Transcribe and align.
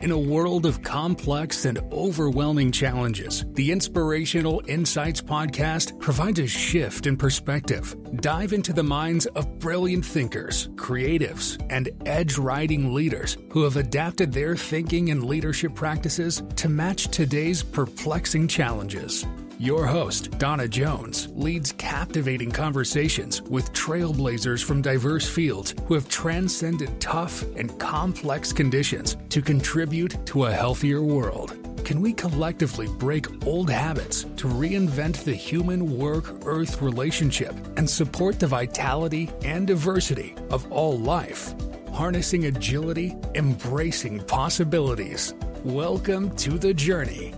In 0.00 0.12
a 0.12 0.18
world 0.18 0.64
of 0.64 0.80
complex 0.84 1.64
and 1.64 1.80
overwhelming 1.90 2.70
challenges, 2.70 3.44
the 3.54 3.72
Inspirational 3.72 4.62
Insights 4.68 5.20
podcast 5.20 5.98
provides 5.98 6.38
a 6.38 6.46
shift 6.46 7.08
in 7.08 7.16
perspective. 7.16 7.96
Dive 8.20 8.52
into 8.52 8.72
the 8.72 8.84
minds 8.84 9.26
of 9.26 9.58
brilliant 9.58 10.04
thinkers, 10.04 10.68
creatives, 10.76 11.60
and 11.68 11.90
edge 12.06 12.38
riding 12.38 12.94
leaders 12.94 13.38
who 13.50 13.64
have 13.64 13.76
adapted 13.76 14.32
their 14.32 14.54
thinking 14.54 15.10
and 15.10 15.24
leadership 15.24 15.74
practices 15.74 16.44
to 16.54 16.68
match 16.68 17.08
today's 17.08 17.64
perplexing 17.64 18.46
challenges. 18.46 19.26
Your 19.60 19.86
host, 19.86 20.38
Donna 20.38 20.68
Jones, 20.68 21.26
leads 21.34 21.72
captivating 21.72 22.52
conversations 22.52 23.42
with 23.42 23.72
trailblazers 23.72 24.62
from 24.62 24.80
diverse 24.80 25.28
fields 25.28 25.74
who 25.86 25.94
have 25.94 26.08
transcended 26.08 27.00
tough 27.00 27.42
and 27.56 27.76
complex 27.80 28.52
conditions 28.52 29.16
to 29.30 29.42
contribute 29.42 30.24
to 30.26 30.44
a 30.44 30.52
healthier 30.52 31.02
world. 31.02 31.56
Can 31.84 32.00
we 32.00 32.12
collectively 32.12 32.86
break 32.86 33.44
old 33.44 33.68
habits 33.68 34.26
to 34.36 34.46
reinvent 34.46 35.24
the 35.24 35.34
human 35.34 35.98
work 35.98 36.46
earth 36.46 36.80
relationship 36.80 37.52
and 37.76 37.90
support 37.90 38.38
the 38.38 38.46
vitality 38.46 39.28
and 39.42 39.66
diversity 39.66 40.36
of 40.50 40.70
all 40.70 40.96
life? 40.96 41.52
Harnessing 41.92 42.46
agility, 42.46 43.16
embracing 43.34 44.20
possibilities. 44.20 45.34
Welcome 45.64 46.36
to 46.36 46.60
the 46.60 46.72
journey. 46.72 47.34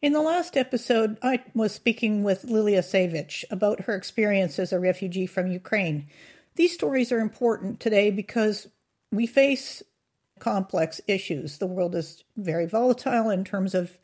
In 0.00 0.12
the 0.12 0.20
last 0.22 0.56
episode, 0.56 1.18
I 1.22 1.42
was 1.54 1.72
speaking 1.72 2.22
with 2.22 2.44
Liliya 2.44 2.84
Savich 2.84 3.44
about 3.50 3.80
her 3.80 3.96
experience 3.96 4.60
as 4.60 4.72
a 4.72 4.78
refugee 4.78 5.26
from 5.26 5.50
Ukraine. 5.50 6.06
These 6.54 6.72
stories 6.72 7.10
are 7.10 7.18
important 7.18 7.80
today 7.80 8.12
because 8.12 8.68
we 9.10 9.26
face 9.26 9.82
complex 10.38 11.00
issues. 11.08 11.58
The 11.58 11.66
world 11.66 11.96
is 11.96 12.22
very 12.36 12.64
volatile 12.64 13.28
in 13.28 13.44
terms 13.44 13.74
of 13.74 13.98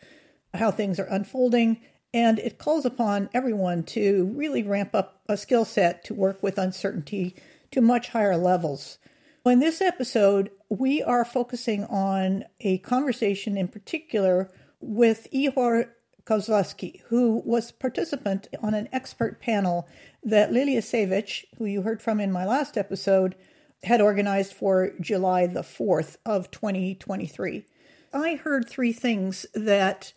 how 0.52 0.72
things 0.72 0.98
are 0.98 1.04
unfolding, 1.04 1.80
and 2.12 2.40
it 2.40 2.58
calls 2.58 2.84
upon 2.84 3.30
everyone 3.32 3.84
to 3.84 4.32
really 4.34 4.64
ramp 4.64 4.96
up 4.96 5.22
a 5.28 5.36
skill 5.36 5.64
set 5.64 6.02
to 6.06 6.14
work 6.14 6.42
with 6.42 6.58
uncertainty 6.58 7.36
to 7.70 7.80
much 7.80 8.08
higher 8.08 8.36
levels. 8.36 8.98
In 9.46 9.60
this 9.60 9.80
episode, 9.80 10.50
we 10.68 11.04
are 11.04 11.24
focusing 11.24 11.84
on 11.84 12.46
a 12.58 12.78
conversation 12.78 13.56
in 13.56 13.68
particular 13.68 14.50
with 14.84 15.28
Ihor 15.32 15.88
Kozlovsky, 16.24 17.02
who 17.08 17.42
was 17.44 17.72
participant 17.72 18.48
on 18.62 18.74
an 18.74 18.88
expert 18.92 19.40
panel 19.40 19.88
that 20.22 20.50
Liliya 20.50 20.78
Savich, 20.78 21.44
who 21.58 21.66
you 21.66 21.82
heard 21.82 22.00
from 22.00 22.20
in 22.20 22.32
my 22.32 22.44
last 22.46 22.78
episode, 22.78 23.34
had 23.82 24.00
organized 24.00 24.54
for 24.54 24.92
July 25.00 25.46
the 25.46 25.62
4th 25.62 26.16
of 26.24 26.50
2023. 26.50 27.66
I 28.12 28.36
heard 28.36 28.68
three 28.68 28.92
things 28.92 29.44
that 29.54 30.12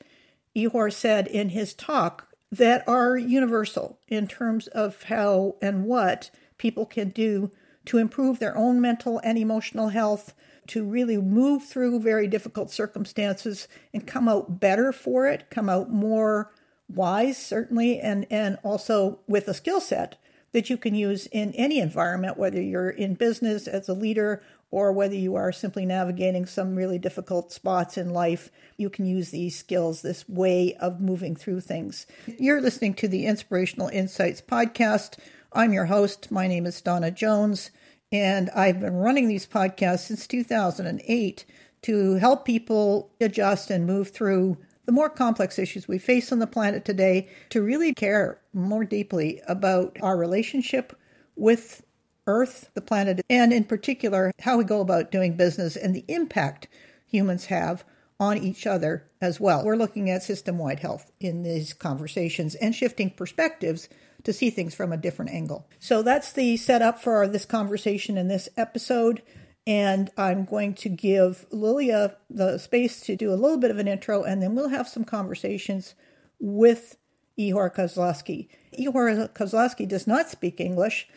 Ihor 0.55 0.91
said 0.91 1.27
in 1.27 1.49
his 1.49 1.73
talk 1.73 2.27
that 2.51 2.87
are 2.87 3.17
universal 3.17 3.99
in 4.07 4.27
terms 4.27 4.67
of 4.67 5.03
how 5.03 5.55
and 5.61 5.85
what 5.85 6.31
people 6.57 6.85
can 6.85 7.09
do 7.09 7.51
to 7.85 7.97
improve 7.97 8.39
their 8.39 8.57
own 8.57 8.79
mental 8.79 9.19
and 9.23 9.37
emotional 9.37 9.89
health, 9.89 10.33
to 10.67 10.83
really 10.83 11.17
move 11.17 11.63
through 11.63 11.99
very 11.99 12.27
difficult 12.27 12.71
circumstances 12.71 13.67
and 13.93 14.07
come 14.07 14.27
out 14.27 14.59
better 14.59 14.91
for 14.91 15.27
it, 15.27 15.49
come 15.49 15.69
out 15.69 15.91
more 15.91 16.51
wise, 16.89 17.37
certainly, 17.37 17.99
and, 17.99 18.25
and 18.29 18.57
also 18.63 19.19
with 19.27 19.47
a 19.47 19.53
skill 19.53 19.81
set 19.81 20.17
that 20.53 20.69
you 20.69 20.77
can 20.77 20.95
use 20.95 21.27
in 21.27 21.53
any 21.53 21.79
environment, 21.79 22.37
whether 22.37 22.61
you're 22.61 22.89
in 22.89 23.13
business 23.13 23.67
as 23.67 23.89
a 23.89 23.93
leader 23.93 24.41
or 24.71 24.91
whether 24.91 25.15
you 25.15 25.35
are 25.35 25.51
simply 25.51 25.85
navigating 25.85 26.45
some 26.45 26.75
really 26.75 26.99
difficult 26.99 27.51
spots 27.51 27.97
in 27.97 28.09
life. 28.09 28.49
You 28.77 28.89
can 28.89 29.05
use 29.05 29.29
these 29.29 29.57
skills, 29.57 30.01
this 30.01 30.27
way 30.27 30.75
of 30.75 30.99
moving 30.99 31.35
through 31.35 31.61
things. 31.61 32.05
You're 32.25 32.61
listening 32.61 32.93
to 32.95 33.07
the 33.07 33.25
Inspirational 33.25 33.87
Insights 33.89 34.41
podcast. 34.41 35.17
I'm 35.53 35.73
your 35.73 35.85
host. 35.85 36.31
My 36.31 36.47
name 36.47 36.65
is 36.65 36.81
Donna 36.81 37.11
Jones. 37.11 37.71
And 38.11 38.49
I've 38.51 38.79
been 38.79 38.95
running 38.95 39.27
these 39.27 39.45
podcasts 39.45 40.07
since 40.07 40.27
2008 40.27 41.45
to 41.83 42.13
help 42.15 42.45
people 42.45 43.11
adjust 43.19 43.69
and 43.69 43.85
move 43.85 44.09
through 44.09 44.57
the 44.85 44.93
more 44.93 45.09
complex 45.09 45.59
issues 45.59 45.87
we 45.87 45.99
face 45.99 46.31
on 46.31 46.39
the 46.39 46.47
planet 46.47 46.85
today, 46.85 47.27
to 47.49 47.61
really 47.61 47.93
care 47.93 48.39
more 48.53 48.85
deeply 48.85 49.41
about 49.47 49.97
our 50.01 50.17
relationship 50.17 50.97
with 51.35 51.83
Earth, 52.25 52.69
the 52.73 52.81
planet, 52.81 53.21
and 53.29 53.51
in 53.51 53.65
particular, 53.65 54.31
how 54.39 54.57
we 54.57 54.63
go 54.63 54.79
about 54.79 55.11
doing 55.11 55.35
business 55.35 55.75
and 55.75 55.93
the 55.93 56.05
impact 56.07 56.69
humans 57.05 57.45
have 57.45 57.83
on 58.19 58.37
each 58.37 58.65
other 58.65 59.05
as 59.21 59.39
well. 59.39 59.63
We're 59.63 59.75
looking 59.75 60.09
at 60.09 60.23
system 60.23 60.57
wide 60.57 60.79
health 60.79 61.11
in 61.19 61.43
these 61.43 61.73
conversations 61.73 62.55
and 62.55 62.73
shifting 62.73 63.09
perspectives 63.11 63.89
to 64.27 64.33
see 64.33 64.49
things 64.49 64.75
from 64.75 64.91
a 64.91 64.97
different 64.97 65.31
angle. 65.31 65.69
So 65.79 66.01
that's 66.01 66.33
the 66.33 66.57
setup 66.57 67.01
for 67.01 67.29
this 67.29 67.45
conversation 67.45 68.17
in 68.17 68.27
this 68.27 68.49
episode. 68.57 69.21
And 69.65 70.09
I'm 70.17 70.43
going 70.43 70.73
to 70.75 70.89
give 70.89 71.45
Liliya 71.49 72.17
the 72.29 72.57
space 72.57 72.99
to 73.03 73.15
do 73.15 73.31
a 73.31 73.39
little 73.39 73.57
bit 73.57 73.71
of 73.71 73.77
an 73.79 73.87
intro, 73.87 74.23
and 74.23 74.43
then 74.43 74.53
we'll 74.53 74.67
have 74.67 74.89
some 74.89 75.05
conversations 75.05 75.95
with 76.41 76.97
Ihor 77.39 77.73
Kozlovsky. 77.73 78.49
Ihor 78.77 79.29
Kozlovsky 79.29 79.87
does 79.87 80.07
not 80.07 80.29
speak 80.29 80.59
English. 80.59 81.07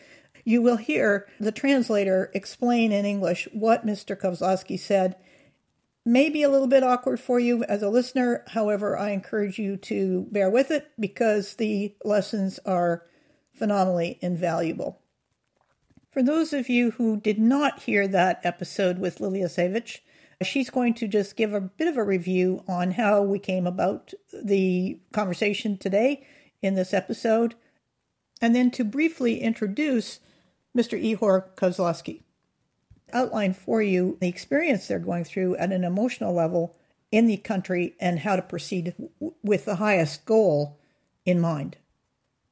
You 0.45 0.61
will 0.61 0.77
hear 0.77 1.27
the 1.37 1.51
translator 1.51 2.31
explain 2.33 2.93
in 2.93 3.03
English 3.03 3.45
what 3.51 3.85
Mr. 3.85 4.15
Kozlovsky 4.15 4.79
said. 4.79 5.17
May 6.05 6.29
be 6.29 6.41
a 6.41 6.49
little 6.49 6.67
bit 6.67 6.83
awkward 6.83 7.19
for 7.19 7.39
you 7.39 7.63
as 7.65 7.83
a 7.83 7.89
listener. 7.89 8.43
However, 8.47 8.97
I 8.97 9.11
encourage 9.11 9.59
you 9.59 9.77
to 9.77 10.25
bear 10.31 10.49
with 10.49 10.71
it 10.71 10.89
because 10.99 11.55
the 11.55 11.95
lessons 12.03 12.59
are 12.65 13.05
phenomenally 13.53 14.17
invaluable. 14.21 14.99
For 16.11 16.23
those 16.23 16.53
of 16.53 16.69
you 16.69 16.91
who 16.91 17.17
did 17.17 17.37
not 17.37 17.83
hear 17.83 18.07
that 18.07 18.41
episode 18.43 18.97
with 18.97 19.19
Liliya 19.19 19.45
Savich, 19.45 19.99
she's 20.41 20.71
going 20.71 20.95
to 20.95 21.07
just 21.07 21.35
give 21.35 21.53
a 21.53 21.61
bit 21.61 21.87
of 21.87 21.97
a 21.97 22.03
review 22.03 22.63
on 22.67 22.91
how 22.91 23.21
we 23.21 23.37
came 23.37 23.67
about 23.67 24.11
the 24.33 24.99
conversation 25.13 25.77
today 25.77 26.25
in 26.63 26.73
this 26.73 26.93
episode, 26.93 27.55
and 28.41 28.55
then 28.55 28.71
to 28.71 28.83
briefly 28.83 29.39
introduce 29.39 30.19
Mr. 30.75 30.99
Ihor 30.99 31.53
Kozlovsky. 31.55 32.23
Outline 33.13 33.53
for 33.53 33.81
you 33.81 34.17
the 34.21 34.27
experience 34.27 34.87
they're 34.87 34.99
going 34.99 35.23
through 35.23 35.55
at 35.57 35.71
an 35.71 35.83
emotional 35.83 36.33
level 36.33 36.75
in 37.11 37.27
the 37.27 37.37
country 37.37 37.95
and 37.99 38.19
how 38.19 38.35
to 38.35 38.41
proceed 38.41 38.93
with 39.43 39.65
the 39.65 39.75
highest 39.75 40.25
goal 40.25 40.79
in 41.25 41.39
mind 41.39 41.77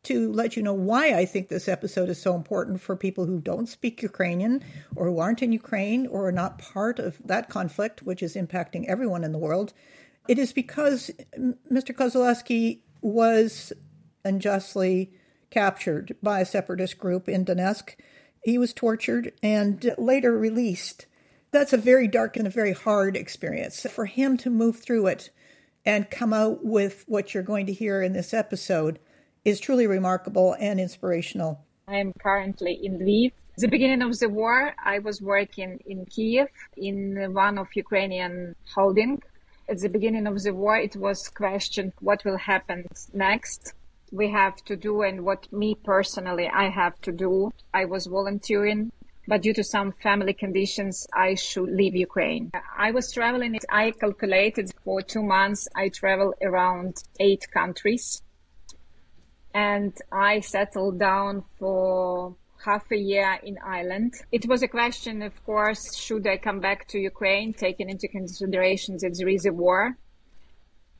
to 0.03 0.31
let 0.31 0.55
you 0.55 0.63
know 0.63 0.73
why 0.73 1.13
I 1.13 1.25
think 1.25 1.49
this 1.49 1.67
episode 1.67 2.09
is 2.09 2.21
so 2.21 2.35
important 2.35 2.81
for 2.81 2.95
people 2.95 3.25
who 3.25 3.41
don't 3.41 3.67
speak 3.67 4.01
Ukrainian 4.01 4.63
or 4.95 5.07
who 5.07 5.19
aren't 5.19 5.41
in 5.41 5.51
Ukraine 5.51 6.07
or 6.07 6.27
are 6.27 6.31
not 6.31 6.57
part 6.57 6.99
of 6.99 7.21
that 7.25 7.49
conflict, 7.49 8.03
which 8.03 8.23
is 8.23 8.35
impacting 8.35 8.85
everyone 8.85 9.23
in 9.23 9.33
the 9.33 9.37
world. 9.37 9.73
It 10.27 10.39
is 10.39 10.53
because 10.53 11.11
Mr. 11.37 11.93
Kozlovsky 11.93 12.79
was 13.01 13.73
unjustly 14.23 15.11
captured 15.49 16.15
by 16.23 16.39
a 16.39 16.45
separatist 16.45 16.97
group 16.97 17.27
in 17.27 17.43
Donetsk. 17.43 17.95
He 18.43 18.57
was 18.57 18.73
tortured 18.73 19.33
and 19.43 19.93
later 19.97 20.37
released. 20.37 21.05
That's 21.51 21.73
a 21.73 21.77
very 21.77 22.07
dark 22.07 22.37
and 22.37 22.47
a 22.47 22.51
very 22.51 22.73
hard 22.73 23.15
experience. 23.17 23.85
For 23.89 24.05
him 24.05 24.37
to 24.37 24.49
move 24.49 24.79
through 24.79 25.07
it 25.07 25.29
and 25.85 26.09
come 26.09 26.33
out 26.33 26.63
with 26.63 27.05
what 27.07 27.33
you're 27.33 27.43
going 27.43 27.65
to 27.65 27.73
hear 27.73 28.01
in 28.01 28.13
this 28.13 28.33
episode 28.33 28.99
is 29.45 29.59
truly 29.59 29.87
remarkable 29.87 30.55
and 30.59 30.79
inspirational. 30.79 31.65
I 31.87 31.97
am 31.97 32.13
currently 32.13 32.79
in 32.83 32.99
Lviv. 32.99 33.31
The 33.57 33.67
beginning 33.67 34.01
of 34.01 34.17
the 34.19 34.29
war, 34.29 34.73
I 34.83 34.99
was 34.99 35.21
working 35.21 35.79
in 35.85 36.05
Kiev 36.05 36.47
in 36.77 37.33
one 37.33 37.57
of 37.57 37.67
Ukrainian 37.75 38.55
holding. 38.73 39.21
At 39.67 39.79
the 39.79 39.89
beginning 39.89 40.27
of 40.27 40.41
the 40.41 40.53
war, 40.53 40.77
it 40.77 40.95
was 40.95 41.27
questioned 41.29 41.93
what 41.99 42.23
will 42.23 42.37
happen 42.37 42.85
next. 43.13 43.73
We 44.11 44.29
have 44.31 44.57
to 44.65 44.75
do 44.75 45.01
and 45.01 45.23
what 45.23 45.51
me 45.51 45.75
personally 45.75 46.47
I 46.47 46.69
have 46.69 46.99
to 47.01 47.11
do. 47.11 47.51
I 47.73 47.85
was 47.85 48.07
volunteering 48.07 48.91
but 49.29 49.43
due 49.43 49.53
to 49.53 49.63
some 49.63 49.91
family 49.91 50.33
conditions, 50.33 51.05
I 51.13 51.35
should 51.35 51.69
leave 51.69 51.95
Ukraine. 51.95 52.51
I 52.75 52.89
was 52.89 53.11
traveling, 53.11 53.59
I 53.69 53.91
calculated 53.91 54.71
for 54.83 55.03
two 55.03 55.21
months, 55.21 55.67
I 55.75 55.89
traveled 55.89 56.33
around 56.41 57.03
eight 57.19 57.45
countries 57.51 58.23
and 59.53 59.93
I 60.11 60.39
settled 60.39 60.97
down 60.97 61.43
for 61.59 62.35
half 62.65 62.91
a 62.91 62.97
year 62.97 63.39
in 63.43 63.59
Ireland. 63.63 64.15
It 64.31 64.47
was 64.47 64.63
a 64.63 64.67
question, 64.67 65.21
of 65.21 65.35
course, 65.45 65.95
should 65.95 66.25
I 66.25 66.37
come 66.37 66.59
back 66.59 66.87
to 66.87 66.97
Ukraine, 66.97 67.53
taking 67.53 67.87
into 67.87 68.07
consideration 68.07 68.97
that 69.01 69.15
there 69.15 69.29
is 69.29 69.45
a 69.45 69.53
war? 69.53 69.95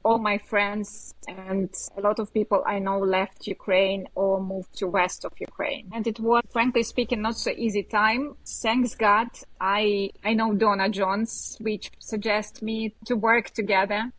All 0.03 0.17
my 0.17 0.37
friends 0.37 1.13
and 1.27 1.69
a 1.97 2.01
lot 2.01 2.19
of 2.19 2.33
people 2.33 2.63
I 2.65 2.79
know 2.79 2.99
left 2.99 3.47
Ukraine 3.47 4.07
or 4.15 4.41
moved 4.41 4.77
to 4.77 4.87
west 4.87 5.25
of 5.25 5.33
Ukraine. 5.39 5.89
And 5.93 6.07
it 6.07 6.19
was, 6.19 6.43
frankly 6.51 6.83
speaking, 6.83 7.21
not 7.21 7.37
so 7.37 7.51
easy 7.51 7.83
time. 7.83 8.35
Thanks 8.45 8.95
God, 8.95 9.27
I, 9.59 10.11
I 10.23 10.33
know 10.33 10.53
Donna 10.53 10.89
Jones, 10.89 11.57
which 11.59 11.91
suggests 11.99 12.61
me 12.61 12.93
to 13.05 13.15
work 13.15 13.49
together. 13.51 14.11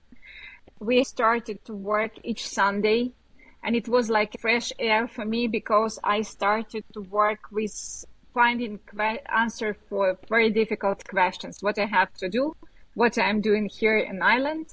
We 0.78 1.04
started 1.04 1.64
to 1.64 1.74
work 1.74 2.12
each 2.22 2.46
Sunday 2.46 3.12
and 3.62 3.76
it 3.76 3.88
was 3.88 4.08
like 4.08 4.40
fresh 4.40 4.72
air 4.78 5.06
for 5.06 5.24
me 5.24 5.46
because 5.46 5.98
I 6.02 6.22
started 6.22 6.84
to 6.94 7.00
work 7.02 7.40
with 7.50 8.04
finding 8.32 8.78
que- 8.78 9.20
answer 9.28 9.76
for 9.88 10.18
very 10.28 10.50
difficult 10.50 11.06
questions. 11.06 11.58
What 11.60 11.78
I 11.78 11.86
have 11.86 12.12
to 12.14 12.28
do, 12.28 12.54
what 12.94 13.18
I'm 13.18 13.40
doing 13.40 13.68
here 13.68 13.98
in 13.98 14.22
Ireland, 14.22 14.66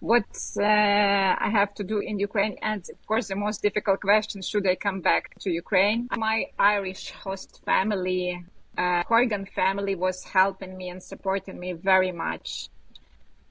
what 0.00 0.24
uh, 0.58 0.62
I 0.62 1.48
have 1.52 1.74
to 1.74 1.84
do 1.84 1.98
in 1.98 2.18
Ukraine, 2.18 2.56
and 2.62 2.82
of 2.90 3.06
course 3.06 3.28
the 3.28 3.36
most 3.36 3.62
difficult 3.62 4.00
question: 4.00 4.42
Should 4.42 4.66
I 4.66 4.76
come 4.76 5.00
back 5.00 5.38
to 5.40 5.50
Ukraine? 5.50 6.08
My 6.16 6.46
Irish 6.58 7.10
host 7.10 7.60
family, 7.64 8.44
uh, 8.76 9.02
Horgan 9.06 9.46
family, 9.46 9.94
was 9.94 10.24
helping 10.24 10.76
me 10.76 10.90
and 10.90 11.02
supporting 11.02 11.58
me 11.58 11.72
very 11.72 12.12
much. 12.12 12.68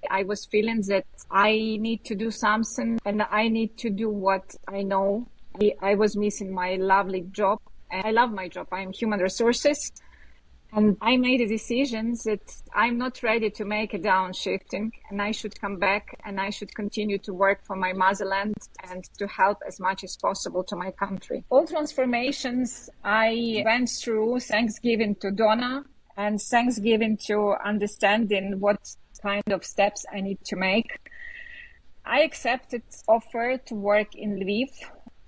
I 0.10 0.24
was 0.24 0.46
feeling 0.46 0.82
that 0.88 1.06
I 1.32 1.78
need 1.80 2.04
to 2.06 2.16
do 2.16 2.30
something 2.30 3.00
and 3.06 3.22
I 3.32 3.48
need 3.48 3.78
to 3.78 3.90
do 3.90 4.10
what 4.10 4.56
I 4.68 4.84
know. 4.84 5.28
I 5.82 5.96
was 5.96 6.18
missing 6.18 6.54
my 6.54 6.76
lovely 6.76 7.22
job. 7.32 7.60
I 7.92 8.12
love 8.12 8.32
my 8.32 8.48
job. 8.48 8.68
I'm 8.72 8.92
human 8.92 9.20
resources. 9.20 9.92
And 10.76 10.98
I 11.02 11.18
made 11.18 11.40
a 11.40 11.48
decision 11.48 12.16
that 12.26 12.56
I'm 12.74 12.98
not 12.98 13.22
ready 13.22 13.52
to 13.52 13.64
make 13.64 13.94
a 13.94 14.00
downshifting 14.00 14.90
and 15.10 15.22
I 15.22 15.32
should 15.32 15.60
come 15.62 15.78
back 15.78 16.20
and 16.26 16.42
I 16.42 16.50
should 16.50 16.74
continue 16.74 17.20
to 17.20 17.34
work 17.34 17.64
for 17.64 17.76
my 17.76 17.94
motherland 17.94 18.56
and 18.90 19.04
to 19.20 19.28
help 19.28 19.60
as 19.68 19.80
much 19.80 20.04
as 20.04 20.18
possible 20.18 20.64
to 20.64 20.76
my 20.76 20.90
country. 20.90 21.46
All 21.52 21.68
transformations 21.68 22.90
I 23.04 23.62
went 23.64 23.90
through, 23.90 24.40
thanksgiving 24.40 25.14
to 25.22 25.30
Donna 25.30 25.86
and 26.18 26.42
thanksgiving 26.42 27.18
to 27.28 27.56
understanding 27.64 28.60
what 28.60 28.80
kind 29.22 29.44
of 29.52 29.64
steps 29.64 30.06
I 30.12 30.22
need 30.22 30.40
to 30.46 30.56
make. 30.56 31.00
I 32.04 32.22
accepted 32.22 32.82
offer 33.08 33.58
to 33.68 33.76
work 33.76 34.16
in 34.16 34.40
Lviv 34.40 34.72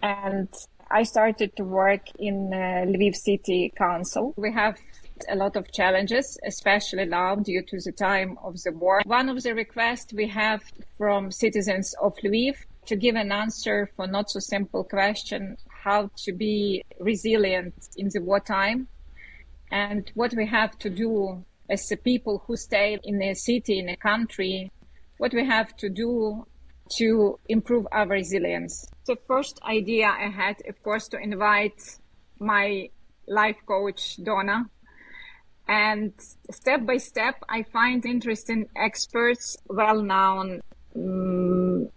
and 0.01 0.49
I 0.89 1.03
started 1.03 1.55
to 1.57 1.63
work 1.63 2.03
in 2.19 2.51
uh, 2.53 2.85
Lviv 2.85 3.15
City 3.15 3.73
Council. 3.77 4.33
We 4.37 4.51
have 4.53 4.77
a 5.29 5.35
lot 5.35 5.55
of 5.55 5.71
challenges, 5.71 6.37
especially 6.45 7.05
now 7.05 7.35
due 7.35 7.63
to 7.63 7.79
the 7.79 7.91
time 7.91 8.37
of 8.43 8.61
the 8.63 8.71
war. 8.71 9.01
One 9.05 9.29
of 9.29 9.41
the 9.43 9.53
requests 9.53 10.13
we 10.13 10.27
have 10.29 10.63
from 10.97 11.31
citizens 11.31 11.93
of 12.01 12.15
Lviv 12.23 12.55
to 12.85 12.95
give 12.95 13.15
an 13.15 13.31
answer 13.31 13.89
for 13.95 14.07
not 14.07 14.29
so 14.29 14.39
simple 14.39 14.83
question 14.83 15.57
how 15.83 16.09
to 16.17 16.31
be 16.33 16.83
resilient 16.99 17.73
in 17.97 18.09
the 18.13 18.21
wartime 18.21 18.87
and 19.71 20.11
what 20.15 20.33
we 20.33 20.45
have 20.47 20.77
to 20.79 20.89
do 20.89 21.43
as 21.69 21.87
the 21.87 21.97
people 21.97 22.43
who 22.45 22.55
stay 22.55 22.99
in 23.03 23.21
a 23.21 23.33
city, 23.33 23.79
in 23.79 23.89
a 23.89 23.95
country, 23.95 24.71
what 25.17 25.33
we 25.33 25.45
have 25.45 25.75
to 25.77 25.89
do 25.89 26.45
to 26.97 27.39
improve 27.49 27.87
our 27.91 28.07
resilience. 28.07 28.85
The 29.07 29.17
first 29.27 29.59
idea 29.63 30.07
I 30.07 30.29
had, 30.29 30.57
of 30.67 30.81
course, 30.83 31.07
to 31.09 31.17
invite 31.17 31.81
my 32.39 32.89
life 33.27 33.57
coach, 33.65 34.17
Donna. 34.23 34.69
And 35.67 36.13
step 36.51 36.85
by 36.85 36.97
step, 36.97 37.35
I 37.49 37.63
find 37.63 38.05
interesting 38.05 38.67
experts, 38.75 39.57
well 39.67 40.01
known 40.01 40.61
um, 40.95 41.89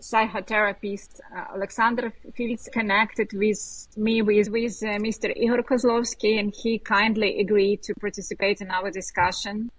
psychotherapist 0.00 1.20
uh, 1.34 1.54
Alexander 1.54 2.12
feels 2.34 2.68
connected 2.72 3.32
with 3.32 3.88
me 3.96 4.22
with, 4.22 4.48
with 4.50 4.82
uh, 4.82 4.98
Mr. 4.98 5.34
Igor 5.34 5.62
Kozlovsky 5.62 6.38
and 6.38 6.54
he 6.54 6.78
kindly 6.78 7.40
agreed 7.40 7.82
to 7.82 7.94
participate 7.94 8.60
in 8.60 8.70
our 8.70 8.90
discussion. 8.90 9.70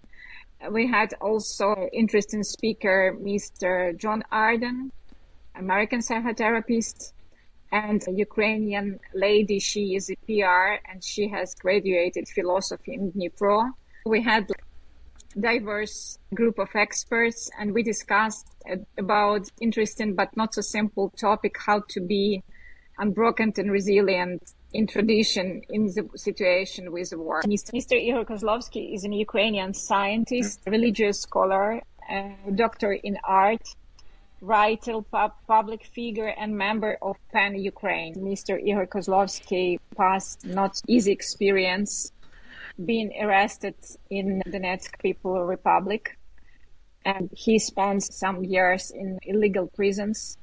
We 0.72 0.88
had 0.88 1.14
also 1.22 1.88
interesting 1.94 2.44
speaker, 2.44 3.16
Mr. 3.22 3.96
John 3.96 4.24
Arden, 4.32 4.92
American 5.56 6.00
psychotherapist, 6.00 7.14
and 7.72 8.04
a 8.08 8.12
Ukrainian 8.12 9.00
lady. 9.14 9.60
She 9.60 9.96
is 9.96 10.10
a 10.10 10.16
PR 10.26 10.80
and 10.90 11.04
she 11.04 11.28
has 11.30 11.54
graduated 11.56 12.28
philosophy 12.28 12.94
in 12.94 13.12
Dnipro. 13.12 13.72
We 14.06 14.22
had 14.22 14.48
diverse 15.40 16.18
group 16.34 16.58
of 16.58 16.70
experts 16.76 17.50
and 17.60 17.74
we 17.74 17.84
discussed 17.84 18.48
about 18.98 19.48
interesting 19.62 20.16
but 20.16 20.36
not 20.36 20.54
so 20.54 20.62
simple 20.62 21.12
topic 21.12 21.56
how 21.66 21.84
to 21.90 22.00
be 22.02 22.44
unbroken 22.98 23.54
and 23.58 23.72
resilient 23.72 24.42
in 24.74 24.88
tradition 24.88 25.62
in 25.70 25.86
the 25.86 26.10
situation 26.16 26.92
with 26.92 27.12
the 27.12 27.18
war. 27.18 27.42
Mr. 27.44 27.94
Igor 27.94 28.26
Kozlovsky 28.26 28.94
is 28.96 29.04
an 29.04 29.14
Ukrainian 29.14 29.74
scientist, 29.74 30.62
religious 30.66 31.22
scholar, 31.22 31.82
uh, 32.12 32.30
doctor 32.56 32.94
in 32.94 33.18
art, 33.24 33.62
writer, 34.42 35.02
public 35.48 35.86
figure, 35.86 36.28
and 36.28 36.56
member 36.56 36.98
of 37.02 37.18
PEN 37.32 37.56
Ukraine. 37.56 38.16
Mr. 38.16 38.62
Igor 38.62 38.88
Kozlovsky 38.88 39.80
passed 39.96 40.46
not 40.46 40.80
easy 40.88 41.12
experience 41.12 42.12
being 42.86 43.12
arrested 43.22 43.76
in 44.10 44.42
Donetsk 44.48 45.00
People 45.02 45.44
Republic. 45.44 46.18
And 47.06 47.30
he 47.34 47.58
spent 47.58 48.04
some 48.04 48.44
years 48.44 48.92
in 48.92 49.18
illegal 49.24 49.68
prisons. 49.68 50.38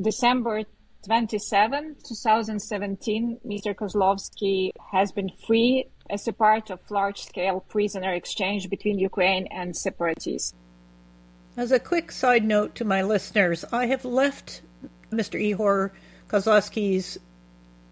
December 0.00 0.64
27, 1.06 1.96
2017, 2.06 3.40
Mr. 3.46 3.74
Kozlovsky 3.74 4.70
has 4.92 5.10
been 5.12 5.30
free 5.46 5.86
as 6.10 6.28
a 6.28 6.32
part 6.32 6.70
of 6.70 6.78
large-scale 6.90 7.60
prisoner 7.68 8.12
exchange 8.12 8.68
between 8.68 8.98
Ukraine 8.98 9.46
and 9.50 9.76
separatists. 9.76 10.54
As 11.54 11.70
a 11.70 11.78
quick 11.78 12.10
side 12.10 12.44
note 12.44 12.74
to 12.76 12.84
my 12.84 13.02
listeners, 13.02 13.62
I 13.70 13.84
have 13.84 14.06
left 14.06 14.62
Mr. 15.10 15.38
Ihor 15.38 15.90
Kozlovsky's 16.26 17.18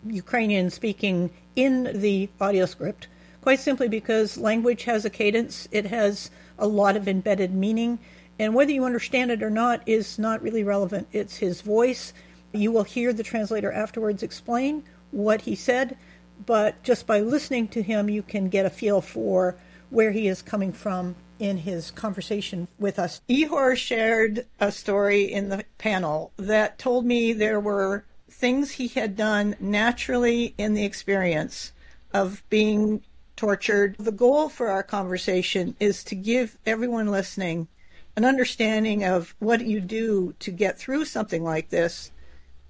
Ukrainian 0.06 0.70
speaking 0.70 1.28
in 1.56 2.00
the 2.00 2.30
audio 2.40 2.64
script 2.64 3.06
quite 3.42 3.60
simply 3.60 3.86
because 3.86 4.38
language 4.38 4.84
has 4.84 5.04
a 5.04 5.10
cadence, 5.10 5.68
it 5.72 5.84
has 5.86 6.30
a 6.58 6.66
lot 6.66 6.96
of 6.96 7.06
embedded 7.06 7.52
meaning, 7.52 7.98
and 8.38 8.54
whether 8.54 8.72
you 8.72 8.84
understand 8.84 9.30
it 9.30 9.42
or 9.42 9.50
not 9.50 9.82
is 9.86 10.18
not 10.18 10.40
really 10.40 10.64
relevant. 10.64 11.06
It's 11.12 11.36
his 11.36 11.60
voice. 11.60 12.14
You 12.52 12.72
will 12.72 12.84
hear 12.84 13.12
the 13.12 13.22
translator 13.22 13.70
afterwards 13.70 14.22
explain 14.22 14.84
what 15.10 15.42
he 15.42 15.54
said, 15.54 15.98
but 16.46 16.82
just 16.82 17.06
by 17.06 17.20
listening 17.20 17.68
to 17.68 17.82
him, 17.82 18.08
you 18.08 18.22
can 18.22 18.48
get 18.48 18.64
a 18.64 18.70
feel 18.70 19.02
for 19.02 19.56
where 19.90 20.12
he 20.12 20.28
is 20.28 20.40
coming 20.40 20.72
from 20.72 21.14
in 21.40 21.56
his 21.58 21.90
conversation 21.90 22.68
with 22.78 22.98
us. 22.98 23.20
Ihor 23.28 23.76
shared 23.76 24.46
a 24.60 24.70
story 24.70 25.24
in 25.24 25.48
the 25.48 25.64
panel 25.78 26.32
that 26.36 26.78
told 26.78 27.04
me 27.04 27.32
there 27.32 27.58
were 27.58 28.04
things 28.30 28.72
he 28.72 28.88
had 28.88 29.16
done 29.16 29.56
naturally 29.58 30.54
in 30.56 30.74
the 30.74 30.84
experience 30.84 31.72
of 32.12 32.42
being 32.50 33.02
tortured. 33.36 33.96
The 33.98 34.12
goal 34.12 34.48
for 34.48 34.68
our 34.68 34.82
conversation 34.82 35.74
is 35.80 36.04
to 36.04 36.14
give 36.14 36.58
everyone 36.66 37.08
listening 37.08 37.68
an 38.16 38.24
understanding 38.24 39.02
of 39.02 39.34
what 39.38 39.64
you 39.64 39.80
do 39.80 40.34
to 40.40 40.50
get 40.50 40.78
through 40.78 41.06
something 41.06 41.42
like 41.42 41.70
this. 41.70 42.12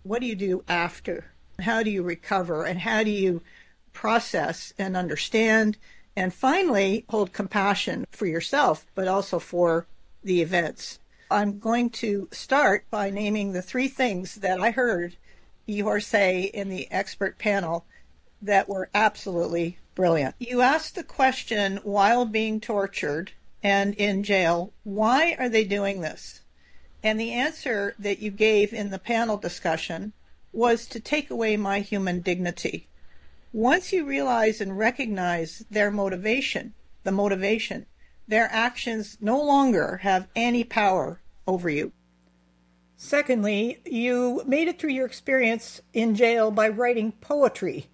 What 0.05 0.21
do 0.21 0.27
you 0.27 0.37
do 0.37 0.65
after? 0.69 1.25
How 1.59 1.83
do 1.83 1.91
you 1.91 2.03
recover? 2.03 2.65
And 2.65 2.79
how 2.79 3.03
do 3.03 3.11
you 3.11 3.43
process 3.93 4.73
and 4.79 4.97
understand? 4.97 5.77
And 6.21 6.35
finally, 6.35 7.07
hold 7.09 7.33
compassion 7.33 8.07
for 8.11 8.27
yourself, 8.27 8.85
but 8.95 9.09
also 9.09 9.39
for 9.39 9.87
the 10.23 10.43
events. 10.43 10.99
I'm 11.31 11.59
going 11.59 11.89
to 12.05 12.29
start 12.31 12.85
by 12.91 13.09
naming 13.09 13.53
the 13.53 13.63
three 13.63 13.89
things 13.89 14.35
that 14.35 14.61
I 14.61 14.71
heard 14.71 15.17
Ihor 15.67 16.05
say 16.05 16.43
in 16.43 16.69
the 16.69 16.93
expert 16.93 17.39
panel 17.39 17.87
that 18.43 18.69
were 18.69 18.91
absolutely 18.93 19.79
brilliant. 19.95 20.35
You 20.39 20.61
asked 20.61 20.95
the 20.95 21.05
question 21.05 21.79
while 21.85 22.27
being 22.27 22.61
tortured 22.61 23.33
and 23.63 23.95
in 23.95 24.23
jail, 24.23 24.75
why 24.85 25.37
are 25.39 25.49
they 25.49 25.65
doing 25.65 26.03
this? 26.03 26.43
And 27.03 27.19
the 27.19 27.33
answer 27.33 27.95
that 27.99 28.19
you 28.19 28.31
gave 28.31 28.75
in 28.75 28.91
the 28.91 28.99
panel 28.99 29.39
discussion 29.39 30.13
was 30.53 30.87
to 30.89 31.01
take 31.01 31.31
away 31.31 31.57
my 31.57 31.81
human 31.81 32.21
dignity. 32.21 32.89
Once 33.53 33.93
you 33.93 34.05
realize 34.05 34.61
and 34.61 34.79
recognize 34.79 35.65
their 35.71 35.91
motivation, 35.91 36.73
the 37.03 37.11
motivation, 37.11 37.85
their 38.29 38.49
actions 38.53 39.19
no 39.21 39.43
longer 39.43 39.99
have 39.99 40.29
any 40.37 40.63
power 40.63 41.21
over 41.47 41.69
you. 41.69 41.91
Secondly, 42.97 43.81
you 43.85 44.43
made 44.47 44.69
it 44.69 44.79
through 44.79 44.91
your 44.91 45.07
experience 45.07 45.81
in 45.93 46.15
jail 46.15 46.51
by 46.51 46.69
writing 46.69 47.11
poetry, 47.21 47.87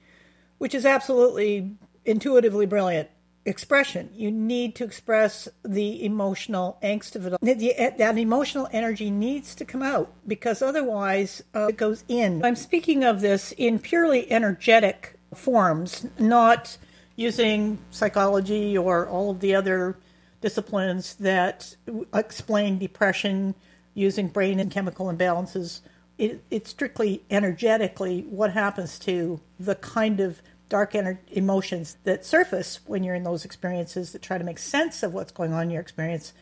which 0.58 0.74
is 0.74 0.84
absolutely 0.84 1.76
intuitively 2.04 2.66
brilliant. 2.66 3.08
expression. 3.46 4.10
You 4.12 4.30
need 4.30 4.74
to 4.74 4.84
express 4.84 5.48
the 5.64 6.04
emotional 6.04 6.78
angst 6.82 7.14
of 7.14 7.26
it 7.26 7.32
all. 7.32 7.38
That 7.40 8.18
emotional 8.18 8.68
energy 8.72 9.10
needs 9.10 9.54
to 9.54 9.64
come 9.64 9.82
out 9.82 10.12
because 10.26 10.60
otherwise 10.60 11.42
uh, 11.54 11.68
it 11.68 11.76
goes 11.76 12.04
in. 12.08 12.44
I'm 12.44 12.56
speaking 12.56 13.04
of 13.04 13.20
this 13.20 13.52
in 13.56 13.78
purely 13.78 14.30
energetic 14.30 15.15
forms, 15.34 16.06
not 16.18 16.76
using 17.16 17.78
psychology 17.90 18.76
or 18.76 19.08
all 19.08 19.30
of 19.30 19.40
the 19.40 19.54
other 19.54 19.96
disciplines 20.40 21.14
that 21.14 21.74
explain 22.14 22.78
depression 22.78 23.54
using 23.94 24.28
brain 24.28 24.60
and 24.60 24.70
chemical 24.70 25.06
imbalances. 25.06 25.80
It, 26.18 26.42
it's 26.50 26.70
strictly 26.70 27.22
energetically 27.30 28.22
what 28.28 28.52
happens 28.52 28.98
to 29.00 29.40
the 29.58 29.74
kind 29.74 30.20
of 30.20 30.40
dark 30.68 30.92
ener- 30.92 31.18
emotions 31.30 31.96
that 32.04 32.24
surface 32.24 32.80
when 32.86 33.04
you're 33.04 33.14
in 33.14 33.24
those 33.24 33.44
experiences 33.44 34.12
that 34.12 34.22
try 34.22 34.38
to 34.38 34.44
make 34.44 34.58
sense 34.58 35.02
of 35.02 35.14
what's 35.14 35.32
going 35.32 35.52
on 35.52 35.64
in 35.64 35.70
your 35.70 35.80
experience 35.80 36.32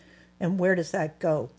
and 0.41 0.59
where 0.59 0.75
does 0.75 0.91
that 0.91 1.19
go. 1.19 1.51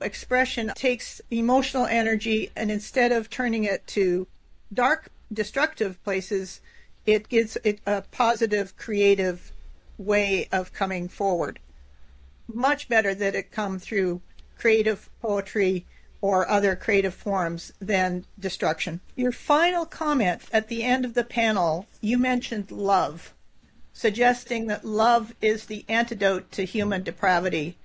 Expression 0.00 0.72
takes 0.74 1.20
emotional 1.30 1.86
energy 1.86 2.50
and 2.56 2.70
instead 2.70 3.12
of 3.12 3.30
turning 3.30 3.64
it 3.64 3.86
to 3.86 4.26
dark, 4.72 5.10
destructive 5.32 6.02
places, 6.04 6.60
it 7.06 7.28
gives 7.28 7.56
it 7.64 7.80
a 7.86 8.02
positive, 8.02 8.76
creative 8.76 9.52
way 9.98 10.48
of 10.52 10.72
coming 10.72 11.08
forward. 11.08 11.58
Much 12.52 12.88
better 12.88 13.14
that 13.14 13.34
it 13.34 13.50
come 13.50 13.78
through 13.78 14.20
creative 14.58 15.08
poetry 15.20 15.86
or 16.20 16.48
other 16.48 16.76
creative 16.76 17.14
forms 17.14 17.72
than 17.80 18.24
destruction. 18.38 19.00
Your 19.16 19.32
final 19.32 19.84
comment 19.84 20.42
at 20.52 20.68
the 20.68 20.84
end 20.84 21.04
of 21.04 21.14
the 21.14 21.24
panel, 21.24 21.86
you 22.00 22.16
mentioned 22.16 22.70
love, 22.70 23.34
suggesting 23.92 24.68
that 24.68 24.84
love 24.84 25.34
is 25.40 25.66
the 25.66 25.84
antidote 25.88 26.52
to 26.52 26.64
human 26.64 27.02
depravity. 27.02 27.76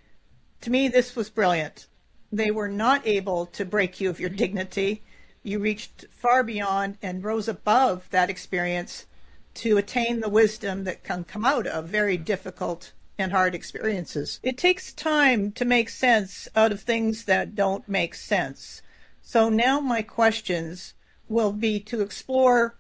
To 0.62 0.70
me, 0.70 0.88
this 0.88 1.16
was 1.16 1.30
brilliant. 1.30 1.88
They 2.32 2.52
were 2.52 2.68
not 2.68 3.08
able 3.08 3.48
to 3.48 3.66
break 3.66 4.00
you 4.00 4.10
of 4.10 4.20
your 4.20 4.30
dignity. 4.30 5.02
You 5.48 5.60
reached 5.60 6.08
far 6.12 6.44
beyond 6.44 6.98
and 7.02 7.24
rose 7.24 7.48
above 7.48 8.10
that 8.10 8.30
experience 8.30 9.06
to 9.54 9.78
attain 9.78 10.20
the 10.20 10.28
wisdom 10.28 10.84
that 10.84 11.06
can 11.06 11.24
come 11.24 11.46
out 11.46 11.66
of 11.66 11.88
very 11.88 12.18
difficult 12.18 12.92
and 13.18 13.32
hard 13.32 13.56
experiences. 13.56 14.42
It 14.44 14.58
takes 14.58 14.92
time 14.92 15.54
to 15.54 15.64
make 15.64 15.88
sense 15.88 16.50
out 16.54 16.74
of 16.74 16.82
things 16.82 17.24
that 17.24 17.56
don't 17.56 17.88
make 17.88 18.14
sense. 18.14 18.82
So 19.22 19.48
now 19.48 19.80
my 19.80 20.02
questions 20.02 20.96
will 21.30 21.54
be 21.54 21.80
to 21.80 22.02
explore 22.02 22.76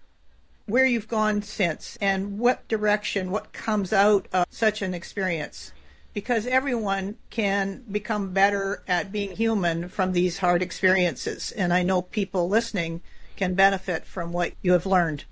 where 0.65 0.85
you've 0.85 1.07
gone 1.07 1.43
since 1.43 1.97
and 2.01 2.37
what 2.37 2.67
direction, 2.67 3.31
what 3.31 3.53
comes 3.53 3.93
out 3.93 4.27
of 4.33 4.45
such 4.49 4.81
an 4.81 4.93
experience. 4.93 5.71
Because 6.17 6.47
everyone 6.47 7.15
can 7.29 7.83
become 7.91 8.33
better 8.33 8.81
at 8.87 9.11
being 9.11 9.35
human 9.35 9.87
from 9.87 10.13
these 10.13 10.39
hard 10.39 10.63
experiences. 10.63 11.51
And 11.51 11.71
I 11.71 11.83
know 11.83 12.01
people 12.01 12.49
listening 12.49 13.01
can 13.35 13.53
benefit 13.53 14.03
from 14.03 14.33
what 14.33 14.53
you 14.63 14.71
have 14.71 14.87
learned. 14.87 15.25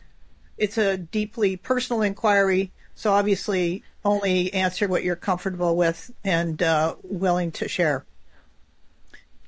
It's 0.59 0.77
a 0.77 0.95
deeply 0.95 1.57
personal 1.57 2.03
inquiry, 2.03 2.71
so 2.93 3.13
obviously 3.13 3.81
only 4.03 4.53
answer 4.53 4.87
what 4.87 5.03
you're 5.03 5.15
comfortable 5.15 5.75
with 5.75 6.11
and 6.23 6.61
uh, 6.61 6.97
willing 7.01 7.51
to 7.53 7.67
share. 7.67 8.05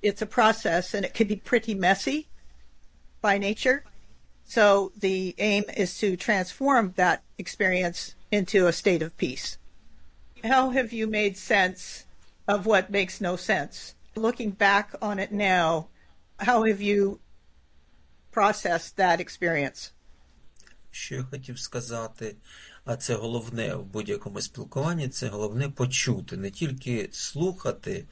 It's 0.02 0.24
a 0.24 0.26
process 0.26 0.96
and 0.96 1.06
it 1.06 1.14
can 1.14 1.28
be 1.28 1.36
pretty 1.36 1.76
messy 1.76 2.30
by 3.22 3.38
nature. 3.38 3.84
So 4.44 4.92
the 4.98 5.36
aim 5.38 5.66
is 5.78 6.00
to 6.00 6.18
transform 6.18 6.96
that 6.98 7.22
experience 7.38 8.16
into 8.32 8.66
a 8.66 8.74
state 8.74 9.04
of 9.04 9.16
peace. 9.18 9.60
How 10.45 10.71
have 10.71 10.93
you 10.93 11.07
made 11.07 11.37
sense 11.37 12.05
of 12.49 12.67
what 12.67 12.91
makes 12.91 13.21
no 13.21 13.37
sense? 13.37 13.95
Looking 14.17 14.51
back 14.51 14.95
on 15.01 15.19
it 15.19 15.33
now, 15.33 15.87
how 16.39 16.65
have 16.65 16.81
you 16.81 17.19
processed 18.33 18.97
that 18.97 19.21
experience? 19.21 19.93
Що 20.91 21.15
я 21.15 21.23
хотів 21.23 21.59
сказати, 21.59 22.37
а 22.85 22.97
це 22.97 23.15
головне 23.15 23.75
в 23.75 23.85
будь-якому 23.85 24.41
спілкуванні, 24.41 25.09
це 25.09 25.29
головне 25.29 25.69
почути, 25.69 26.37
не 26.37 26.51
тільки 26.51 27.09
слухати, 27.13 28.05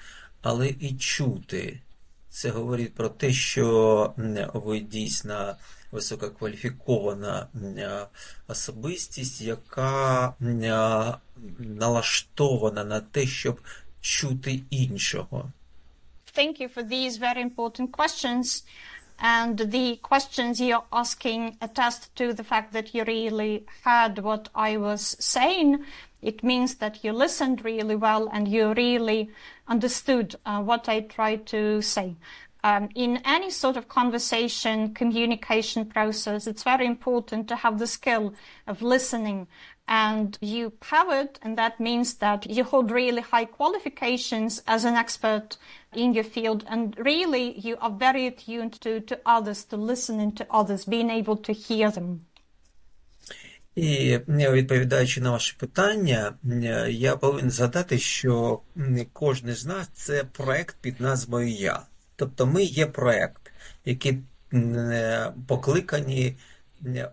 але 0.42 0.68
і 0.68 0.94
чути. 0.94 1.80
Це 2.28 2.50
говорить 2.50 2.94
про 2.94 3.08
те, 3.08 3.32
що 3.32 4.14
ви 4.54 4.80
дійсно 4.80 5.56
висококваліфікована 5.92 7.46
особистість, 8.48 9.40
яка 9.40 10.34
налаштована 11.58 12.84
на 12.84 13.00
те, 13.00 13.26
щоб 13.26 13.60
чути 14.00 14.60
іншого. 14.70 15.50
Thank 16.36 16.60
you 16.60 16.68
for 16.68 16.82
these 16.82 17.18
very 17.18 17.42
important 17.50 17.90
questions. 17.90 18.64
And 19.20 19.58
the 19.58 19.96
questions 20.10 20.60
you're 20.60 20.84
asking 20.92 21.58
attest 21.60 22.14
to 22.16 22.32
the 22.32 22.42
fact 22.42 22.72
that 22.72 22.94
you 22.94 23.04
really 23.04 23.66
heard 23.84 24.14
what 24.20 24.48
I 24.54 24.78
was 24.78 25.02
saying. 25.20 25.84
It 26.22 26.42
means 26.42 26.76
that 26.76 27.04
you 27.04 27.12
listened 27.12 27.64
really 27.64 27.96
well 27.96 28.28
and 28.32 28.48
you 28.48 28.72
really 28.72 29.30
understood 29.68 30.36
uh, 30.46 30.62
what 30.62 30.88
I 30.88 31.00
tried 31.00 31.42
to 31.46 31.82
say. 31.82 32.16
Um, 32.64 32.90
in 32.94 33.22
any 33.24 33.50
sort 33.50 33.76
of 33.78 33.88
conversation, 33.88 34.92
communication 34.92 35.86
process, 35.86 36.46
it's 36.46 36.62
very 36.62 36.86
important 36.86 37.48
to 37.48 37.56
have 37.56 37.78
the 37.78 37.86
skill 37.86 38.34
of 38.66 38.82
listening 38.82 39.46
and 39.90 40.38
you 40.40 40.72
have 40.82 41.10
it, 41.10 41.40
and 41.42 41.58
that 41.58 41.80
means 41.80 42.14
that 42.14 42.48
you 42.48 42.62
hold 42.62 42.92
really 42.92 43.22
high 43.22 43.44
qualifications 43.44 44.62
as 44.68 44.84
an 44.84 44.94
expert 44.94 45.56
in 45.92 46.14
your 46.14 46.24
field, 46.24 46.64
and 46.68 46.96
really 46.96 47.58
you 47.58 47.76
are 47.80 47.90
very 47.90 48.28
attuned 48.28 48.74
to, 48.80 49.00
to 49.00 49.18
others, 49.26 49.64
to 49.64 49.76
listening 49.76 50.30
to 50.32 50.46
others, 50.48 50.84
being 50.84 51.10
able 51.10 51.36
to 51.36 51.52
hear 51.52 51.90
them. 51.90 52.20
І 53.74 54.18
відповідаючи 54.28 55.20
на 55.20 55.30
ваше 55.30 55.56
питання, 55.58 56.34
я 56.88 57.16
повинен 57.16 57.50
згадати, 57.50 57.98
що 57.98 58.60
кожен 59.12 59.54
з 59.54 59.66
нас 59.66 59.88
це 59.92 60.24
проект 60.24 60.76
під 60.80 61.00
назвою 61.00 61.48
Я. 61.48 61.82
Тобто 62.15 62.45
ми 62.45 62.63
є 62.63 62.85
проект, 62.85 63.51
який 63.85 64.19
покликані 65.47 66.35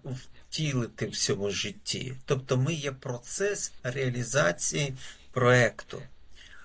втілити 0.04 1.06
в 1.06 1.16
цьому 1.16 1.50
житті. 1.50 2.14
Тобто 2.24 2.56
ми 2.56 2.74
є 2.74 2.92
процес 2.92 3.72
реалізації 3.82 4.94
проекту. 5.32 6.02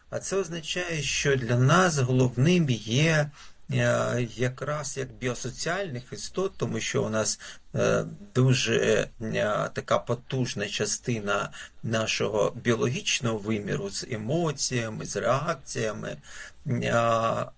А 0.09 0.19
це 0.19 0.35
означає, 0.35 1.01
що 1.01 1.35
для 1.35 1.57
нас 1.57 1.97
головним 1.97 2.69
є 2.69 3.11
е, 3.11 3.29
якраз 3.69 4.97
як 4.97 5.13
біосоціальних 5.13 6.03
істот, 6.13 6.51
тому 6.57 6.79
що 6.79 7.03
у 7.03 7.09
нас 7.09 7.39
е, 7.75 8.05
дуже 8.35 8.77
е, 9.21 9.69
така 9.73 9.99
потужна 9.99 10.67
частина 10.67 11.49
нашого 11.83 12.53
біологічного 12.63 13.37
виміру 13.37 13.89
з 13.89 14.05
емоціями, 14.11 15.05
з 15.05 15.15
реакціями. 15.15 16.17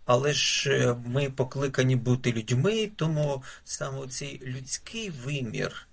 Але 0.06 0.34
ж 0.34 0.96
ми 1.06 1.30
покликані 1.30 1.96
бути 1.96 2.32
людьми, 2.32 2.89
тому 2.96 3.44
саме 3.66 4.08
цей 4.08 4.42
людський 4.46 5.10
вимір 5.10 5.88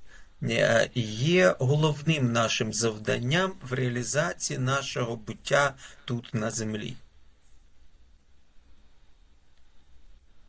є 0.95 1.57
головним 1.59 2.33
нашим 2.33 2.73
завданням 2.73 3.53
в 3.69 3.73
реалізації 3.73 4.59
нашого 4.59 5.17
буття 5.17 5.75
тут 6.05 6.35
на 6.35 6.51
землі. 6.51 6.97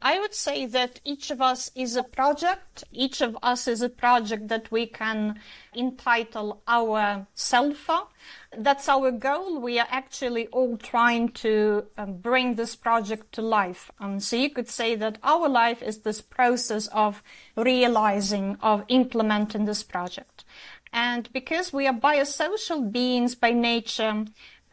I 0.10 0.20
would 0.20 0.34
say 0.34 0.66
that 0.68 1.02
each 1.04 1.32
of 1.32 1.42
us 1.42 1.70
is 1.76 1.98
a 1.98 2.04
project. 2.04 2.86
Each 2.94 3.20
of 3.20 3.38
us 3.44 3.68
is 3.68 3.82
a 3.82 3.90
project 3.90 4.48
that 4.48 4.72
we 4.72 4.86
can 4.86 5.38
entitle 5.76 6.62
our 6.66 7.28
selfa. 7.36 8.08
That's 8.58 8.88
our 8.88 9.12
goal. 9.12 9.60
We 9.60 9.80
are 9.80 9.88
actually 9.92 10.48
all 10.48 10.78
trying 10.78 11.34
to 11.44 11.88
um, 11.98 12.14
bring 12.20 12.56
this 12.56 12.74
project 12.74 13.34
to 13.34 13.42
life. 13.42 13.92
Um, 14.00 14.22
so 14.22 14.38
you 14.38 14.50
could 14.50 14.70
say 14.70 14.96
that 14.96 15.18
our 15.24 15.50
life 15.50 15.84
is 15.84 15.98
this 16.00 16.22
process 16.22 16.88
of 16.88 17.22
realizing, 17.58 18.56
of 18.62 18.86
implementing 18.88 19.66
this 19.66 19.84
project. 19.84 20.46
And 20.94 21.30
because 21.34 21.74
we 21.74 21.86
are 21.86 21.94
biosocial 21.94 22.90
beings 22.90 23.36
by 23.36 23.52
nature, 23.52 24.24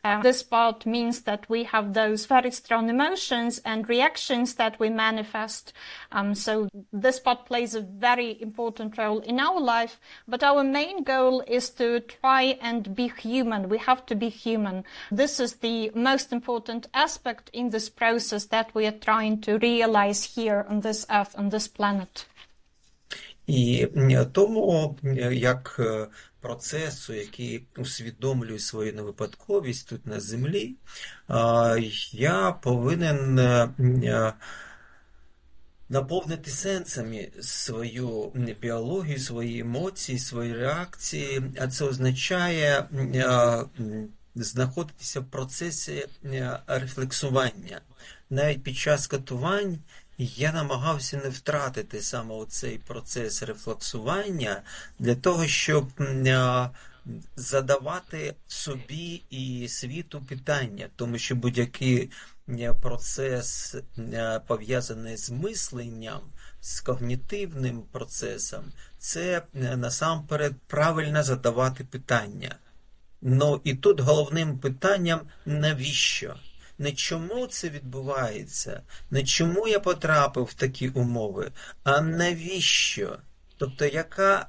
uh, 0.03 0.21
this 0.21 0.43
part 0.43 0.85
means 0.85 1.21
that 1.21 1.49
we 1.49 1.63
have 1.65 1.93
those 1.93 2.25
very 2.25 2.51
strong 2.51 2.89
emotions 2.89 3.59
and 3.65 3.89
reactions 3.89 4.55
that 4.55 4.79
we 4.79 4.89
manifest. 4.89 5.73
Um, 6.11 6.35
so 6.35 6.69
this 6.93 7.19
part 7.19 7.45
plays 7.45 7.75
a 7.75 7.81
very 7.81 8.41
important 8.41 8.97
role 8.97 9.19
in 9.19 9.39
our 9.39 9.59
life. 9.59 9.99
But 10.27 10.43
our 10.43 10.63
main 10.63 11.03
goal 11.03 11.41
is 11.47 11.69
to 11.71 11.99
try 11.99 12.57
and 12.61 12.95
be 12.95 13.09
human. 13.09 13.67
We 13.67 13.77
have 13.79 14.05
to 14.05 14.15
be 14.15 14.29
human. 14.29 14.85
This 15.11 15.39
is 15.39 15.55
the 15.55 15.91
most 15.93 16.31
important 16.31 16.87
aspect 16.93 17.49
in 17.51 17.71
this 17.71 17.89
process 17.89 18.45
that 18.45 18.73
we 18.73 18.85
are 18.85 18.91
trying 18.91 19.41
to 19.41 19.57
realize 19.57 20.23
here 20.23 20.65
on 20.69 20.81
this 20.81 21.05
earth, 21.09 21.35
on 21.37 21.49
this 21.49 21.67
planet. 21.67 22.25
І 23.47 23.87
тому, 24.31 24.95
як 25.31 25.79
процесу, 26.44 27.14
який 27.14 27.66
усвідомлює 27.76 28.58
свою 28.58 28.92
невипадковість 28.92 29.88
тут 29.88 30.06
на 30.06 30.20
землі, 30.20 30.74
я 32.12 32.58
повинен 32.62 33.40
наповнити 35.88 36.50
сенсами 36.50 37.28
свою 37.40 38.32
біологію, 38.60 39.18
свої 39.18 39.60
емоції, 39.60 40.18
свої 40.18 40.56
реакції, 40.56 41.42
а 41.60 41.68
це 41.68 41.84
означає 41.84 42.88
знаходитися 44.34 45.20
в 45.20 45.24
процесі 45.24 46.06
рефлексування. 46.66 47.80
Навіть 48.30 48.62
під 48.62 48.76
час 48.76 49.06
катувань 49.06 49.78
я 50.18 50.52
намагався 50.52 51.20
не 51.24 51.30
втратити 51.30 52.00
саме 52.00 52.34
цей 52.48 52.78
процес 52.78 53.42
рефлексування 53.42 54.62
для 54.98 55.14
того, 55.14 55.46
щоб 55.46 55.88
задавати 57.36 58.34
собі 58.48 59.22
і 59.30 59.68
світу 59.68 60.24
питання, 60.28 60.88
тому 60.96 61.18
що 61.18 61.36
будь-який 61.36 62.10
процес 62.82 63.76
пов'язаний 64.46 65.16
з 65.16 65.30
мисленням, 65.30 66.20
з 66.60 66.80
когнітивним 66.80 67.82
процесом, 67.92 68.64
це 68.98 69.42
насамперед 69.54 70.54
правильно 70.66 71.22
задавати 71.22 71.84
питання. 71.84 72.56
Ну 73.22 73.60
і 73.64 73.74
тут 73.74 74.00
головним 74.00 74.58
питанням 74.58 75.20
навіщо? 75.46 76.36
Не 76.78 76.92
чому 76.92 77.46
це 77.46 77.68
відбувається, 77.68 78.82
не 79.10 79.24
чому 79.24 79.68
я 79.68 79.80
потрапив 79.80 80.44
в 80.44 80.54
такі 80.54 80.88
умови, 80.88 81.52
а 81.84 82.00
навіщо? 82.00 83.18
Тобто, 83.56 83.84
яка, 83.86 84.48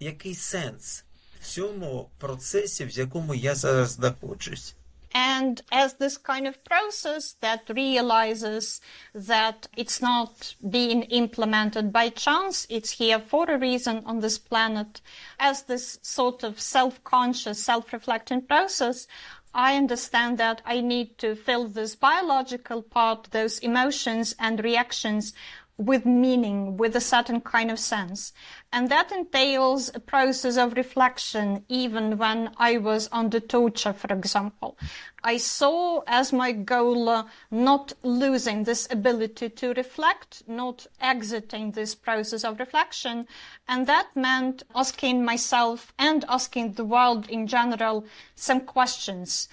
який 0.00 0.34
сенс 0.34 1.04
в 1.40 1.46
цьому 1.46 2.10
процесі, 2.18 2.84
в 2.84 2.90
якому 2.90 3.34
я 3.34 3.54
зараз 3.54 3.90
знаходжусь? 3.90 4.74
And 5.14 5.62
as 5.72 5.94
this 5.94 6.18
kind 6.18 6.46
of 6.46 6.62
process 6.64 7.34
that 7.40 7.62
realizes 7.70 8.80
that 9.14 9.66
it's 9.76 10.02
not 10.02 10.54
being 10.68 11.02
implemented 11.04 11.92
by 11.92 12.10
chance, 12.10 12.66
it's 12.68 12.90
here 12.90 13.18
for 13.18 13.50
a 13.50 13.58
reason 13.58 14.02
on 14.04 14.20
this 14.20 14.38
planet, 14.38 15.00
as 15.38 15.62
this 15.62 15.98
sort 16.02 16.44
of 16.44 16.60
self-conscious, 16.60 17.64
self-reflecting 17.64 18.42
process, 18.42 19.06
I 19.54 19.76
understand 19.76 20.38
that 20.38 20.62
I 20.64 20.80
need 20.80 21.18
to 21.18 21.34
fill 21.34 21.68
this 21.68 21.94
biological 21.94 22.82
part, 22.82 23.28
those 23.30 23.58
emotions 23.58 24.34
and 24.38 24.62
reactions 24.62 25.32
with 25.78 26.04
meaning, 26.04 26.76
with 26.76 26.96
a 26.96 27.00
certain 27.00 27.40
kind 27.40 27.70
of 27.70 27.78
sense. 27.78 28.32
And 28.72 28.90
that 28.90 29.12
entails 29.12 29.90
a 29.94 30.00
process 30.00 30.58
of 30.58 30.76
reflection, 30.76 31.64
even 31.68 32.18
when 32.18 32.50
I 32.58 32.78
was 32.78 33.08
under 33.12 33.40
torture, 33.40 33.92
for 33.92 34.12
example. 34.12 34.76
I 35.22 35.36
saw 35.36 36.02
as 36.06 36.32
my 36.32 36.52
goal 36.52 37.08
uh, 37.08 37.24
not 37.50 37.92
losing 38.02 38.64
this 38.64 38.88
ability 38.90 39.50
to 39.50 39.72
reflect, 39.72 40.42
not 40.46 40.86
exiting 41.00 41.72
this 41.72 41.94
process 41.94 42.44
of 42.44 42.58
reflection. 42.58 43.26
And 43.66 43.86
that 43.86 44.08
meant 44.14 44.64
asking 44.74 45.24
myself 45.24 45.92
and 45.98 46.24
asking 46.28 46.72
the 46.72 46.84
world 46.84 47.28
in 47.28 47.46
general 47.46 48.04
some 48.34 48.60
questions 48.60 49.48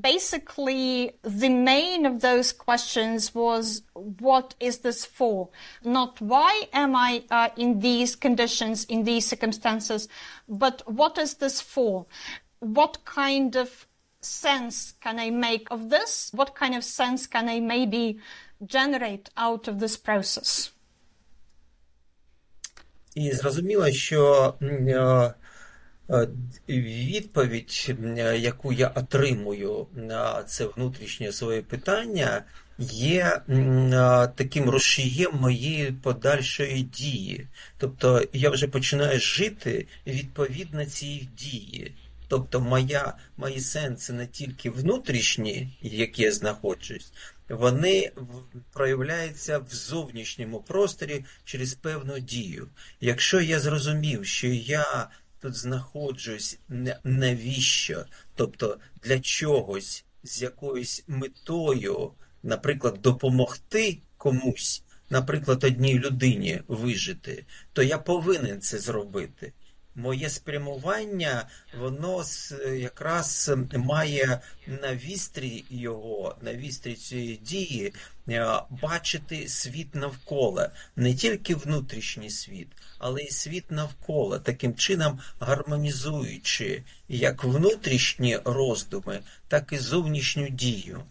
basically 0.00 1.12
the 1.22 1.48
main 1.48 2.06
of 2.06 2.20
those 2.20 2.52
questions 2.52 3.34
was 3.34 3.82
what 3.94 4.54
is 4.60 4.78
this 4.78 5.04
for 5.04 5.48
not 5.84 6.20
why 6.20 6.68
am 6.72 6.94
i 6.94 7.22
uh, 7.30 7.48
in 7.56 7.80
these 7.80 8.14
conditions 8.14 8.84
in 8.84 9.04
these 9.04 9.26
circumstances 9.26 10.08
but 10.48 10.82
what 10.86 11.18
is 11.18 11.34
this 11.34 11.60
for 11.60 12.06
what 12.60 13.04
kind 13.04 13.56
of 13.56 13.86
sense 14.20 14.94
can 15.00 15.18
i 15.18 15.30
make 15.30 15.66
of 15.70 15.90
this 15.90 16.30
what 16.32 16.54
kind 16.54 16.74
of 16.74 16.84
sense 16.84 17.26
can 17.26 17.48
i 17.48 17.58
maybe 17.58 18.18
generate 18.66 19.30
out 19.36 19.66
of 19.66 19.80
this 19.80 19.96
process 19.96 20.72
І 23.14 23.32
зрозуміло, 23.32 23.90
що 23.90 24.54
Е, 24.62 25.34
відповідь, 26.69 27.95
е, 28.17 28.37
яку 28.37 28.73
я 28.73 28.87
отримую 28.87 29.87
на 29.95 30.43
це 30.43 30.65
внутрішнє 30.65 31.31
своє 31.31 31.61
питання, 31.61 32.43
є 32.79 33.41
е, 33.49 34.31
таким 34.35 34.69
розшиєм 34.69 35.31
моєї 35.35 35.91
подальшої 35.91 36.81
дії. 36.81 37.47
Тобто 37.77 38.27
я 38.33 38.49
вже 38.49 38.67
починаю 38.67 39.19
жити 39.19 39.87
відповідно 40.07 40.85
цій 40.85 41.29
дії. 41.37 41.91
Тобто 42.27 42.61
моя, 42.61 43.13
мої 43.37 43.59
сенси 43.59 44.13
не 44.13 44.27
тільки 44.27 44.69
внутрішні, 44.69 45.69
які 45.81 46.23
я 46.23 46.31
знаходжусь, 46.31 47.11
вони 47.49 48.11
проявляються 48.73 49.59
в 49.59 49.69
зовнішньому 49.69 50.59
просторі 50.59 51.25
через 51.43 51.73
певну 51.73 52.19
дію. 52.19 52.67
Якщо 53.01 53.41
я 53.41 53.59
зрозумів, 53.59 54.25
що 54.25 54.47
я 54.47 55.09
тут 55.45 55.55
знаходжусь 55.55 56.59
навіщо, 57.03 58.05
тобто 58.35 58.77
для 59.03 59.19
чогось 59.19 60.05
з 60.23 60.41
якоюсь 60.41 61.03
метою, 61.07 62.11
наприклад, 62.43 62.99
допомогти 63.01 63.97
комусь, 64.17 64.83
наприклад, 65.09 65.63
одній 65.63 65.99
людині 65.99 66.61
вижити, 66.67 67.45
то 67.73 67.83
я 67.83 67.97
повинен 67.97 68.61
це 68.61 68.79
зробити 68.79 69.53
моє 69.95 70.29
спрямування, 70.29 71.47
воно 71.79 72.23
якраз 72.77 73.51
має 73.73 74.39
на 74.67 74.95
вістрі 74.95 75.65
його, 75.69 76.35
на 76.41 76.53
вістрі 76.53 76.93
цієї 76.93 77.35
дії 77.35 77.93
е, 78.29 78.61
бачити 78.69 79.47
світ 79.47 79.95
навколо, 79.95 80.67
не 80.95 81.13
тільки 81.13 81.55
внутрішній 81.55 82.29
світ, 82.29 82.67
але 82.99 83.21
й 83.21 83.31
світ 83.31 83.71
навколо, 83.71 84.39
таким 84.39 84.75
чином 84.75 85.19
гармонізуючи 85.39 86.83
як 87.09 87.43
внутрішні 87.43 88.39
роздуми, 88.45 89.19
так 89.47 89.73
і 89.73 89.77
зовнішню 89.77 90.49
дію. 90.49 91.03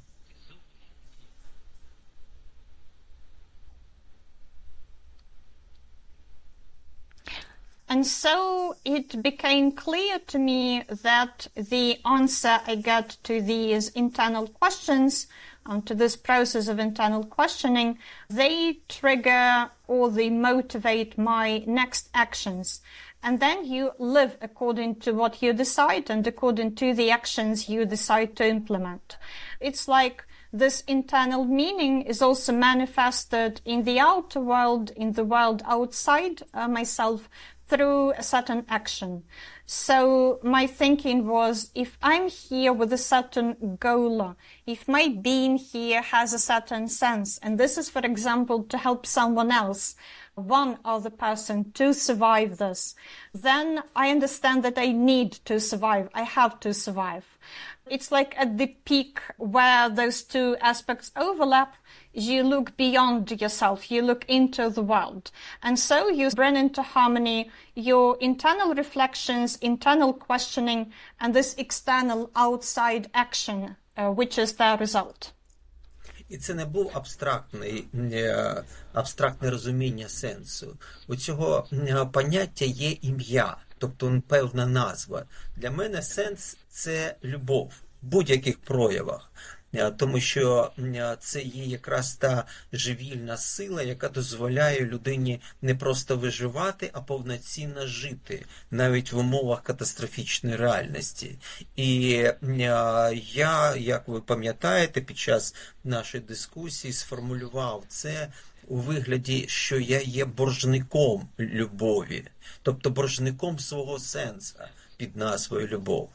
And 7.88 8.07
so 8.07 8.77
it 8.85 9.23
became 9.23 9.73
clear 9.73 10.18
to 10.27 10.38
me 10.38 10.85
that 11.03 11.49
the 11.55 11.99
answer 12.05 12.61
I 12.66 12.77
get 12.77 13.18
to 13.25 13.42
these 13.42 13.88
internal 13.90 14.49
questions, 14.49 15.27
um, 15.66 15.83
to 15.83 15.94
this 15.94 16.16
process 16.16 16.68
of 16.68 16.79
internal 16.79 17.25
questioning, 17.25 17.99
they 18.31 18.79
trigger 18.88 19.70
or 19.87 20.11
they 20.11 20.31
motivate 20.31 21.18
my 21.18 21.62
next 21.66 22.09
actions. 22.14 22.81
And 23.23 23.40
then 23.40 23.64
you 23.64 23.92
live 23.99 24.37
according 24.42 24.97
to 24.97 25.12
what 25.12 25.42
you 25.42 25.53
decide 25.53 26.11
and 26.11 26.27
according 26.27 26.75
to 26.77 26.92
the 26.92 27.11
actions 27.11 27.68
you 27.70 27.87
decide 27.87 28.37
to 28.37 28.47
implement. 28.47 29.16
It's 29.61 29.88
like 29.88 30.25
this 30.53 30.83
internal 30.83 31.44
meaning 31.44 32.03
is 32.03 32.23
also 32.23 32.53
manifested 32.53 33.61
in 33.64 33.83
the 33.83 33.99
outer 33.99 34.40
world, 34.40 34.90
in 34.90 35.14
the 35.14 35.25
world 35.25 35.62
outside 35.66 36.42
uh, 36.53 36.68
myself, 36.68 37.29
through 37.66 38.12
a 38.12 38.22
certain 38.22 38.64
action. 38.68 39.24
So 39.66 40.38
my 40.42 40.66
thinking 40.66 41.27
was, 41.27 41.70
if 41.74 41.96
I'm 42.03 42.29
here 42.29 42.72
with 42.72 42.92
a 42.92 42.98
certain 42.98 43.77
goal, 43.81 44.37
if 44.66 44.87
my 44.87 45.09
being 45.09 45.57
here 45.57 46.03
has 46.03 46.33
a 46.33 46.38
certain 46.38 46.88
sense, 46.88 47.38
and 47.38 47.59
this 47.59 47.79
is, 47.79 47.88
for 47.88 48.00
example, 48.00 48.64
to 48.64 48.77
help 48.77 49.07
someone 49.07 49.50
else, 49.50 49.96
one 50.35 50.79
other 50.85 51.11
person 51.11 51.72
to 51.72 51.94
survive 51.94 52.59
this, 52.59 52.94
then 53.33 53.83
I 53.96 54.11
understand 54.11 54.62
that 54.64 54.79
I 54.79 54.92
need 54.92 55.33
to 55.46 55.59
survive. 55.61 56.11
I 56.12 56.22
have 56.22 56.61
to 56.61 56.74
survive. 56.74 57.34
It's 57.90 58.11
like 58.11 58.35
at 58.38 58.57
the 58.57 58.68
peak 58.87 59.20
where 59.37 59.90
those 59.90 60.23
two 60.23 60.57
aspects 60.61 61.12
overlap, 61.16 61.77
you 62.14 62.42
look 62.42 62.77
beyond 62.79 63.40
yourself, 63.40 63.90
you 63.90 64.01
look 64.01 64.25
into 64.27 64.70
the 64.70 64.83
world. 64.83 65.31
And 65.62 65.79
so 65.79 66.09
you 66.09 66.31
bring 66.31 66.57
into 66.57 66.83
harmony 66.83 67.51
your 67.75 68.16
internal 68.20 68.75
reflections, 68.75 69.57
internal 69.57 70.14
questioning, 70.14 70.92
and 71.20 71.35
this 71.35 71.55
external 71.59 72.31
outside 72.35 73.11
action, 73.12 73.77
uh, 73.99 74.11
which 74.11 74.38
is 74.38 74.55
the 74.55 74.77
result. 74.81 75.33
І 76.29 76.37
це 76.37 76.55
не 76.55 76.64
був 76.64 76.90
абстрактний 76.94 77.85
абстрактне 78.92 79.51
розуміння 79.51 80.09
сенсу. 80.09 80.77
У 81.09 81.16
цього 81.16 81.66
поняття 82.12 82.64
є 82.64 82.90
ім'я, 83.03 83.57
тобто 83.79 84.23
певна 84.29 84.66
назва. 84.66 85.25
Для 85.57 85.70
мене 85.70 86.03
сенс 86.03 86.57
це 86.74 87.14
любов 87.24 87.72
в 88.02 88.06
будь-яких 88.06 88.58
проявах. 88.58 89.30
тому 89.96 90.20
що 90.20 90.72
це 91.20 91.42
є 91.42 91.64
якраз 91.64 92.14
та 92.14 92.44
живільна 92.72 93.37
сила, 93.37 93.82
яка 93.82 94.08
дозволяє 94.08 94.80
людині 94.80 95.40
не 95.62 95.74
просто 95.74 96.16
виживати, 96.16 96.90
а 96.92 97.00
повноцінно 97.00 97.87
жити 97.87 98.46
навіть 98.70 99.12
в 99.12 99.18
умовах 99.18 99.62
катастрофічної 99.62 100.56
реальності. 100.56 101.38
І 101.76 102.08
я, 103.32 103.76
як 103.76 104.08
ви 104.08 104.20
пам'ятаєте, 104.20 105.00
під 105.00 105.18
час 105.18 105.54
нашої 105.84 106.24
дискусії 106.24 106.92
сформулював 106.92 107.84
це 107.88 108.28
у 108.68 108.76
вигляді, 108.76 109.44
що 109.48 109.78
я 109.80 110.00
є 110.00 110.24
боржником 110.24 111.28
любові, 111.38 112.24
тобто 112.62 112.90
боржником 112.90 113.58
свого 113.58 113.98
сенса 113.98 114.68
під 114.96 115.16
назвою 115.16 115.66
любов. 115.68 116.10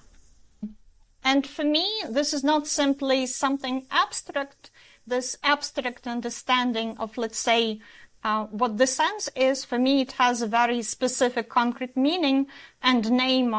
And 1.31 1.45
for 1.45 1.63
me, 1.63 1.87
this 2.09 2.33
is 2.33 2.43
not 2.43 2.65
simply 2.65 3.27
something 3.27 3.85
abstract, 3.91 4.71
this 5.05 5.37
abstract 5.43 6.07
understanding 6.07 6.97
of, 6.97 7.19
let's 7.19 7.37
say, 7.37 7.81
uh, 8.23 8.45
what 8.45 8.79
the 8.79 8.87
sense 8.87 9.29
is. 9.35 9.63
For 9.63 9.77
me, 9.77 10.01
it 10.01 10.13
has 10.13 10.41
a 10.41 10.47
very 10.47 10.81
specific, 10.81 11.47
concrete 11.47 11.95
meaning 11.95 12.47
and 12.81 13.11
name. 13.11 13.53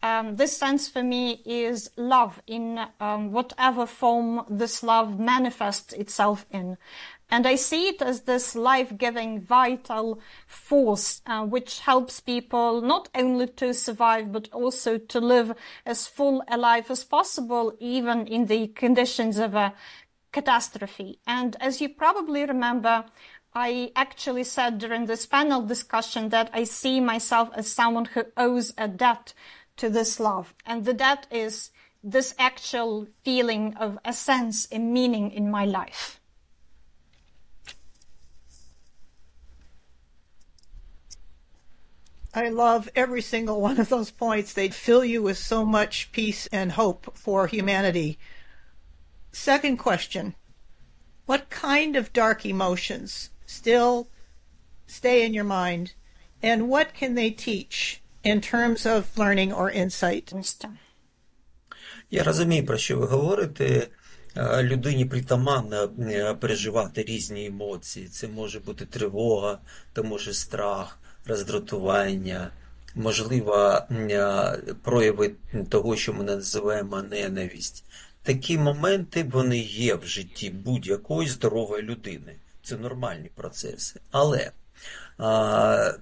Um, 0.00 0.36
this 0.36 0.56
sense 0.56 0.88
for 0.88 1.02
me 1.02 1.42
is 1.44 1.90
love 1.96 2.40
in 2.46 2.78
um, 3.00 3.32
whatever 3.32 3.84
form 3.84 4.44
this 4.48 4.84
love 4.84 5.18
manifests 5.18 5.92
itself 5.94 6.46
in. 6.52 6.78
And 7.30 7.46
I 7.46 7.56
see 7.56 7.88
it 7.88 8.00
as 8.00 8.22
this 8.22 8.54
life-giving, 8.54 9.42
vital 9.42 10.20
force, 10.46 11.20
uh, 11.26 11.44
which 11.44 11.80
helps 11.80 12.20
people 12.20 12.80
not 12.80 13.10
only 13.14 13.48
to 13.48 13.74
survive, 13.74 14.32
but 14.32 14.48
also 14.52 14.96
to 14.96 15.20
live 15.20 15.54
as 15.84 16.06
full 16.06 16.42
a 16.48 16.56
life 16.56 16.90
as 16.90 17.04
possible, 17.04 17.74
even 17.78 18.26
in 18.26 18.46
the 18.46 18.68
conditions 18.68 19.36
of 19.36 19.54
a 19.54 19.74
catastrophe. 20.32 21.18
And 21.26 21.56
as 21.60 21.80
you 21.82 21.90
probably 21.90 22.46
remember, 22.46 23.04
I 23.54 23.92
actually 23.94 24.44
said 24.44 24.78
during 24.78 25.06
this 25.06 25.26
panel 25.26 25.62
discussion 25.62 26.30
that 26.30 26.50
I 26.52 26.64
see 26.64 27.00
myself 27.00 27.50
as 27.54 27.70
someone 27.70 28.06
who 28.06 28.24
owes 28.36 28.72
a 28.78 28.88
debt 28.88 29.34
to 29.76 29.90
this 29.90 30.18
love. 30.18 30.54
And 30.64 30.84
the 30.84 30.94
debt 30.94 31.26
is 31.30 31.70
this 32.02 32.34
actual 32.38 33.08
feeling 33.22 33.74
of 33.76 33.98
a 34.04 34.12
sense, 34.12 34.68
a 34.70 34.78
meaning 34.78 35.30
in 35.30 35.50
my 35.50 35.64
life. 35.64 36.17
I 42.37 42.49
love 42.49 42.89
every 42.95 43.21
single 43.21 43.61
one 43.61 43.79
of 43.79 43.89
those 43.89 44.09
points. 44.09 44.53
They 44.53 44.69
fill 44.69 45.05
you 45.05 45.21
with 45.21 45.37
so 45.37 45.63
much 45.63 46.11
peace 46.11 46.47
and 46.51 46.71
hope 46.71 47.15
for 47.15 47.47
humanity. 47.47 48.17
Second 49.31 49.77
question 49.77 50.33
What 51.25 51.49
kind 51.49 51.95
of 51.95 52.13
dark 52.13 52.45
emotions 52.45 53.29
still 53.45 54.07
stay 54.87 55.25
in 55.25 55.33
your 55.33 55.43
mind, 55.43 55.93
and 56.41 56.69
what 56.69 56.93
can 56.93 57.15
they 57.15 57.29
teach 57.29 58.01
in 58.23 58.41
terms 58.41 58.85
of 58.85 59.17
learning 59.17 59.53
or 59.53 59.69
insight? 59.69 60.33
Я 62.11 62.23
розумію, 62.23 62.65
про 62.65 62.77
що 62.77 62.97
ви 62.97 63.05
говорите. 63.05 63.87
Людині 64.61 65.05
притаманно 65.05 65.89
переживати 66.39 67.03
різні 67.03 67.45
емоції. 67.45 68.07
Це 68.07 68.27
може 68.27 68.59
бути 68.59 68.85
тривога, 68.85 69.59
це 69.95 70.01
може 70.01 70.33
страх. 70.33 70.96
роздратування, 71.28 72.50
можливо, 72.94 73.78
прояви 74.82 75.30
того, 75.68 75.96
що 75.96 76.12
ми 76.12 76.24
називаємо 76.24 77.02
ненависть. 77.02 77.84
Такі 78.22 78.58
моменти 78.58 79.24
вони 79.32 79.58
є 79.58 79.94
в 79.94 80.06
житті 80.06 80.50
будь-якої 80.50 81.28
здорової 81.28 81.82
людини. 81.82 82.36
Це 82.62 82.76
нормальні 82.76 83.30
процеси. 83.34 84.00
Але 84.10 84.50
а, 85.18 85.92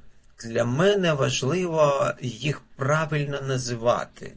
для 0.45 0.65
мене 0.65 1.13
важливо 1.13 2.11
їх 2.21 2.63
правильно 2.77 3.41
називати. 3.41 4.33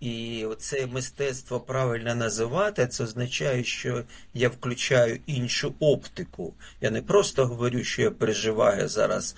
І 0.00 0.46
це 0.58 0.86
мистецтво 0.86 1.60
правильно 1.60 2.14
називати, 2.14 2.86
це 2.86 3.04
означає, 3.04 3.64
що 3.64 4.02
я 4.34 4.48
включаю 4.48 5.20
іншу 5.26 5.74
оптику. 5.80 6.54
Я 6.80 6.90
не 6.90 7.02
просто 7.02 7.46
говорю, 7.46 7.84
що 7.84 8.02
я 8.02 8.10
переживаю 8.10 8.88
зараз 8.88 9.36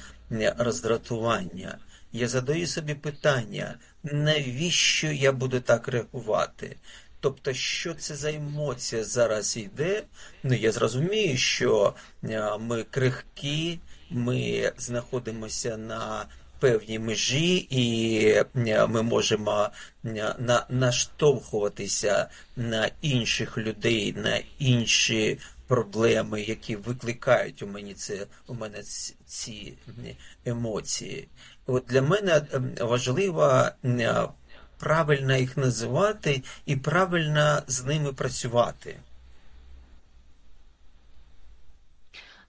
роздратування. 0.59 1.79
Я 2.13 2.29
задаю 2.29 2.67
собі 2.67 2.95
питання, 2.95 3.75
навіщо 4.03 5.07
я 5.07 5.33
буду 5.33 5.61
так 5.61 5.89
реагувати? 5.89 6.77
Тобто, 7.21 7.53
що 7.53 7.95
це 7.95 8.15
за 8.15 8.33
емоція 8.33 9.05
зараз 9.05 9.57
йде? 9.57 10.03
Ну, 10.43 10.55
я 10.55 10.73
зрозумію, 10.73 11.37
що 11.37 11.95
ми 12.61 12.83
крихкі, 12.83 13.79
ми 14.11 14.73
знаходимося 14.77 15.77
на 15.77 16.27
певній 16.61 16.99
межі, 16.99 17.67
і 17.71 18.43
ми 18.89 19.03
можемо 19.03 19.69
на, 20.05 20.67
наштовхуватися 20.69 22.29
на 22.57 22.91
інших 23.03 23.59
людей, 23.59 24.13
на 24.13 24.41
інші 24.59 25.39
проблеми, 25.67 26.43
які 26.43 26.77
викликають 26.77 27.63
у 27.63 27.67
мені 27.67 27.95
це 27.95 28.27
у 28.47 28.55
мене 28.55 28.83
ці 29.27 29.75
емоції. 30.45 31.29
От 31.67 31.85
для 31.89 32.03
мене 32.03 32.43
важливо 32.81 33.65
правильно 34.79 35.37
їх 35.37 35.57
називати 35.57 36.43
і 36.67 36.77
правильно 36.77 37.63
з 37.67 37.85
ними 37.85 38.13
працювати. 38.13 38.97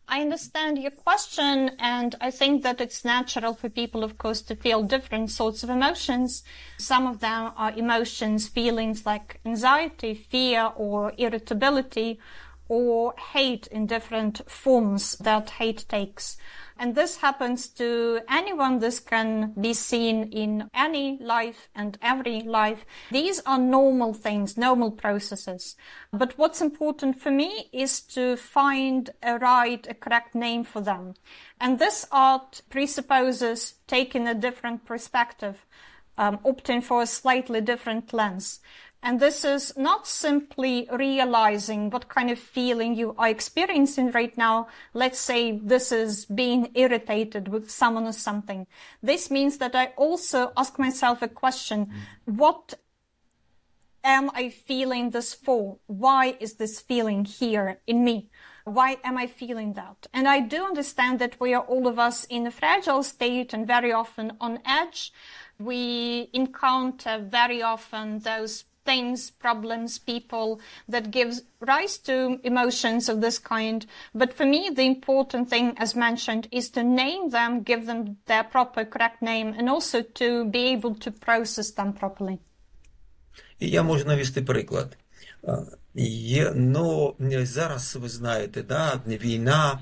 I 0.09 0.21
understand 0.21 0.77
your 0.77 0.91
question, 0.91 1.71
and 1.79 2.15
I 2.21 2.31
think 2.31 2.63
that 2.63 2.79
it's 2.79 3.03
natural 3.03 3.53
for 3.53 3.67
people, 3.67 4.05
of 4.05 4.17
course, 4.17 4.41
to 4.43 4.55
feel 4.55 4.81
different 4.83 5.31
sorts 5.31 5.63
of 5.63 5.69
emotions. 5.69 6.43
Some 6.77 7.05
of 7.05 7.19
them 7.19 7.51
are 7.57 7.73
emotions, 7.73 8.47
feelings 8.47 9.05
like 9.05 9.41
anxiety, 9.45 10.13
fear, 10.13 10.71
or 10.77 11.11
irritability, 11.17 12.19
or 12.69 13.15
hate 13.33 13.67
in 13.67 13.85
different 13.85 14.49
forms 14.49 15.17
that 15.17 15.49
hate 15.51 15.83
takes. 15.89 16.37
And 16.79 16.93
this 16.93 17.17
happens 17.17 17.67
to 17.69 18.21
anyone. 18.29 18.79
This 18.79 18.99
can 18.99 19.53
be 19.59 19.73
seen 19.73 20.31
in 20.31 20.69
any 20.73 21.17
life 21.19 21.69
and 21.75 21.97
every 22.01 22.41
life. 22.41 22.85
These 23.11 23.41
are 23.45 23.57
normal 23.57 24.13
things, 24.13 24.57
normal 24.57 24.91
processes. 24.91 25.75
But 26.13 26.37
what's 26.37 26.61
important 26.61 27.19
for 27.19 27.31
me 27.31 27.69
is 27.73 28.01
to 28.15 28.37
find 28.37 29.09
a 29.23 29.39
right, 29.39 29.85
a 29.89 29.93
correct 29.93 30.35
name 30.35 30.63
for 30.63 30.81
them. 30.81 31.15
And 31.59 31.79
this 31.79 32.05
art 32.11 32.61
presupposes 32.69 33.75
taking 33.87 34.27
a 34.27 34.35
different 34.35 34.85
perspective, 34.85 35.65
um, 36.17 36.37
opting 36.39 36.83
for 36.83 37.01
a 37.01 37.07
slightly 37.07 37.61
different 37.61 38.13
lens. 38.13 38.59
And 39.07 39.21
this 39.21 39.45
is 39.45 39.77
not 39.77 40.05
simply 40.05 40.85
realizing 40.91 41.89
what 41.89 42.09
kind 42.09 42.29
of 42.29 42.37
feeling 42.37 42.93
you 42.93 43.15
are 43.17 43.29
experiencing 43.29 44.11
right 44.11 44.37
now. 44.37 44.67
Let's 44.93 45.17
say 45.17 45.57
this 45.57 45.93
is 45.93 46.25
being 46.25 46.71
irritated 46.75 47.47
with 47.47 47.71
someone 47.71 48.05
or 48.05 48.11
something. 48.11 48.67
This 49.01 49.31
means 49.31 49.59
that 49.59 49.75
I 49.75 49.93
also 49.95 50.51
ask 50.57 50.77
myself 50.77 51.21
a 51.21 51.29
question. 51.29 51.89
What 52.25 52.73
am 54.03 54.29
I 54.33 54.49
feeling 54.49 55.11
this 55.11 55.33
for? 55.33 55.77
Why 55.87 56.35
is 56.41 56.55
this 56.55 56.81
feeling 56.81 57.23
here 57.23 57.79
in 57.87 58.03
me? 58.03 58.29
Why 58.65 58.97
am 59.05 59.17
I 59.17 59.27
feeling 59.27 59.71
that? 59.75 60.07
And 60.13 60.27
I 60.27 60.41
do 60.41 60.65
understand 60.65 61.19
that 61.19 61.39
we 61.39 61.53
are 61.53 61.63
all 61.63 61.87
of 61.87 61.97
us 61.97 62.25
in 62.25 62.45
a 62.45 62.51
fragile 62.51 63.03
state 63.03 63.53
and 63.53 63.65
very 63.65 63.93
often 63.93 64.33
on 64.41 64.59
edge. 64.65 65.13
We 65.57 66.29
encounter 66.33 67.25
very 67.25 67.61
often 67.61 68.19
those 68.19 68.65
things, 68.86 69.30
problems, 69.30 69.98
people 69.98 70.60
that 70.88 71.10
gives 71.10 71.42
rise 71.60 71.98
to 71.98 72.40
emotions 72.42 73.08
of 73.08 73.20
this 73.20 73.38
kind. 73.38 73.86
But 74.14 74.32
for 74.32 74.44
me, 74.44 74.70
the 74.70 74.86
important 74.86 75.48
thing, 75.48 75.74
as 75.78 75.94
mentioned, 75.94 76.48
is 76.50 76.68
to 76.70 76.82
name 76.82 77.30
them, 77.30 77.62
give 77.62 77.86
them 77.86 78.16
their 78.26 78.44
proper, 78.44 78.84
correct 78.84 79.22
name, 79.22 79.54
and 79.56 79.68
also 79.68 80.02
to 80.02 80.44
be 80.46 80.62
able 80.74 80.94
to 80.96 81.10
process 81.10 81.70
them 81.70 81.92
properly. 81.92 82.38
І 83.58 83.68
я 83.68 83.82
можу 83.82 84.04
навести 84.04 84.42
приклад. 84.42 84.96
Є, 85.94 86.52
ну, 86.56 87.14
зараз 87.42 87.96
ви 87.96 88.08
знаєте, 88.08 88.62
да, 88.62 89.00
війна, 89.06 89.78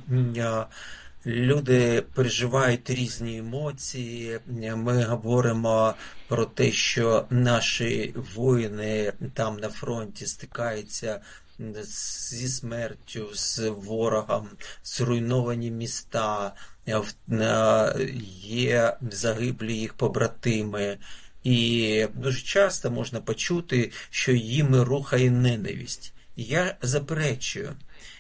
Люди 1.25 2.03
переживають 2.13 2.89
різні 2.89 3.38
емоції. 3.38 4.39
Ми 4.75 5.03
говоримо 5.03 5.93
про 6.27 6.45
те, 6.45 6.71
що 6.71 7.25
наші 7.29 8.13
воїни 8.35 9.13
там 9.33 9.57
на 9.57 9.69
фронті 9.69 10.25
стикаються 10.25 11.21
зі 12.29 12.47
смертю, 12.47 13.29
з 13.33 13.69
ворогом, 13.69 14.49
зруйновані 14.83 15.71
міста, 15.71 16.53
є 18.43 18.97
загиблі 19.11 19.77
їх 19.77 19.93
побратими. 19.93 20.97
І 21.43 22.07
дуже 22.13 22.41
часто 22.41 22.91
можна 22.91 23.21
почути, 23.21 23.91
що 24.09 24.31
їм 24.31 24.75
рухає 24.75 25.31
ненависть. 25.31 26.13
Я 26.35 26.75
заперечую. 26.81 27.75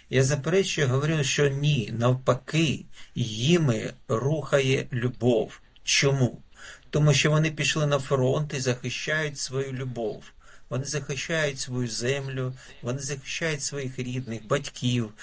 Я 0.09 0.23
заперечую, 0.23 0.87
говорю, 0.87 1.23
що 1.23 1.47
ні, 1.49 1.93
навпаки, 1.99 2.85
їми 3.15 3.93
рухає 4.07 4.87
любов. 4.93 5.59
Чому? 5.83 6.41
Тому 6.89 7.13
що 7.13 7.31
вони 7.31 7.51
пішли 7.51 7.87
на 7.87 7.99
фронт 7.99 8.53
і 8.53 8.59
захищають 8.59 9.39
свою 9.39 9.73
любов. 9.73 10.23
Вони 10.69 10.85
захищають 10.85 11.59
свою 11.59 11.87
землю, 11.87 12.53
вони 12.81 12.99
захищають 12.99 13.61
своїх 13.61 13.99
рідних, 13.99 14.47
батьків, 14.47 15.13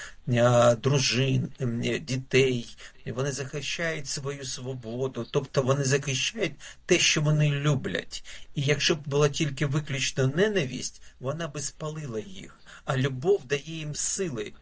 дружин, 0.83 1.49
дітей, 2.01 2.77
вони 3.07 3.33
захищають 3.33 4.09
свою 4.09 4.45
свободу, 4.45 5.27
тобто 5.31 5.63
вони 5.63 5.85
захищають 5.85 6.53
те, 6.87 6.99
що 6.99 7.23
вони 7.23 7.51
люблять. 7.51 8.25
І 8.55 8.63
якщо 8.63 8.95
б 8.95 8.99
була 9.07 9.29
тільки 9.29 9.67
виключно 9.67 10.27
ненависть, 10.27 11.03
вона 11.21 11.49
би 11.49 11.61
спалила 11.61 12.21
їх. 12.21 12.59
А 12.85 12.97
любов 12.97 13.45
дає 13.45 13.77
їм 13.77 13.95
сили 13.95 14.53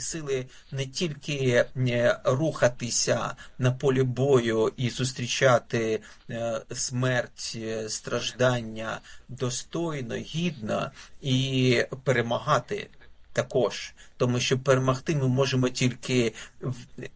сили 0.00 0.46
не 0.72 0.86
тільки 0.86 1.64
е, 1.76 2.20
рухатися 2.24 3.36
на 3.58 3.72
полі 3.72 4.02
бою 4.02 4.72
і 4.76 4.90
зустрічати 4.90 6.00
е, 6.30 6.60
смерть, 6.74 7.52
е, 7.56 7.88
страждання 7.88 9.00
достойно, 9.28 10.14
гідно 10.14 10.90
і 11.22 11.84
перемагати. 12.04 12.90
Також, 13.32 13.94
тому 14.16 14.40
що 14.40 14.58
перемогти 14.58 15.16
ми 15.16 15.28
можемо 15.28 15.68
тільки 15.68 16.32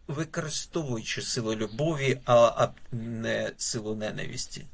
використовуючи 0.07 1.21
силу 1.21 1.55
любові, 1.55 2.21
а 2.25 2.67
не 2.91 3.51
силу 3.57 3.95
ненависті. 3.95 4.65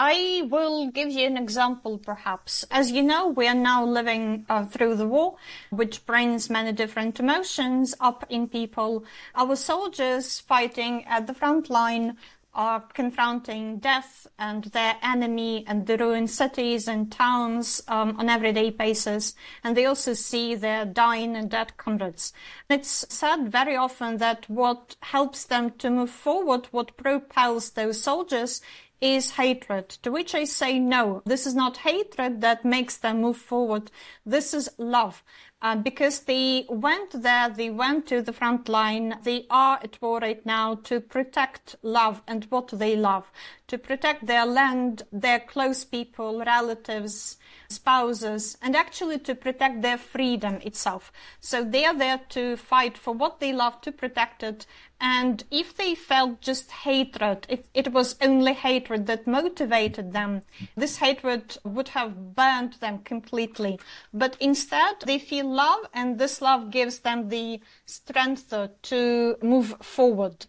I 0.00 0.46
will 0.48 0.92
give 0.92 1.10
you 1.10 1.26
an 1.26 1.36
example, 1.36 1.98
perhaps. 1.98 2.64
As 2.70 2.92
you 2.92 3.02
know, 3.02 3.26
we 3.26 3.48
are 3.48 3.54
now 3.72 3.84
living 3.84 4.46
uh, 4.48 4.64
through 4.64 4.94
the 4.94 5.08
war, 5.08 5.38
which 5.70 6.06
brings 6.06 6.48
many 6.48 6.70
different 6.70 7.18
emotions 7.18 7.96
up 7.98 8.24
in 8.30 8.46
people. 8.46 9.04
Our 9.34 9.56
soldiers 9.56 10.38
fighting 10.38 11.04
at 11.06 11.26
the 11.26 11.34
front 11.34 11.68
line 11.68 12.16
are 12.54 12.80
confronting 12.94 13.78
death 13.78 14.26
and 14.38 14.64
their 14.66 14.96
enemy 15.02 15.64
and 15.66 15.86
the 15.86 15.96
ruined 15.96 16.30
cities 16.30 16.88
and 16.88 17.10
towns 17.10 17.82
um, 17.88 18.16
on 18.18 18.28
everyday 18.28 18.70
basis. 18.70 19.34
And 19.64 19.76
they 19.76 19.86
also 19.86 20.14
see 20.14 20.54
their 20.54 20.84
dying 20.84 21.36
and 21.36 21.50
dead 21.50 21.76
comrades. 21.76 22.32
It's 22.68 23.04
said 23.08 23.50
very 23.50 23.76
often 23.76 24.18
that 24.18 24.48
what 24.48 24.96
helps 25.00 25.44
them 25.44 25.72
to 25.78 25.90
move 25.90 26.10
forward, 26.10 26.68
what 26.70 26.96
propels 26.96 27.70
those 27.70 28.00
soldiers 28.00 28.60
is 29.00 29.32
hatred, 29.32 29.88
to 29.88 30.10
which 30.10 30.34
I 30.34 30.44
say 30.44 30.78
no. 30.78 31.22
This 31.24 31.46
is 31.46 31.54
not 31.54 31.78
hatred 31.78 32.40
that 32.40 32.64
makes 32.64 32.96
them 32.96 33.20
move 33.20 33.36
forward. 33.36 33.90
This 34.26 34.52
is 34.54 34.68
love. 34.78 35.22
Uh, 35.60 35.74
because 35.74 36.20
they 36.20 36.66
went 36.68 37.22
there, 37.22 37.48
they 37.48 37.68
went 37.68 38.06
to 38.06 38.22
the 38.22 38.32
front 38.32 38.68
line, 38.68 39.18
they 39.24 39.44
are 39.50 39.80
at 39.82 40.00
war 40.00 40.20
right 40.20 40.46
now 40.46 40.76
to 40.84 41.00
protect 41.00 41.74
love 41.82 42.22
and 42.28 42.44
what 42.44 42.68
they 42.68 42.94
love, 42.94 43.30
to 43.68 43.78
protect 43.78 44.26
their 44.26 44.44
land, 44.44 45.02
their 45.12 45.38
close 45.38 45.84
people, 45.84 46.42
relatives, 46.44 47.36
spouses, 47.68 48.56
and 48.62 48.74
actually 48.74 49.18
to 49.18 49.34
protect 49.34 49.82
their 49.82 49.98
freedom 49.98 50.54
itself. 50.62 51.12
So 51.40 51.62
they 51.62 51.84
are 51.84 51.96
there 51.96 52.20
to 52.30 52.56
fight 52.56 52.98
for 52.98 53.14
what 53.14 53.40
they 53.40 53.52
love, 53.52 53.80
to 53.82 53.92
protect 53.92 54.42
it, 54.42 54.66
and 55.00 55.44
if 55.50 55.76
they 55.76 55.94
felt 55.94 56.40
just 56.40 56.70
hatred, 56.72 57.46
if 57.48 57.60
it 57.72 57.92
was 57.92 58.16
only 58.20 58.52
hatred 58.52 59.06
that 59.06 59.28
motivated 59.28 60.12
them, 60.12 60.42
this 60.76 60.96
hatred 60.96 61.56
would 61.62 61.88
have 61.88 62.34
burned 62.34 62.74
them 62.80 62.98
completely. 63.04 63.78
But 64.12 64.36
instead, 64.40 64.96
they 65.06 65.20
feel 65.20 65.48
love, 65.48 65.86
and 65.94 66.18
this 66.18 66.42
love 66.42 66.70
gives 66.72 67.00
them 67.00 67.28
the 67.28 67.60
strength 67.86 68.52
to 68.82 69.36
move 69.40 69.76
forward 69.80 70.46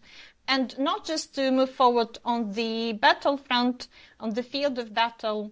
And 0.49 0.77
not 0.77 1.05
just 1.05 1.33
to 1.35 1.51
move 1.51 1.71
forward 1.71 2.19
on 2.23 2.53
the 2.53 2.93
battlefront, 2.93 3.87
on 4.19 4.33
the 4.35 4.43
field 4.43 4.77
of 4.77 4.93
battle, 4.93 5.51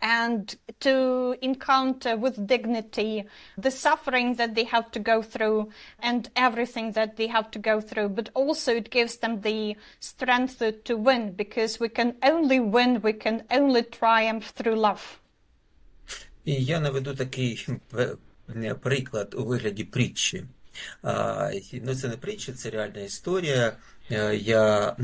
and 0.00 0.56
to 0.80 1.36
encounter 1.42 2.16
with 2.16 2.46
dignity 2.46 3.24
the 3.56 3.70
suffering 3.70 4.34
that 4.34 4.54
they 4.54 4.64
have 4.64 4.90
to 4.90 4.98
go 4.98 5.22
through 5.22 5.70
and 6.00 6.28
everything 6.36 6.92
that 6.92 7.16
they 7.16 7.26
have 7.26 7.50
to 7.52 7.58
go 7.58 7.80
through. 7.80 8.08
But 8.10 8.30
also 8.34 8.74
it 8.74 8.90
gives 8.90 9.16
them 9.16 9.40
the 9.42 9.76
strength 10.00 10.62
to 10.84 10.96
win 10.96 11.32
because 11.32 11.80
we 11.80 11.88
can 11.88 12.14
only 12.22 12.60
win, 12.60 13.00
we 13.02 13.12
can 13.12 13.44
only 13.50 13.82
triumph 13.82 14.52
through 14.54 14.76
love. 14.76 15.20
І 16.44 16.64
я 16.64 16.80
наведу 16.80 17.14
такий 17.14 17.68
приклад 18.80 19.34
у 19.34 19.44
вигляді 19.44 19.84
притчі. 19.84 20.44
Ну, 21.72 21.94
це 21.94 22.08
не 22.08 22.16
притча, 22.16 22.52
це 22.52 22.70
реальна 22.70 23.00
історія. 23.00 23.76
Я 24.11 24.95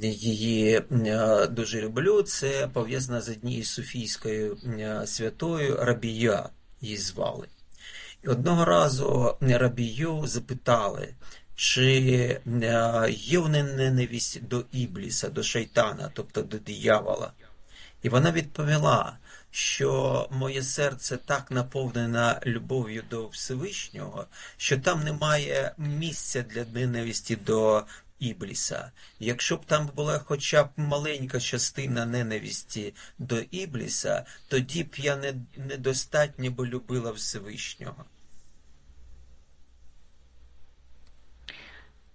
її 0.00 0.82
е, 0.92 1.46
дуже 1.46 1.80
люблю. 1.80 2.22
Це 2.22 2.68
пов'язана 2.72 3.20
з 3.20 3.28
однією 3.28 3.64
Софійською 3.64 4.58
е, 4.64 5.02
святою 5.06 5.76
Рабія 5.76 6.48
її 6.80 6.96
звали. 6.96 7.48
І 8.24 8.28
одного 8.28 8.64
разу 8.64 9.36
Рабію 9.40 10.22
запитали, 10.26 11.14
чи 11.54 12.40
е, 12.62 13.06
є 13.10 13.38
вони 13.38 13.62
ненависть 13.62 14.48
до 14.48 14.64
Ібліса, 14.72 15.28
до 15.28 15.42
шайтана, 15.42 16.10
тобто 16.14 16.42
до 16.42 16.58
диявола. 16.58 17.32
І 18.02 18.08
вона 18.08 18.32
відповіла, 18.32 19.18
що 19.50 20.28
моє 20.30 20.62
серце 20.62 21.16
так 21.16 21.50
наповнене 21.50 22.40
любов'ю 22.46 23.04
до 23.10 23.26
Всевишнього, 23.26 24.26
що 24.56 24.78
там 24.78 25.04
немає 25.04 25.74
місця 25.78 26.42
для 26.42 26.64
ненависті 26.64 27.36
до 27.36 27.84
Ібліса. 28.18 28.90
Якщо 29.20 29.56
б 29.56 29.64
там 29.64 29.90
була 29.96 30.18
хоча 30.18 30.64
б 30.64 30.68
маленька 30.76 31.40
частина 31.40 32.06
ненависті 32.06 32.94
до 33.18 33.40
Ібліса, 33.40 34.24
тоді 34.48 34.84
б 34.84 34.94
я 34.96 35.16
не, 35.16 35.34
недостатньо 35.56 36.50
би 36.50 36.66
любила 36.66 37.10
Всевишнього. 37.10 38.04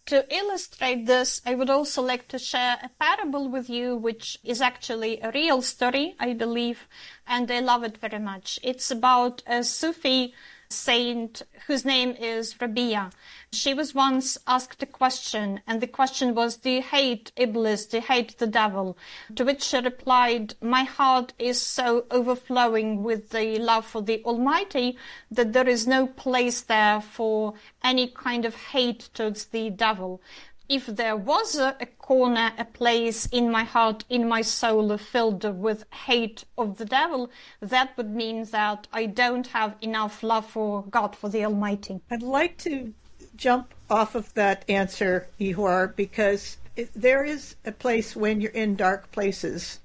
To 0.07 0.25
illustrate 0.33 1.05
this, 1.05 1.41
I 1.45 1.53
would 1.55 1.69
also 1.69 2.01
like 2.01 2.29
to 2.29 2.39
share 2.39 2.77
a 2.81 2.89
parable 2.97 3.49
with 3.49 3.69
you, 3.69 3.97
which 3.97 4.39
is 4.41 4.61
actually 4.61 5.19
a 5.19 5.31
real 5.31 5.61
story, 5.61 6.15
I 6.17 6.31
believe, 6.31 6.87
and 7.27 7.51
I 7.51 7.59
love 7.59 7.83
it 7.83 7.97
very 7.97 8.19
much. 8.19 8.57
It's 8.63 8.89
about 8.89 9.43
a 9.45 9.65
Sufi 9.65 10.33
saint 10.69 11.43
whose 11.67 11.85
name 11.85 12.11
is 12.11 12.59
Rabia. 12.59 13.11
She 13.51 13.73
was 13.73 13.95
once 13.95 14.37
asked 14.47 14.83
a 14.83 14.85
question, 14.85 15.61
and 15.67 15.81
the 15.81 15.87
question 15.87 16.35
was, 16.35 16.57
Do 16.57 16.69
you 16.69 16.81
hate 16.81 17.31
Iblis? 17.35 17.85
Do 17.85 17.97
you 17.97 18.03
hate 18.03 18.37
the 18.37 18.47
devil? 18.47 18.97
To 19.35 19.45
which 19.45 19.63
she 19.63 19.79
replied, 19.79 20.55
My 20.61 20.83
heart 20.83 21.33
is 21.39 21.61
so 21.61 22.05
overflowing 22.11 23.03
with 23.03 23.29
the 23.29 23.59
love 23.59 23.85
for 23.85 24.01
the 24.01 24.23
Almighty 24.23 24.97
that 25.31 25.53
there 25.53 25.67
is 25.67 25.87
no 25.87 26.07
place 26.07 26.61
there 26.61 27.01
for 27.01 27.53
any 27.83 28.07
kind 28.07 28.45
of 28.45 28.55
hate 28.55 29.09
towards 29.13 29.45
the 29.45 29.69
devil 29.69 30.21
if 30.69 30.85
there 30.87 31.15
was 31.15 31.55
a, 31.55 31.75
corner, 31.97 32.51
a 32.57 32.65
place 32.65 33.25
in 33.27 33.49
my 33.51 33.63
heart, 33.63 34.03
in 34.09 34.27
my 34.27 34.41
soul 34.41 34.97
filled 34.97 35.43
with 35.57 35.85
hate 35.91 36.43
of 36.57 36.77
the 36.77 36.85
devil, 36.85 37.29
that 37.61 37.95
would 37.97 38.13
mean 38.13 38.45
that 38.45 38.87
I 38.91 39.05
don't 39.05 39.47
have 39.47 39.75
enough 39.81 40.23
love 40.23 40.45
for 40.45 40.83
God, 40.83 41.15
for 41.15 41.29
the 41.29 41.45
Almighty. 41.45 42.01
I'd 42.11 42.21
like 42.21 42.57
to 42.59 42.93
jump 43.35 43.73
off 43.89 44.15
of 44.15 44.33
that 44.33 44.65
answer, 44.67 45.27
Ihor, 45.39 45.95
because 45.95 46.57
there 46.95 47.23
is 47.23 47.55
a 47.65 47.71
place 47.71 48.15
when 48.15 48.41
you're 48.41 48.51
in 48.51 48.75
dark 48.75 49.11
places, 49.11 49.79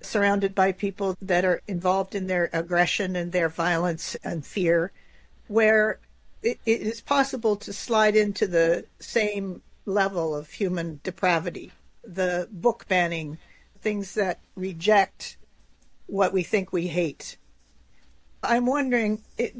surrounded 0.00 0.54
by 0.54 0.72
people 0.72 1.16
that 1.22 1.44
are 1.44 1.62
involved 1.66 2.14
in 2.14 2.26
their 2.26 2.50
aggression 2.52 3.16
and 3.16 3.32
their 3.32 3.48
violence 3.48 4.16
and 4.22 4.44
fear, 4.44 4.92
where 5.48 5.98
it 6.42 6.58
is 6.66 7.00
possible 7.00 7.56
to 7.56 7.72
slide 7.72 8.14
into 8.16 8.46
the 8.46 8.84
same 9.00 9.62
level 9.86 10.34
of 10.34 10.50
human 10.50 11.00
depravity. 11.02 11.72
The 12.04 12.48
book 12.50 12.86
banning, 12.88 13.38
things 13.80 14.14
that 14.14 14.40
reject 14.54 15.38
what 16.06 16.32
we 16.32 16.42
think 16.42 16.72
we 16.72 16.88
hate. 16.88 17.36
I'm 18.42 18.66
wondering, 18.66 19.22
it, 19.38 19.56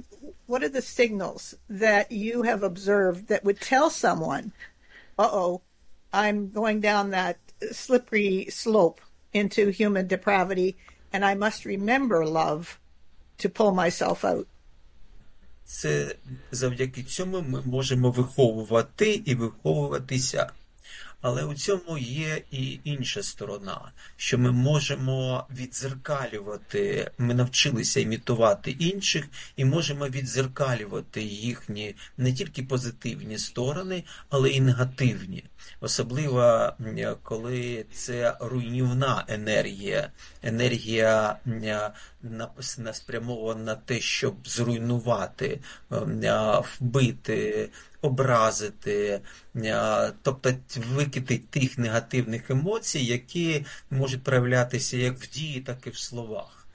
what 0.47 0.63
are 0.63 0.69
the 0.69 0.83
signals 0.83 1.55
that 1.69 2.13
you 2.13 2.43
have 2.43 2.63
observed 2.63 3.29
that 3.29 3.45
would 3.45 3.61
tell 3.61 3.91
someone, 3.91 4.53
uh 5.19 5.29
oh, 5.31 5.63
I'm 6.13 6.51
going 6.51 6.81
down 6.81 7.11
that 7.11 7.39
slippery 7.73 8.47
slope 8.51 9.01
into 9.33 9.71
human 9.71 10.07
depravity, 10.07 10.77
and 11.13 11.25
I 11.25 11.35
must 11.35 11.65
remember 11.65 12.25
love 12.25 12.79
to 13.39 13.49
pull 13.49 13.73
myself 13.73 14.25
out? 14.25 14.47
Це 15.67 16.17
завдяки 16.53 17.03
цьому 17.03 17.45
ми 17.49 17.63
можемо 17.63 18.11
виховувати 18.11 19.23
і 19.25 19.35
виховуватися. 19.35 20.51
Але 21.21 21.45
у 21.45 21.55
цьому 21.55 21.99
є 21.99 22.43
і 22.51 22.81
інша 22.85 23.23
сторона, 23.23 23.93
що 24.17 24.39
ми 24.39 24.53
можемо 24.53 25.47
відзеркалювати, 25.57 27.11
ми 27.19 27.35
навчилися 27.35 28.01
імітувати 28.01 28.71
інших 28.71 29.25
і 29.57 29.65
можемо 29.65 30.09
відзеркалювати 30.09 31.23
їхні 31.23 31.95
не 32.17 32.33
тільки 32.33 32.63
позитивні 32.63 33.39
сторони, 33.39 34.05
але 34.31 34.51
й 34.51 34.61
негативні. 34.61 35.45
Особливо 35.81 36.73
коли 37.23 37.87
це 37.93 38.37
руйнівна 38.41 39.25
енергія, 39.29 40.11
енергія 40.43 41.37
спрямована 42.93 43.65
на 43.65 43.75
те, 43.75 44.01
щоб 44.01 44.49
зруйнувати, 44.49 45.61
вбити, 46.81 47.69
образити, 48.03 49.21
тобто 50.23 50.55
викити 50.77 51.39
тих 51.51 51.79
негативних 51.79 52.51
емоцій, 52.51 53.01
які 53.01 53.67
можуть 53.91 54.23
проявлятися 54.23 54.97
як 54.97 55.19
в 55.19 55.29
дії, 55.31 55.61
так 55.61 55.87
і 55.87 55.91
в 55.91 55.99
словах. 55.99 56.67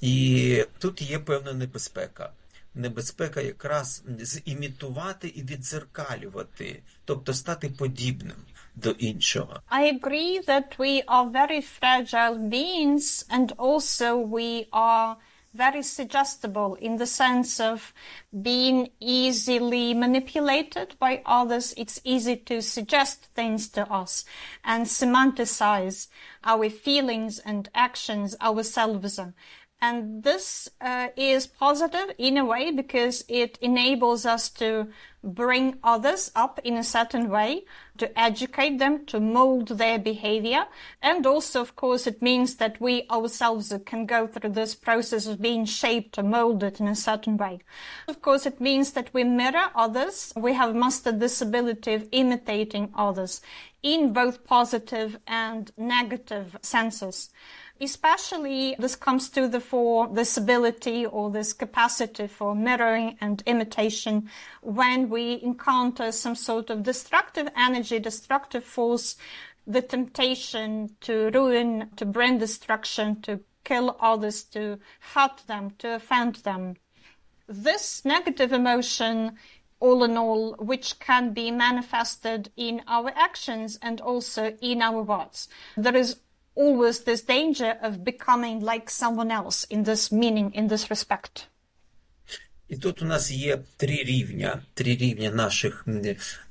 І 0.00 0.64
тут 0.78 1.02
є 1.02 1.18
певна 1.18 1.52
небезпека. 1.52 2.30
Небезпека 2.79 3.41
якраз 3.41 4.03
зімітувати 4.19 5.27
і 5.27 5.43
відзеркалювати, 5.43 6.83
тобто 7.05 7.33
стати 7.33 7.69
подібним 7.69 8.37
до 8.75 8.89
іншого. 8.89 9.61
I 9.71 9.99
agree 9.99 10.45
that 10.47 10.77
we 10.77 11.05
are 11.05 11.31
very 11.31 11.61
fragile 11.79 12.37
beings 12.49 13.25
and 13.29 13.55
also 13.57 14.17
we 14.17 14.65
are 14.71 15.15
very 15.55 15.81
suggestible 15.81 16.75
in 16.75 16.97
the 16.97 17.07
sense 17.07 17.59
of 17.59 17.93
being 18.41 18.89
easily 18.99 19.93
manipulated 19.93 20.95
by 20.99 21.21
others. 21.25 21.73
It's 21.77 22.01
easy 22.03 22.35
to 22.49 22.61
suggest 22.61 23.25
things 23.33 23.69
to 23.69 23.89
us 23.91 24.25
and 24.63 24.85
semanticize 24.85 26.07
our 26.43 26.69
feelings 26.69 27.39
and 27.39 27.69
actions 27.73 28.35
ourselves. 28.41 29.19
And 29.82 30.22
this 30.22 30.68
uh, 30.82 31.08
is 31.16 31.46
positive 31.46 32.14
in 32.18 32.36
a 32.36 32.44
way 32.44 32.70
because 32.70 33.24
it 33.28 33.58
enables 33.62 34.26
us 34.26 34.50
to 34.50 34.88
bring 35.24 35.78
others 35.82 36.30
up 36.34 36.60
in 36.64 36.76
a 36.76 36.84
certain 36.84 37.30
way, 37.30 37.64
to 37.96 38.18
educate 38.18 38.78
them, 38.78 39.06
to 39.06 39.20
mold 39.20 39.68
their 39.68 39.98
behavior. 39.98 40.64
And 41.02 41.26
also, 41.26 41.62
of 41.62 41.76
course, 41.76 42.06
it 42.06 42.20
means 42.20 42.56
that 42.56 42.78
we 42.80 43.06
ourselves 43.10 43.72
can 43.86 44.04
go 44.04 44.26
through 44.26 44.50
this 44.50 44.74
process 44.74 45.26
of 45.26 45.40
being 45.40 45.64
shaped 45.64 46.18
or 46.18 46.24
molded 46.24 46.78
in 46.78 46.88
a 46.88 46.94
certain 46.94 47.38
way. 47.38 47.60
Of 48.06 48.20
course, 48.20 48.44
it 48.44 48.60
means 48.60 48.92
that 48.92 49.12
we 49.14 49.24
mirror 49.24 49.70
others. 49.74 50.32
We 50.36 50.54
have 50.54 50.74
mastered 50.74 51.20
this 51.20 51.40
ability 51.40 51.94
of 51.94 52.08
imitating 52.12 52.92
others 52.94 53.40
in 53.82 54.12
both 54.12 54.44
positive 54.44 55.18
and 55.26 55.70
negative 55.78 56.56
senses 56.60 57.30
especially 57.80 58.76
this 58.78 58.96
comes 58.96 59.28
to 59.30 59.48
the 59.48 59.60
fore 59.60 60.08
this 60.08 60.36
ability 60.36 61.06
or 61.06 61.30
this 61.30 61.52
capacity 61.52 62.26
for 62.26 62.54
mirroring 62.54 63.16
and 63.20 63.42
imitation 63.46 64.28
when 64.62 65.08
we 65.08 65.40
encounter 65.42 66.12
some 66.12 66.34
sort 66.34 66.70
of 66.70 66.82
destructive 66.82 67.48
energy, 67.56 67.98
destructive 67.98 68.64
force, 68.64 69.16
the 69.66 69.82
temptation 69.82 70.90
to 71.00 71.30
ruin, 71.32 71.88
to 71.96 72.04
bring 72.04 72.38
destruction, 72.38 73.20
to 73.22 73.40
kill 73.64 73.96
others, 74.00 74.42
to 74.42 74.78
hurt 75.14 75.42
them, 75.46 75.70
to 75.78 75.94
offend 75.94 76.36
them. 76.36 76.76
This 77.46 78.04
negative 78.04 78.52
emotion 78.52 79.38
all 79.80 80.04
in 80.04 80.16
all, 80.16 80.52
which 80.58 80.98
can 81.00 81.32
be 81.32 81.50
manifested 81.50 82.50
in 82.56 82.82
our 82.86 83.10
actions 83.16 83.78
and 83.80 84.00
also 84.00 84.54
in 84.60 84.82
our 84.82 85.02
words. 85.02 85.48
There 85.76 85.96
is 85.96 86.20
always 86.62 86.96
this 87.08 87.22
danger 87.22 87.72
of 87.86 88.04
becoming 88.04 88.56
like 88.72 88.86
someone 89.02 89.30
else 89.40 89.58
in 89.74 89.80
this 89.84 90.02
meaning, 90.12 90.48
in 90.54 90.68
this 90.68 90.84
respect. 90.90 91.46
І 92.70 92.76
тут 92.76 93.02
у 93.02 93.04
нас 93.04 93.30
є 93.30 93.58
три 93.76 93.96
рівня, 93.96 94.62
три 94.74 94.96
рівня 94.96 95.30
наших 95.30 95.84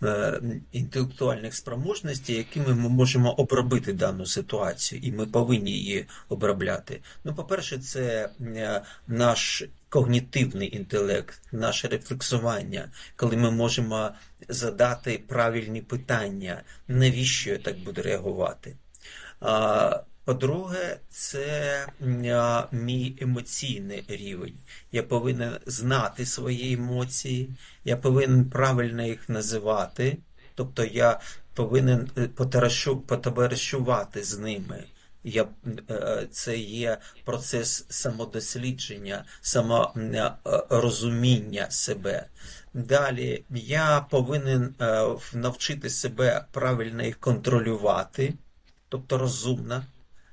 е, 0.03 0.41
інтелектуальних 0.71 1.55
спроможностей, 1.55 2.35
якими 2.35 2.75
ми 2.75 2.89
можемо 2.89 3.31
обробити 3.31 3.93
дану 3.93 4.25
ситуацію, 4.25 5.01
і 5.03 5.11
ми 5.11 5.25
повинні 5.25 5.71
її 5.71 6.05
обробляти. 6.29 7.01
Ну, 7.23 7.35
по-перше, 7.35 7.77
це 7.77 8.29
е, 8.41 8.81
наш 9.07 9.63
когнітивний 9.89 10.75
інтелект, 10.75 11.41
наше 11.51 11.87
рефлексування, 11.87 12.91
коли 13.15 13.37
ми 13.37 13.51
можемо 13.51 14.09
задати 14.49 15.23
правильні 15.27 15.81
питання, 15.81 16.61
навіщо 16.87 17.49
я 17.49 17.57
так 17.57 17.79
буду 17.79 18.01
реагувати. 18.01 18.75
По-друге, 20.29 20.97
це 21.09 21.85
мій 22.71 23.17
емоційний 23.21 24.03
рівень. 24.07 24.55
Я 24.91 25.03
повинен 25.03 25.57
знати 25.65 26.25
свої 26.25 26.73
емоції, 26.73 27.49
я 27.85 27.97
повинен 27.97 28.49
правильно 28.49 29.03
їх 29.03 29.29
називати, 29.29 30.17
тобто 30.55 30.85
я 30.85 31.19
повинен 31.53 32.09
е, 32.17 32.29
потоваришувати 33.07 34.23
з 34.23 34.37
ними. 34.37 34.83
Я, 35.23 35.47
е, 35.89 36.27
Це 36.31 36.57
є 36.57 36.97
процес 37.25 37.85
самодослідження, 37.89 39.25
саморозуміння 39.41 41.71
себе. 41.71 42.25
Далі 42.73 43.43
я 43.49 44.05
повинен 44.09 44.75
е, 44.81 45.05
навчити 45.33 45.89
себе 45.89 46.45
правильно 46.51 47.03
їх 47.03 47.19
контролювати, 47.19 48.33
тобто 48.89 49.17
розумна. 49.17 49.85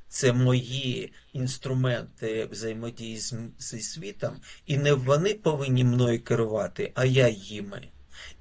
це 0.08 0.32
мої 0.32 1.12
інструменти 1.32 2.48
взаємодії 2.50 3.16
зі 3.58 3.80
світом, 3.80 4.36
і 4.66 4.78
не 4.78 4.92
вони 4.92 5.34
повинні 5.34 5.84
мною 5.84 6.24
керувати, 6.24 6.92
а 6.94 7.04
я 7.04 7.28
їми. 7.28 7.88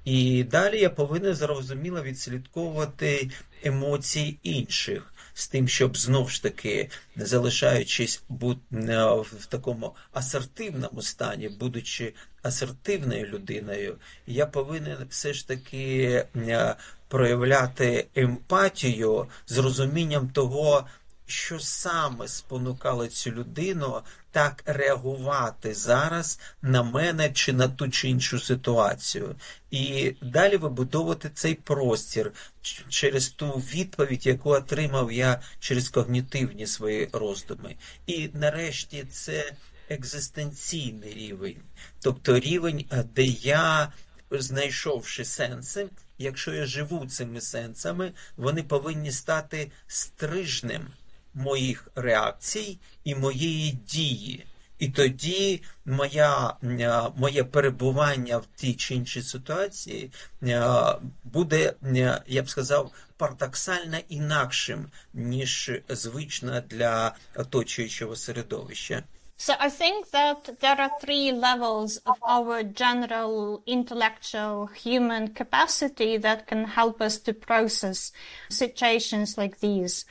І 0.04 0.44
далі 0.44 0.80
я 0.80 0.90
повинен 0.90 1.34
зрозуміло 1.34 2.02
відслідковувати 2.02 3.30
емоції 3.62 4.38
інших. 4.42 5.15
З 5.38 5.48
тим, 5.48 5.68
щоб 5.68 5.96
знов 5.96 6.30
ж 6.30 6.42
таки, 6.42 6.90
залишаючись 7.16 8.22
в 8.28 9.46
такому 9.48 9.94
асертивному 10.12 11.02
стані, 11.02 11.48
будучи 11.48 12.12
асертивною 12.42 13.26
людиною, 13.26 13.96
я 14.26 14.46
повинен 14.46 14.96
все 15.10 15.32
ж 15.32 15.48
таки 15.48 16.24
проявляти 17.08 18.06
емпатію 18.14 19.26
з 19.46 19.58
розумінням 19.58 20.28
того, 20.28 20.86
що 21.26 21.60
саме 21.60 22.28
спонукало 22.28 23.06
цю 23.06 23.30
людину 23.30 24.02
так 24.30 24.62
реагувати 24.66 25.74
зараз 25.74 26.40
на 26.62 26.82
мене 26.82 27.30
чи 27.32 27.52
на 27.52 27.68
ту 27.68 27.88
чи 27.88 28.08
іншу 28.08 28.40
ситуацію, 28.40 29.34
і 29.70 30.14
далі 30.22 30.56
вибудовувати 30.56 31.30
цей 31.34 31.54
простір 31.54 32.32
через 32.88 33.28
ту 33.28 33.50
відповідь, 33.50 34.26
яку 34.26 34.50
отримав 34.50 35.12
я 35.12 35.40
через 35.58 35.88
когнітивні 35.88 36.66
свої 36.66 37.08
роздуми. 37.12 37.76
І 38.06 38.30
нарешті 38.34 39.04
це 39.10 39.52
екзистенційний 39.88 41.14
рівень, 41.14 41.62
тобто 42.00 42.38
рівень, 42.38 42.84
де 43.14 43.24
я. 43.24 43.92
Знайшовши 44.30 45.24
сенси, 45.24 45.88
якщо 46.18 46.52
я 46.54 46.66
живу 46.66 47.06
цими 47.06 47.40
сенсами, 47.40 48.12
вони 48.36 48.62
повинні 48.62 49.12
стати 49.12 49.70
стрижнем 49.86 50.86
моїх 51.36 51.88
реакцій 51.94 52.78
і 53.04 53.14
моєї 53.14 53.70
дії. 53.72 54.46
І 54.78 54.88
тоді 54.88 55.62
моя, 55.84 56.56
моє 57.16 57.44
перебування 57.44 58.38
в 58.38 58.46
тій 58.56 58.74
чи 58.74 58.94
іншій 58.94 59.22
ситуації 59.22 60.10
буде, 61.24 61.72
я 62.26 62.42
б 62.42 62.50
сказав, 62.50 62.92
парадоксально 63.16 63.98
інакшим, 64.08 64.86
ніж 65.14 65.70
звично 65.88 66.60
для 66.60 67.14
оточуючого 67.36 68.16
середовища. 68.16 69.02
So 69.38 69.54
I 69.60 69.68
think 69.68 70.10
that 70.12 70.40
there 70.62 70.80
are 70.80 70.90
three 71.04 71.30
levels 71.30 71.98
of 72.06 72.16
our 72.22 72.62
general 72.62 73.62
intellectual 73.66 74.56
human 74.68 75.34
capacity 75.34 76.16
that 76.16 76.46
can 76.46 76.64
help 76.64 77.02
us 77.02 77.18
to 77.18 77.34
process 77.34 78.12
situations 78.48 79.36
like 79.36 79.60
these. 79.60 80.06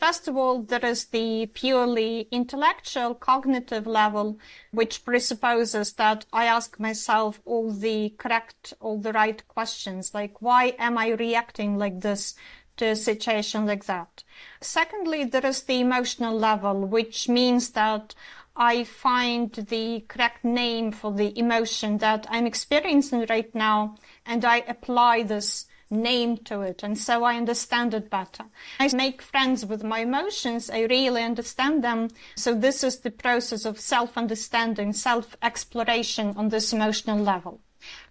First 0.00 0.28
of 0.28 0.36
all, 0.36 0.62
there 0.62 0.84
is 0.84 1.06
the 1.06 1.46
purely 1.46 2.28
intellectual 2.30 3.14
cognitive 3.14 3.86
level, 3.86 4.38
which 4.70 5.04
presupposes 5.04 5.94
that 5.94 6.24
I 6.32 6.44
ask 6.44 6.78
myself 6.78 7.40
all 7.44 7.72
the 7.72 8.10
correct, 8.10 8.74
all 8.80 8.98
the 8.98 9.12
right 9.12 9.46
questions, 9.48 10.14
like 10.14 10.40
why 10.40 10.76
am 10.78 10.98
I 10.98 11.08
reacting 11.08 11.78
like 11.78 12.00
this 12.00 12.34
to 12.76 12.86
a 12.86 12.96
situation 12.96 13.66
like 13.66 13.86
that? 13.86 14.22
Secondly, 14.60 15.24
there 15.24 15.46
is 15.46 15.62
the 15.62 15.80
emotional 15.80 16.38
level, 16.38 16.86
which 16.86 17.28
means 17.28 17.70
that 17.70 18.14
I 18.54 18.84
find 18.84 19.52
the 19.52 20.04
correct 20.08 20.44
name 20.44 20.92
for 20.92 21.12
the 21.12 21.36
emotion 21.38 21.98
that 21.98 22.26
I'm 22.28 22.46
experiencing 22.46 23.26
right 23.28 23.52
now 23.54 23.96
and 24.26 24.44
I 24.44 24.58
apply 24.66 25.22
this 25.22 25.66
name 25.90 26.36
to 26.38 26.60
it. 26.62 26.82
And 26.82 26.96
so 26.98 27.24
I 27.24 27.36
understand 27.36 27.94
it 27.94 28.10
better. 28.10 28.44
I 28.78 28.88
make 28.94 29.22
friends 29.22 29.64
with 29.64 29.82
my 29.82 30.00
emotions. 30.00 30.70
I 30.70 30.82
really 30.82 31.22
understand 31.22 31.82
them. 31.82 32.08
So 32.36 32.54
this 32.54 32.84
is 32.84 32.98
the 33.00 33.10
process 33.10 33.64
of 33.64 33.80
self-understanding, 33.80 34.92
self-exploration 34.92 36.34
on 36.36 36.48
this 36.50 36.72
emotional 36.72 37.18
level. 37.18 37.60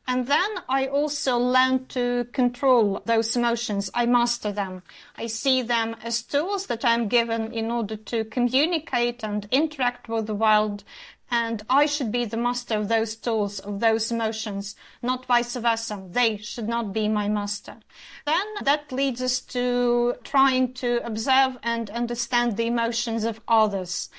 And 0.07 0.28
then 0.28 0.49
I 0.69 0.88
also 0.88 1.38
learn 1.38 1.88
to 1.88 2.28
control 2.32 3.01
those 3.05 3.36
emotions. 3.36 3.91
I 3.93 4.05
master 4.05 4.53
them. 4.53 4.84
I 5.17 5.28
see 5.28 5.61
them 5.61 5.97
as 6.01 6.23
tools 6.23 6.67
that 6.67 6.86
I'm 6.86 7.09
given 7.09 7.51
in 7.51 7.69
order 7.69 7.97
to 7.97 8.23
communicate 8.23 9.23
and 9.25 9.47
interact 9.51 10.07
with 10.07 10.25
the 10.25 10.34
world. 10.34 10.86
And 11.30 11.63
I 11.69 11.86
should 11.86 12.11
be 12.11 12.23
the 12.25 12.38
master 12.38 12.78
of 12.78 12.88
those 12.88 13.15
tools, 13.15 13.59
of 13.59 13.80
those 13.80 14.11
emotions, 14.11 14.75
not 15.01 15.25
vice 15.25 15.55
versa. 15.55 16.07
They 16.09 16.38
should 16.38 16.69
not 16.69 16.93
be 16.93 17.09
my 17.09 17.28
master. 17.28 17.78
Then 18.25 18.45
that 18.63 18.91
leads 18.91 19.21
us 19.21 19.41
to 19.41 20.15
trying 20.23 20.73
to 20.75 21.05
observe 21.05 21.57
and 21.63 21.89
understand 21.89 22.55
the 22.55 22.67
emotions 22.67 23.25
of 23.25 23.41
others. 23.47 24.09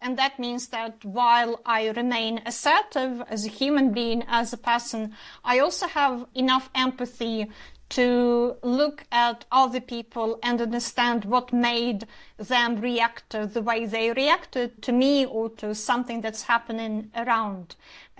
And 0.00 0.16
that 0.18 0.38
means 0.38 0.68
that 0.68 1.04
while 1.04 1.60
I 1.66 1.88
remain 1.88 2.42
assertive 2.46 3.22
as 3.28 3.44
a 3.44 3.50
human 3.50 3.92
being, 3.92 4.24
as 4.28 4.52
a 4.52 4.58
person, 4.58 5.14
I 5.44 5.58
also 5.58 5.88
have 5.88 6.26
enough 6.34 6.70
empathy 6.74 7.50
to 7.90 8.56
look 8.62 9.04
at 9.10 9.44
other 9.50 9.80
people 9.80 10.38
and 10.42 10.60
understand 10.60 11.24
what 11.24 11.52
made 11.52 12.06
them 12.36 12.80
react 12.80 13.30
the 13.30 13.62
way 13.62 13.86
they 13.86 14.12
reacted 14.12 14.82
to 14.82 14.92
me 14.92 15.24
or 15.24 15.48
to 15.50 15.74
something 15.74 16.20
that's 16.20 16.42
happening 16.42 17.10
around 17.16 17.76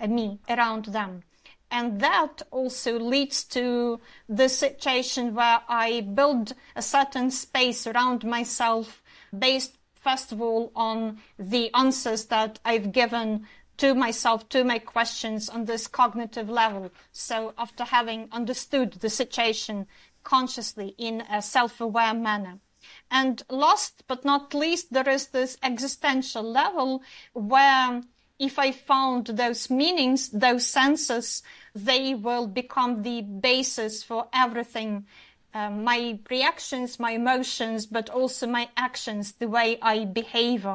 me, 0.07 0.39
around 0.49 0.85
them. 0.85 1.23
And 1.71 1.99
that 2.01 2.41
also 2.49 2.97
leads 2.97 3.43
to 3.45 3.99
the 4.27 4.49
situation 4.49 5.35
where 5.35 5.61
I 5.69 6.01
build 6.01 6.53
a 6.75 6.81
certain 6.81 7.29
space 7.29 7.85
around 7.85 8.23
myself 8.23 9.03
based 9.37 9.75
first 9.99 10.31
of 10.31 10.41
all, 10.41 10.71
on 10.75 11.19
the 11.37 11.73
answers 11.73 12.25
that 12.25 12.59
I've 12.63 12.91
given 12.91 13.45
to 13.79 13.95
myself, 13.95 14.47
to 14.49 14.63
my 14.63 14.77
questions 14.79 15.49
on 15.49 15.65
this 15.65 15.87
cognitive 15.87 16.49
level. 16.49 16.91
So 17.11 17.53
after 17.57 17.85
having 17.85 18.29
understood 18.31 18.93
the 18.93 19.09
situation 19.09 19.87
consciously 20.23 20.95
in 20.97 21.21
a 21.21 21.41
self-aware 21.41 22.13
manner. 22.13 22.59
And 23.09 23.41
last 23.49 24.03
but 24.07 24.23
not 24.23 24.53
least, 24.53 24.93
there 24.93 25.09
is 25.09 25.27
this 25.27 25.57
existential 25.63 26.43
level 26.43 27.01
where 27.33 28.01
if 28.37 28.59
I 28.59 28.71
found 28.71 29.27
those 29.27 29.69
meanings, 29.69 30.29
those 30.29 30.65
senses, 30.65 31.43
they 31.73 32.15
will 32.15 32.47
become 32.47 33.03
the 33.03 33.21
basis 33.21 34.03
for 34.03 34.27
everything 34.33 35.05
um, 35.53 35.83
my 35.83 36.19
reactions, 36.29 36.99
my 36.99 37.11
emotions, 37.11 37.87
but 37.87 38.09
also 38.09 38.45
my 38.45 38.69
actions, 38.77 39.33
the 39.33 39.47
way 39.47 39.79
I 39.81 40.05
behave. 40.05 40.67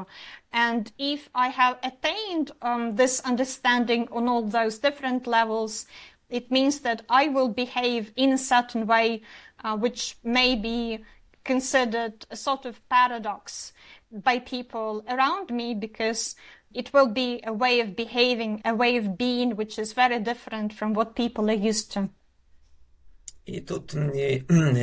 And 0.53 0.91
if 0.97 1.29
I 1.35 1.49
have 1.49 1.77
attained 1.83 2.51
um, 2.61 2.95
this 2.95 3.21
understanding 3.21 4.07
on 4.11 4.27
all 4.27 4.43
those 4.43 4.79
different 4.79 5.27
levels, 5.27 5.85
it 6.29 6.51
means 6.51 6.79
that 6.81 7.03
I 7.09 7.27
will 7.27 7.49
behave 7.49 8.11
in 8.15 8.31
a 8.33 8.37
certain 8.37 8.87
way, 8.87 9.21
uh, 9.63 9.77
which 9.77 10.17
may 10.23 10.55
be 10.55 10.99
considered 11.43 12.25
a 12.29 12.35
sort 12.35 12.65
of 12.65 12.87
paradox 12.89 13.73
by 14.11 14.39
people 14.39 15.03
around 15.07 15.51
me 15.51 15.73
because 15.73 16.35
it 16.73 16.93
will 16.93 17.07
be 17.07 17.41
a 17.45 17.53
way 17.53 17.79
of 17.79 17.95
behaving, 17.95 18.61
a 18.65 18.75
way 18.75 18.97
of 18.97 19.17
being, 19.17 19.55
which 19.55 19.79
is 19.79 19.93
very 19.93 20.19
different 20.19 20.73
from 20.73 20.93
what 20.93 21.15
people 21.15 21.49
are 21.49 21.53
used 21.53 21.91
to. 21.93 22.09
І 23.45 23.61
тут 23.61 23.95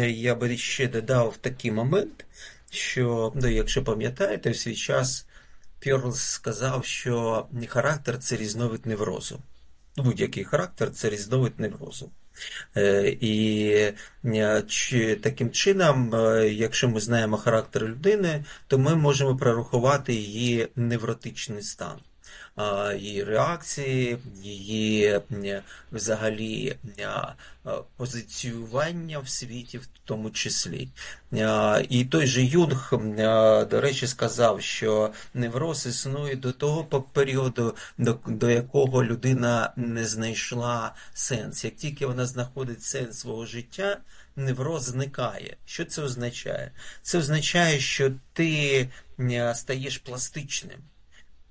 я 0.09 0.35
би 0.35 0.57
ще 0.57 0.89
додав 0.89 1.37
такий 1.37 1.71
момент, 1.71 2.25
що, 2.71 3.33
ну, 3.35 3.49
якщо 3.49 3.85
пам'ятаєте, 3.85 4.51
в 4.51 4.57
свій 4.57 4.75
час 4.75 5.27
Пьорлс 5.84 6.22
сказав, 6.22 6.86
що 6.86 7.46
характер 7.68 8.20
це 8.20 8.38
різновид 8.38 8.86
неврозу. 8.86 9.40
Будь-який 9.98 10.44
характер 10.44 10.92
це 10.92 11.10
різновид 11.10 11.54
неврозу. 11.60 12.10
І 13.22 13.92
таким 15.22 15.52
чином, 15.52 16.12
якщо 16.52 16.90
ми 16.90 17.00
знаємо 17.00 17.38
характер 17.38 17.84
людини, 17.84 18.46
то 18.68 18.78
ми 18.78 18.96
можемо 18.96 19.38
прорахувати 19.38 20.14
її 20.14 20.68
невротичний 20.76 21.62
стан 21.62 22.00
її 22.98 23.24
реакції, 23.24 24.18
її 24.44 25.22
взагалі 25.92 26.76
позиціювання 27.98 29.20
в 29.20 29.30
світі, 29.30 29.78
в 29.78 29.88
тому 30.06 30.32
числі. 30.32 30.88
І 31.90 32.06
той 32.06 32.28
же 32.28 32.44
Юнг, 32.44 32.94
до 33.70 33.82
речі, 33.82 34.08
сказав, 34.08 34.62
що 34.62 35.14
невроз 35.34 35.86
існує 35.86 36.36
до 36.36 36.52
того 36.52 36.84
періоду, 37.02 37.76
до, 37.98 38.20
до 38.28 38.50
якого 38.50 39.04
людина 39.04 39.74
не 39.76 40.06
знайшла 40.06 40.96
сенс. 41.14 41.66
Як 41.66 41.76
тільки 41.76 42.06
вона 42.06 42.26
знаходить 42.26 42.84
сенс 42.84 43.20
свого 43.20 43.46
життя, 43.46 43.98
невроз 44.36 44.84
зникає. 44.84 45.58
Що 45.66 45.86
це 45.86 46.02
означає? 46.02 46.72
Це 47.02 47.18
означає, 47.18 47.80
що 47.80 48.12
ти 48.34 48.90
стаєш 49.54 49.98
пластичним. 49.98 50.80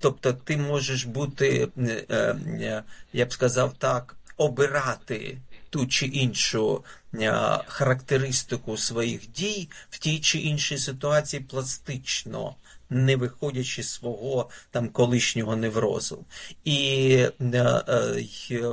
Тобто 0.01 0.33
ти 0.33 0.57
можеш 0.57 1.03
бути, 1.03 1.67
е, 1.77 2.35
е, 2.49 2.83
я 3.13 3.25
б 3.25 3.33
сказав 3.33 3.73
так, 3.77 4.15
обирати 4.37 5.37
ту 5.69 5.87
чи 5.87 6.05
іншу 6.05 6.83
е, 7.13 7.59
характеристику 7.67 8.77
своїх 8.77 9.31
дій 9.31 9.69
в 9.89 9.99
тій 9.99 10.19
чи 10.19 10.39
іншій 10.39 10.77
ситуації 10.77 11.43
пластично, 11.43 12.55
не 12.89 13.15
виходячи 13.15 13.83
з 13.83 13.89
свого 13.89 14.49
там 14.71 14.89
колишнього 14.89 15.55
неврозу. 15.55 16.25
І 16.65 17.25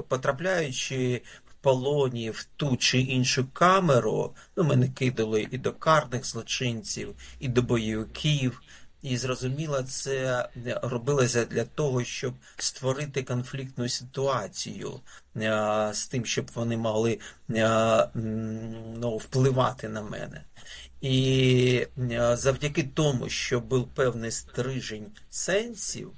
потрапляючи 0.08 1.22
в 1.50 1.62
полоні 1.62 2.30
в 2.30 2.46
ту 2.56 2.76
чи 2.76 3.00
іншу 3.00 3.46
камеру, 3.52 4.34
ну 4.56 4.64
мене 4.64 4.88
кидали 4.88 5.48
і 5.50 5.58
до 5.58 5.72
карних 5.72 6.26
злочинців, 6.26 7.14
і 7.40 7.48
до 7.48 7.62
бойовиків. 7.62 8.62
І 9.02 9.16
зрозуміло, 9.16 9.82
це 9.82 10.48
робилося 10.82 11.44
для 11.44 11.64
того, 11.64 12.04
щоб 12.04 12.34
створити 12.56 13.22
конфліктну 13.22 13.88
ситуацію 13.88 15.00
а, 15.36 15.90
з 15.94 16.06
тим, 16.06 16.26
щоб 16.26 16.50
вони 16.54 16.76
могли 16.76 17.18
а, 17.56 18.06
ну, 18.14 19.16
впливати 19.16 19.88
на 19.88 20.02
мене. 20.02 20.42
І 21.00 21.86
а, 22.18 22.36
завдяки 22.36 22.82
тому, 22.82 23.28
що 23.28 23.60
був 23.60 23.88
певний 23.94 24.30
стрижень 24.30 25.06
сенсів, 25.30 26.12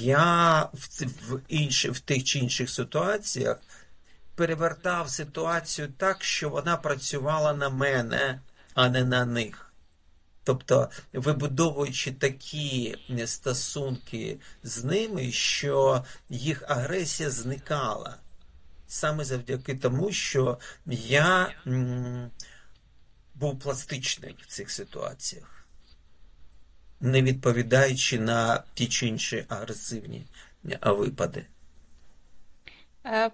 я 0.00 0.62
в, 0.62 1.04
в, 1.04 1.40
інші, 1.48 1.90
в 1.90 2.00
тих 2.00 2.24
чи 2.24 2.38
інших 2.38 2.70
ситуаціях 2.70 3.60
перевертав 4.34 5.10
ситуацію 5.10 5.88
так, 5.96 6.24
що 6.24 6.48
вона 6.48 6.76
працювала 6.76 7.52
на 7.52 7.68
мене, 7.68 8.40
а 8.74 8.88
не 8.88 9.04
на 9.04 9.24
них. 9.24 9.65
Тобто, 10.46 10.88
вибудовуючи 11.12 12.12
такі 12.12 12.96
стосунки 13.26 14.36
з 14.62 14.84
ними, 14.84 15.32
що 15.32 16.04
їх 16.28 16.64
агресія 16.68 17.30
зникала 17.30 18.16
саме 18.88 19.24
завдяки 19.24 19.74
тому, 19.74 20.12
що 20.12 20.58
я 20.86 21.52
м, 21.66 22.30
був 23.34 23.58
пластичний 23.58 24.36
в 24.42 24.46
цих 24.46 24.70
ситуаціях, 24.70 25.66
не 27.00 27.22
відповідаючи 27.22 28.18
на 28.20 28.62
ті 28.74 28.86
чи 28.86 29.06
інші 29.06 29.44
агресивні 29.48 30.26
випади. 30.82 31.46
Uh, 33.06 33.30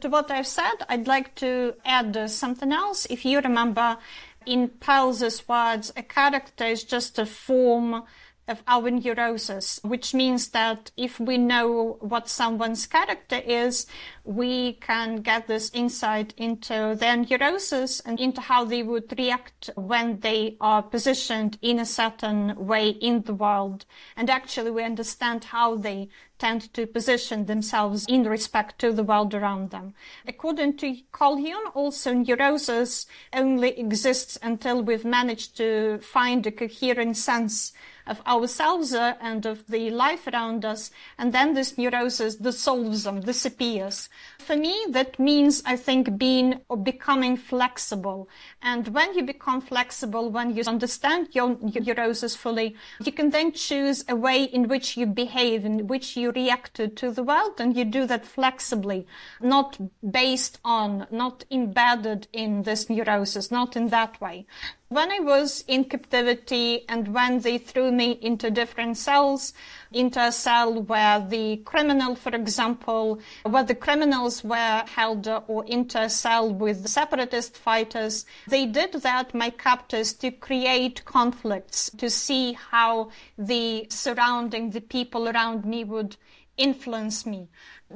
to 0.00 0.08
what 0.08 0.30
I've 0.30 0.46
said, 0.46 0.76
I'd 0.88 1.06
like 1.06 1.34
to 1.44 1.74
add 1.84 2.30
something 2.30 2.72
else. 2.72 3.00
If 3.10 3.22
you 3.26 3.38
remember 3.42 3.98
in 4.46 4.68
Perls' 4.68 5.46
words, 5.48 5.92
a 5.96 6.02
character 6.02 6.64
is 6.64 6.84
just 6.84 7.18
a 7.18 7.26
form 7.26 8.04
of 8.48 8.62
our 8.66 8.90
neurosis, 8.90 9.78
which 9.82 10.14
means 10.14 10.48
that 10.48 10.90
if 10.96 11.20
we 11.20 11.38
know 11.38 11.96
what 12.00 12.28
someone's 12.28 12.86
character 12.86 13.40
is, 13.44 13.86
we 14.24 14.74
can 14.74 15.16
get 15.16 15.46
this 15.46 15.70
insight 15.72 16.34
into 16.36 16.96
their 16.98 17.16
neurosis 17.16 18.00
and 18.00 18.18
into 18.20 18.40
how 18.40 18.64
they 18.64 18.82
would 18.82 19.16
react 19.18 19.70
when 19.76 20.18
they 20.20 20.56
are 20.60 20.82
positioned 20.82 21.58
in 21.62 21.78
a 21.78 21.86
certain 21.86 22.54
way 22.56 22.88
in 22.90 23.22
the 23.22 23.34
world. 23.34 23.84
And 24.16 24.28
actually 24.28 24.70
we 24.70 24.82
understand 24.82 25.44
how 25.44 25.76
they 25.76 26.08
tend 26.38 26.74
to 26.74 26.86
position 26.86 27.46
themselves 27.46 28.04
in 28.08 28.24
respect 28.24 28.80
to 28.80 28.92
the 28.92 29.04
world 29.04 29.32
around 29.32 29.70
them. 29.70 29.94
According 30.26 30.76
to 30.78 30.96
Jung, 31.20 31.70
also 31.74 32.12
neurosis 32.12 33.06
only 33.32 33.78
exists 33.78 34.36
until 34.42 34.82
we've 34.82 35.04
managed 35.04 35.56
to 35.58 36.00
find 36.02 36.44
a 36.44 36.50
coherent 36.50 37.16
sense 37.16 37.72
of 38.06 38.20
ourselves 38.26 38.92
uh, 38.92 39.14
and 39.20 39.46
of 39.46 39.66
the 39.66 39.90
life 39.90 40.26
around 40.26 40.64
us. 40.64 40.90
And 41.18 41.32
then 41.32 41.54
this 41.54 41.78
neurosis 41.78 42.36
dissolves 42.36 43.04
them, 43.04 43.20
disappears. 43.20 44.08
For 44.38 44.56
me, 44.56 44.86
that 44.90 45.18
means, 45.18 45.62
I 45.64 45.76
think, 45.76 46.18
being 46.18 46.60
or 46.68 46.76
becoming 46.76 47.36
flexible. 47.36 48.28
And 48.60 48.88
when 48.88 49.14
you 49.14 49.22
become 49.24 49.60
flexible, 49.60 50.30
when 50.30 50.56
you 50.56 50.62
understand 50.66 51.28
your, 51.32 51.56
your 51.62 51.84
neurosis 51.84 52.34
fully, 52.34 52.76
you 53.04 53.12
can 53.12 53.30
then 53.30 53.52
choose 53.52 54.04
a 54.08 54.16
way 54.16 54.44
in 54.44 54.68
which 54.68 54.96
you 54.96 55.06
behave, 55.06 55.64
in 55.64 55.86
which 55.86 56.16
you 56.16 56.32
react 56.32 56.74
to 56.74 57.10
the 57.10 57.22
world, 57.22 57.60
and 57.60 57.76
you 57.76 57.84
do 57.84 58.06
that 58.06 58.26
flexibly, 58.26 59.06
not 59.40 59.78
based 60.10 60.58
on, 60.64 61.06
not 61.10 61.44
embedded 61.50 62.26
in 62.32 62.62
this 62.62 62.90
neurosis, 62.90 63.50
not 63.50 63.76
in 63.76 63.88
that 63.88 64.20
way. 64.20 64.46
When 64.92 65.10
I 65.10 65.20
was 65.20 65.64
in 65.68 65.84
captivity 65.84 66.84
and 66.86 67.14
when 67.14 67.40
they 67.40 67.56
threw 67.56 67.90
me 67.90 68.18
into 68.20 68.50
different 68.50 68.98
cells, 68.98 69.54
into 69.90 70.22
a 70.22 70.30
cell 70.30 70.82
where 70.82 71.18
the 71.18 71.62
criminal, 71.64 72.14
for 72.14 72.34
example, 72.34 73.18
where 73.42 73.64
the 73.64 73.74
criminals 73.74 74.44
were 74.44 74.84
held 74.86 75.26
or 75.48 75.64
into 75.64 75.98
a 75.98 76.10
cell 76.10 76.52
with 76.52 76.86
separatist 76.88 77.56
fighters, 77.56 78.26
they 78.46 78.66
did 78.66 78.92
that, 78.92 79.34
my 79.34 79.48
captors, 79.48 80.12
to 80.12 80.30
create 80.30 81.06
conflicts, 81.06 81.88
to 81.96 82.10
see 82.10 82.52
how 82.52 83.08
the 83.38 83.86
surrounding, 83.88 84.72
the 84.72 84.82
people 84.82 85.26
around 85.26 85.64
me 85.64 85.84
would 85.84 86.18
influence 86.58 87.24
me. 87.24 87.48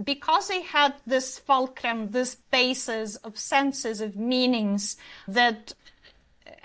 Because 0.02 0.50
I 0.50 0.56
had 0.56 0.94
this 1.06 1.38
fulcrum, 1.38 2.12
this 2.12 2.36
basis 2.50 3.16
of 3.16 3.38
senses, 3.38 4.00
of 4.00 4.16
meanings 4.16 4.96
that 5.28 5.74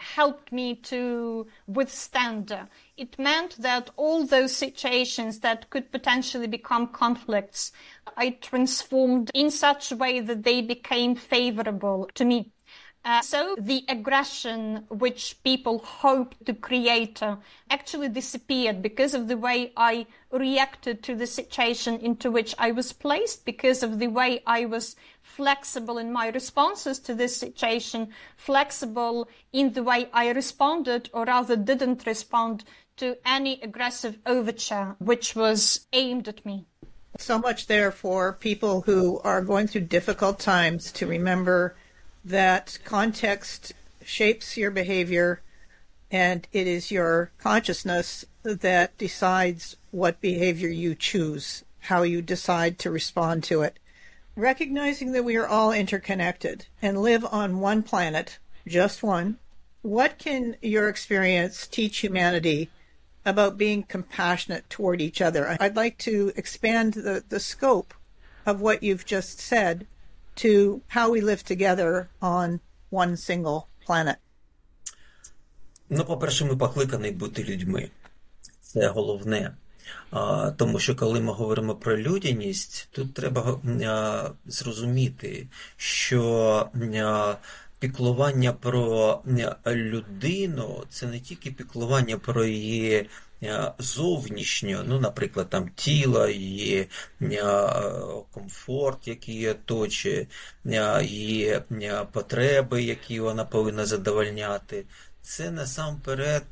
helped 0.02 0.52
me 0.52 0.76
to 0.76 1.47
withstand. 1.68 2.58
It 2.97 3.18
meant 3.20 3.62
that 3.62 3.89
all 3.95 4.26
those 4.26 4.56
situations 4.56 5.39
that 5.39 5.70
could 5.70 5.91
potentially 5.91 6.47
become 6.47 6.88
conflicts, 6.88 7.72
I 8.18 8.32
transformed 8.41 9.32
in 9.34 9.52
such 9.52 9.91
a 9.91 9.95
way 9.95 10.20
that 10.20 10.43
they 10.43 10.62
became 10.62 11.16
favorable 11.16 12.10
to 12.16 12.26
me. 12.26 12.52
Uh, 13.04 13.20
so 13.22 13.56
the 13.58 13.84
aggression 13.89 14.86
which 14.89 15.36
people 15.43 15.80
hoped 15.80 16.45
to 16.45 16.54
create 16.54 17.22
uh, 17.24 17.36
actually 17.70 18.08
disappeared 18.10 18.80
because 18.84 19.16
of 19.16 19.28
the 19.28 19.38
way 19.38 19.74
I 19.76 20.06
reacted 20.30 21.02
to 21.04 21.16
the 21.16 21.26
situation 21.26 21.99
into 21.99 22.30
which 22.30 22.54
I 22.60 22.72
was 22.72 22.93
placed, 22.93 23.43
because 23.43 23.82
of 23.82 23.97
the 23.97 24.08
way 24.08 24.43
I 24.45 24.66
was 24.66 24.95
flexible 25.24 25.97
in 25.97 26.12
my 26.12 26.28
responses 26.28 26.99
to 26.99 27.16
this 27.16 27.36
situation, 27.36 28.10
flexible 28.38 29.28
in 29.52 29.74
the 29.74 29.84
way 29.84 30.08
I 30.14 30.30
responded 30.30 31.10
or 31.12 31.26
rather 31.26 31.56
didn't 31.56 32.06
respond 32.06 32.64
to 32.97 33.18
any 33.26 33.60
aggressive 33.64 34.20
overture 34.28 34.95
which 34.99 35.36
was 35.36 35.88
aimed 35.91 36.28
at 36.28 36.45
me. 36.45 36.68
So 37.18 37.39
much 37.39 37.66
there 37.66 37.91
for 37.91 38.34
people 38.34 38.82
who 38.82 39.20
are 39.20 39.41
going 39.41 39.68
through 39.68 39.82
difficult 39.82 40.39
times 40.39 40.91
to 40.93 41.08
remember 41.08 41.76
that 42.24 42.78
context 42.86 43.74
shapes 44.03 44.57
your 44.57 44.72
behavior 44.72 45.41
and 46.11 46.47
it 46.51 46.67
is 46.67 46.91
your 46.91 47.32
consciousness 47.38 48.26
that 48.43 48.97
decides 48.97 49.78
what 49.91 50.22
behavior 50.22 50.69
you 50.69 50.93
choose, 50.93 51.63
how 51.82 52.03
you 52.03 52.22
decide 52.22 52.78
to 52.80 52.91
respond 52.91 53.43
to 53.45 53.61
it. 53.61 53.80
Recognizing 54.36 55.13
that 55.13 55.24
we 55.24 55.36
are 55.38 55.47
all 55.47 55.72
interconnected 55.72 56.65
and 56.82 57.01
live 57.01 57.26
on 57.26 57.59
one 57.59 57.84
planet, 57.84 58.39
just 58.67 59.03
one, 59.03 59.38
what 59.82 60.17
can 60.19 60.55
your 60.61 60.89
experience 60.89 61.65
teach 61.67 61.99
humanity 61.99 62.69
about 63.26 63.57
being 63.57 63.84
compassionate 63.84 64.69
toward 64.69 65.01
each 65.01 65.22
other? 65.22 65.57
I'd 65.59 65.76
like 65.76 65.97
to 65.99 66.32
expand 66.36 66.93
the, 66.93 67.24
the 67.28 67.39
scope 67.39 67.93
of 68.45 68.61
what 68.61 68.84
you've 68.84 69.05
just 69.05 69.39
said 69.39 69.88
to 70.36 70.82
how 70.88 71.09
we 71.09 71.21
live 71.21 71.43
together 71.43 72.07
on 72.21 72.59
one 72.91 73.17
single 73.17 73.67
planet? 73.86 74.15
Ну, 75.89 76.05
по-перше, 76.05 76.45
ми 76.45 76.57
покликані 76.57 77.11
бути 77.11 77.43
людьми. 77.43 77.89
Це 78.61 78.88
головне. 78.88 79.55
А, 80.11 80.51
Тому 80.51 80.79
що 80.79 80.95
коли 80.95 81.19
ми 81.19 81.34
говоримо 81.34 81.75
про 81.75 81.97
людяність, 81.97 82.88
тут 82.91 83.13
треба 83.13 83.59
а, 83.86 84.29
зрозуміти, 84.45 85.47
що 85.77 86.23
а, 87.03 87.36
піклування 87.79 88.53
про 88.53 89.19
людину 89.67 90.84
це 90.89 91.07
не 91.07 91.19
тільки 91.19 91.51
піклування 91.51 92.17
про 92.17 92.45
її 92.45 93.09
Е, 93.44 93.72
зовнішньо, 93.80 94.84
ну, 94.88 95.00
наприклад, 95.00 95.50
там 95.50 95.70
тіло, 95.76 96.28
її 96.28 96.88
е, 97.22 97.44
комфорт, 98.32 99.08
який 99.08 99.36
її 99.36 99.50
оточує, 99.50 100.28
е, 100.66 101.04
її 101.04 101.62
потреби, 102.12 102.84
які 102.84 103.20
вона 103.20 103.46
повинна 103.46 103.86
задовольняти. 103.86 104.86
Це 105.22 105.52
насамперед 105.52 106.44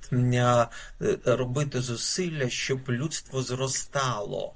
робити 1.26 1.82
зусилля, 1.82 2.50
щоб 2.50 2.90
людство 2.90 3.42
зростало, 3.44 4.54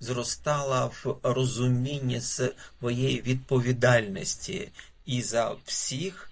зростало 0.00 0.90
в 1.04 1.16
розумінні 1.22 2.20
своєї 2.20 3.20
відповідальності 3.20 4.68
і 5.04 5.22
за 5.22 5.54
всіх 5.64 6.30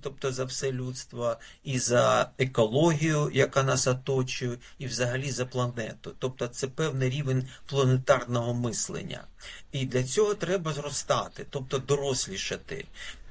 тобто 0.00 0.32
за 0.32 0.44
все 0.44 0.72
людство, 0.72 1.36
і 1.64 1.78
за 1.78 2.30
екологію, 2.38 3.30
яка 3.34 3.62
нас 3.62 3.86
оточує, 3.86 4.56
і 4.78 4.86
взагалі 4.86 5.30
за 5.30 5.46
планету. 5.46 6.12
Тобто 6.18 6.48
це 6.48 6.66
певний 6.66 7.10
рівень 7.10 7.48
планетарного 7.66 8.54
мислення. 8.54 9.24
І 9.72 9.86
для 9.86 10.02
цього 10.04 10.34
треба 10.34 10.72
зростати, 10.72 11.46
тобто 11.50 11.78
дорослішати. 11.78 12.84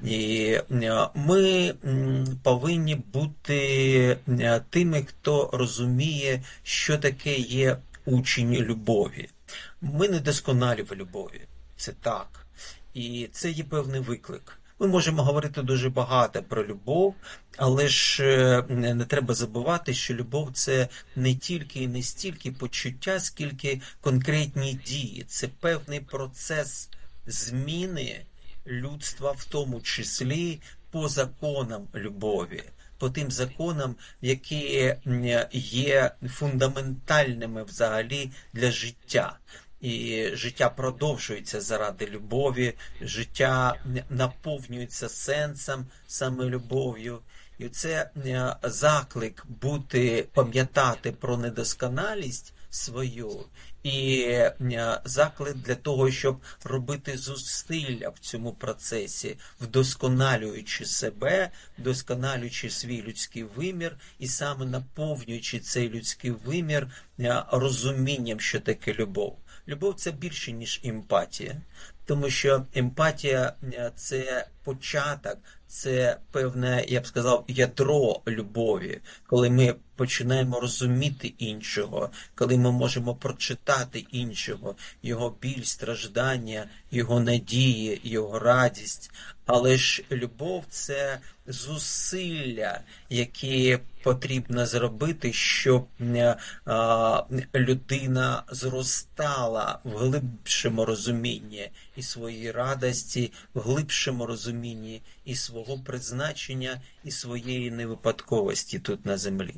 І 0.03 0.45
е, 0.71 1.09
Ми 1.15 1.73
повинні 2.43 2.95
бути 2.95 4.17
е, 4.29 4.61
тими, 4.69 5.03
хто 5.03 5.49
розуміє, 5.53 6.43
що 6.63 6.97
таке 6.97 7.38
є 7.38 7.77
учень 8.05 8.53
любові. 8.53 9.29
Ми 9.81 10.09
не 10.09 10.19
досконалі 10.19 10.81
в 10.81 10.95
любові, 10.95 11.41
це 11.77 11.91
так. 12.01 12.45
І 12.93 13.29
це 13.31 13.51
є 13.51 13.63
певний 13.63 14.01
виклик. 14.01 14.56
Ми 14.80 14.88
можемо 14.88 15.23
говорити 15.23 15.61
дуже 15.61 15.89
багато 15.89 16.43
про 16.43 16.67
любов, 16.67 17.15
але 17.57 17.88
ж 17.88 18.23
е, 18.69 18.73
не 18.73 19.05
треба 19.05 19.34
забувати, 19.34 19.93
що 19.93 20.13
любов 20.13 20.49
це 20.53 20.88
не 21.15 21.36
тільки 21.36 21.84
і 21.84 21.88
не 21.88 22.03
стільки 22.03 22.51
почуття, 22.51 23.19
скільки 23.19 23.82
конкретні 24.01 24.73
дії. 24.73 25.25
Це 25.28 25.47
певний 25.47 25.99
процес 25.99 26.89
зміни 27.25 28.21
людства, 28.67 29.32
в 29.32 29.45
тому 29.45 29.82
числі 29.82 30.59
по 30.91 31.09
законам 31.09 31.88
любові. 31.95 32.63
По 32.97 33.09
тим 33.09 33.32
законам, 33.32 33.95
які 34.21 34.95
є 35.53 36.11
фундаментальними 36.30 37.63
взагалі 37.63 38.32
для 38.53 38.71
життя. 38.71 39.38
І 39.82 40.25
життя 40.34 40.69
продовжується 40.69 41.61
заради 41.61 42.05
любові, 42.05 42.73
життя 43.01 43.75
наповнюється 44.09 45.09
сенсом 45.09 45.86
саме 46.07 46.45
любов'ю. 46.45 47.19
І 47.59 47.69
це 47.69 48.09
е, 48.25 48.55
заклик 48.63 49.45
бути, 49.47 50.28
пам'ятати 50.34 51.11
про 51.11 51.38
недосконалість 51.38 52.53
свою, 52.78 53.45
і 53.84 54.21
е, 54.21 55.01
заклик 55.05 55.55
для 55.55 55.75
того, 55.75 56.11
щоб 56.11 56.41
робити 56.63 57.17
зусилля 57.17 58.09
в 58.09 58.19
цьому 58.19 58.51
процесі, 58.53 59.38
вдосконалюючи 59.61 60.86
себе, 60.86 61.49
вдосконалюючи 61.80 62.69
свій 62.69 63.01
людський 63.01 63.43
вимір, 63.43 63.97
і 64.19 64.28
саме 64.28 64.65
наповнюючи 64.65 65.59
цей 65.59 65.89
людський 65.89 66.32
вимір 66.32 66.88
е, 67.19 67.43
розумінням, 67.51 68.39
що 68.39 68.59
таке 68.59 68.93
любов. 68.93 69.38
Любов 69.67 69.95
це 69.95 70.11
більше, 70.11 70.51
ніж 70.51 70.82
емпатія, 70.84 71.61
тому 72.05 72.30
що 72.30 72.65
емпатія 72.75 73.53
е, 73.63 73.91
це 73.95 74.47
початок, 74.63 75.38
це 75.68 76.18
певне, 76.32 76.86
я 76.88 77.01
б 77.01 77.07
сказав, 77.07 77.45
ядро 77.47 78.22
любові, 78.28 78.99
коли 79.28 79.49
ми 79.49 79.76
починаємо 79.95 80.59
розуміти 80.59 81.34
іншого, 81.38 82.09
коли 82.36 82.57
ми 82.57 82.72
можемо 82.72 83.15
прочитати 83.15 84.05
іншого, 84.11 84.76
його 85.03 85.36
біль, 85.41 85.63
страждання, 85.63 86.65
його 86.91 87.20
надії, 87.20 88.01
його 88.03 88.39
радість. 88.39 89.11
Але 89.45 89.78
ж 89.78 90.03
любов 90.11 90.63
це 90.70 91.20
зусилля, 91.47 92.80
які 93.09 93.80
потрібно 94.07 94.65
зробити, 94.65 95.33
щоб 95.33 95.87
е, 96.01 96.37
людина 97.55 98.43
зростала 98.51 99.79
в 99.83 99.97
глибшому 99.97 100.85
розумінні 100.85 101.69
і 101.95 102.03
своєї 102.03 102.51
радості, 102.51 103.31
в 103.53 103.59
глибшому 103.59 104.25
розумінні 104.25 105.01
і 105.25 105.35
свого 105.35 105.79
призначення, 105.79 106.81
і 107.03 107.11
своєї 107.11 107.71
невипадковості 107.71 108.79
тут 108.79 109.05
на 109.05 109.17
землі. 109.17 109.55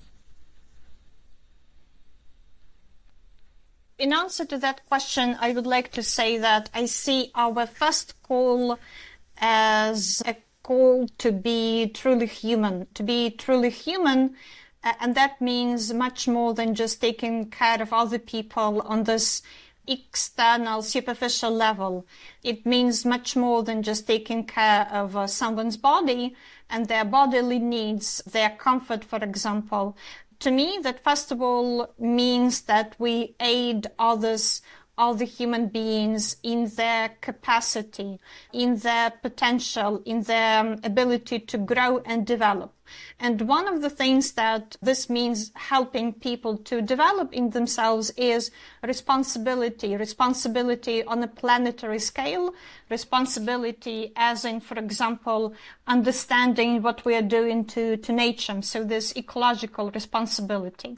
in 4.05 4.13
answer 4.13 4.45
to 4.45 4.57
that 4.57 4.79
question, 4.91 5.27
I 5.47 5.49
would 5.55 5.67
like 5.75 5.89
to 5.97 6.03
say 6.17 6.29
that 6.37 6.69
I 6.81 6.85
see 6.85 7.21
our 7.35 7.65
first 7.79 8.07
call 8.27 8.79
as 9.41 10.23
a 10.25 10.33
call 10.69 11.07
to 11.17 11.31
be 11.31 11.89
truly 11.95 12.27
human, 12.27 12.85
to 12.93 13.01
be 13.01 13.31
truly 13.31 13.71
human. 13.71 14.35
And 14.83 15.15
that 15.15 15.41
means 15.41 15.91
much 15.91 16.27
more 16.27 16.53
than 16.53 16.75
just 16.75 17.01
taking 17.01 17.49
care 17.49 17.81
of 17.81 17.91
other 17.91 18.19
people 18.19 18.81
on 18.81 19.05
this 19.05 19.41
external, 19.87 20.83
superficial 20.83 21.49
level. 21.49 22.05
It 22.43 22.67
means 22.67 23.03
much 23.03 23.35
more 23.35 23.63
than 23.63 23.81
just 23.81 24.05
taking 24.05 24.43
care 24.43 24.87
of 24.91 25.17
uh, 25.17 25.25
someone's 25.25 25.75
body 25.75 26.35
and 26.69 26.87
their 26.87 27.03
bodily 27.03 27.57
needs, 27.57 28.21
their 28.31 28.51
comfort, 28.51 29.03
for 29.03 29.17
example. 29.23 29.97
To 30.41 30.51
me, 30.51 30.79
that 30.83 31.03
first 31.03 31.31
of 31.31 31.41
all 31.41 31.95
means 31.97 32.61
that 32.61 32.95
we 32.99 33.33
aid 33.39 33.87
others 33.97 34.61
all 34.99 35.15
the 35.15 35.25
human 35.25 35.67
beings 35.67 36.35
in 36.43 36.67
their 36.75 37.09
capacity, 37.21 38.19
in 38.51 38.75
their 38.77 39.09
potential, 39.09 40.01
in 40.05 40.21
their 40.23 40.59
um, 40.59 40.75
ability 40.83 41.39
to 41.39 41.57
grow 41.57 41.99
and 41.99 42.27
develop. 42.27 42.73
And 43.19 43.41
one 43.41 43.67
of 43.67 43.81
the 43.81 43.89
things 43.89 44.33
that 44.33 44.75
this 44.81 45.09
means 45.09 45.51
helping 45.55 46.13
people 46.13 46.57
to 46.57 46.81
develop 46.81 47.33
in 47.33 47.49
themselves 47.49 48.11
is 48.11 48.51
responsibility, 48.83 49.95
responsibility 49.95 51.03
on 51.03 51.23
a 51.23 51.27
planetary 51.27 51.99
scale, 51.99 52.53
responsibility 52.89 54.13
as 54.15 54.45
in, 54.45 54.59
for 54.59 54.77
example, 54.77 55.53
understanding 55.87 56.81
what 56.81 57.03
we 57.05 57.15
are 57.15 57.21
doing 57.21 57.65
to, 57.65 57.97
to 57.97 58.11
nature. 58.11 58.61
So 58.61 58.83
this 58.83 59.15
ecological 59.15 59.91
responsibility. 59.91 60.97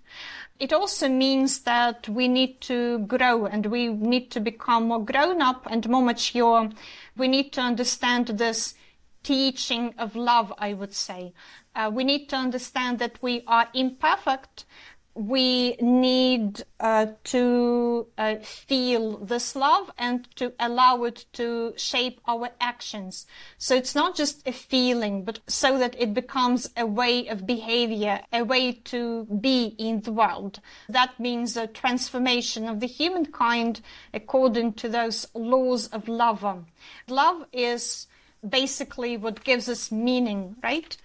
It 0.59 0.73
also 0.73 1.09
means 1.09 1.61
that 1.61 2.07
we 2.07 2.27
need 2.27 2.61
to 2.61 2.99
grow 2.99 3.45
and 3.47 3.65
we 3.65 3.87
need 3.87 4.29
to 4.31 4.39
become 4.39 4.89
more 4.89 5.03
grown 5.03 5.41
up 5.41 5.67
and 5.69 5.89
more 5.89 6.03
mature. 6.03 6.69
We 7.17 7.27
need 7.27 7.51
to 7.53 7.61
understand 7.61 8.27
this 8.27 8.75
teaching 9.23 9.93
of 9.97 10.15
love, 10.15 10.53
I 10.57 10.73
would 10.73 10.93
say. 10.93 11.33
Uh, 11.75 11.89
we 11.93 12.03
need 12.03 12.27
to 12.29 12.35
understand 12.35 12.99
that 12.99 13.17
we 13.21 13.43
are 13.47 13.67
imperfect. 13.73 14.65
We 15.13 15.75
need 15.81 16.63
uh, 16.79 17.07
to 17.25 18.07
uh, 18.17 18.35
feel 18.37 19.17
this 19.17 19.57
love 19.57 19.91
and 19.97 20.25
to 20.37 20.53
allow 20.57 21.03
it 21.03 21.25
to 21.33 21.73
shape 21.75 22.21
our 22.25 22.49
actions. 22.61 23.25
So 23.57 23.75
it's 23.75 23.93
not 23.93 24.15
just 24.15 24.47
a 24.47 24.53
feeling, 24.53 25.25
but 25.25 25.39
so 25.47 25.77
that 25.79 25.95
it 25.99 26.13
becomes 26.13 26.69
a 26.77 26.85
way 26.85 27.27
of 27.27 27.45
behavior, 27.45 28.21
a 28.31 28.43
way 28.43 28.71
to 28.85 29.25
be 29.25 29.75
in 29.77 29.99
the 30.01 30.13
world. 30.13 30.61
That 30.87 31.19
means 31.19 31.57
a 31.57 31.67
transformation 31.67 32.69
of 32.69 32.79
the 32.79 32.87
humankind 32.87 33.81
according 34.13 34.73
to 34.73 34.87
those 34.87 35.27
laws 35.33 35.87
of 35.87 36.07
love. 36.07 36.65
Love 37.09 37.45
is 37.51 38.07
basically 38.47 39.17
what 39.17 39.43
gives 39.43 39.67
us 39.69 39.91
meaning, 39.91 40.55
right? 40.63 40.95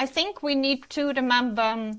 I 0.00 0.06
think 0.06 0.44
we 0.44 0.54
need 0.54 0.88
to 0.90 1.08
remember 1.08 1.94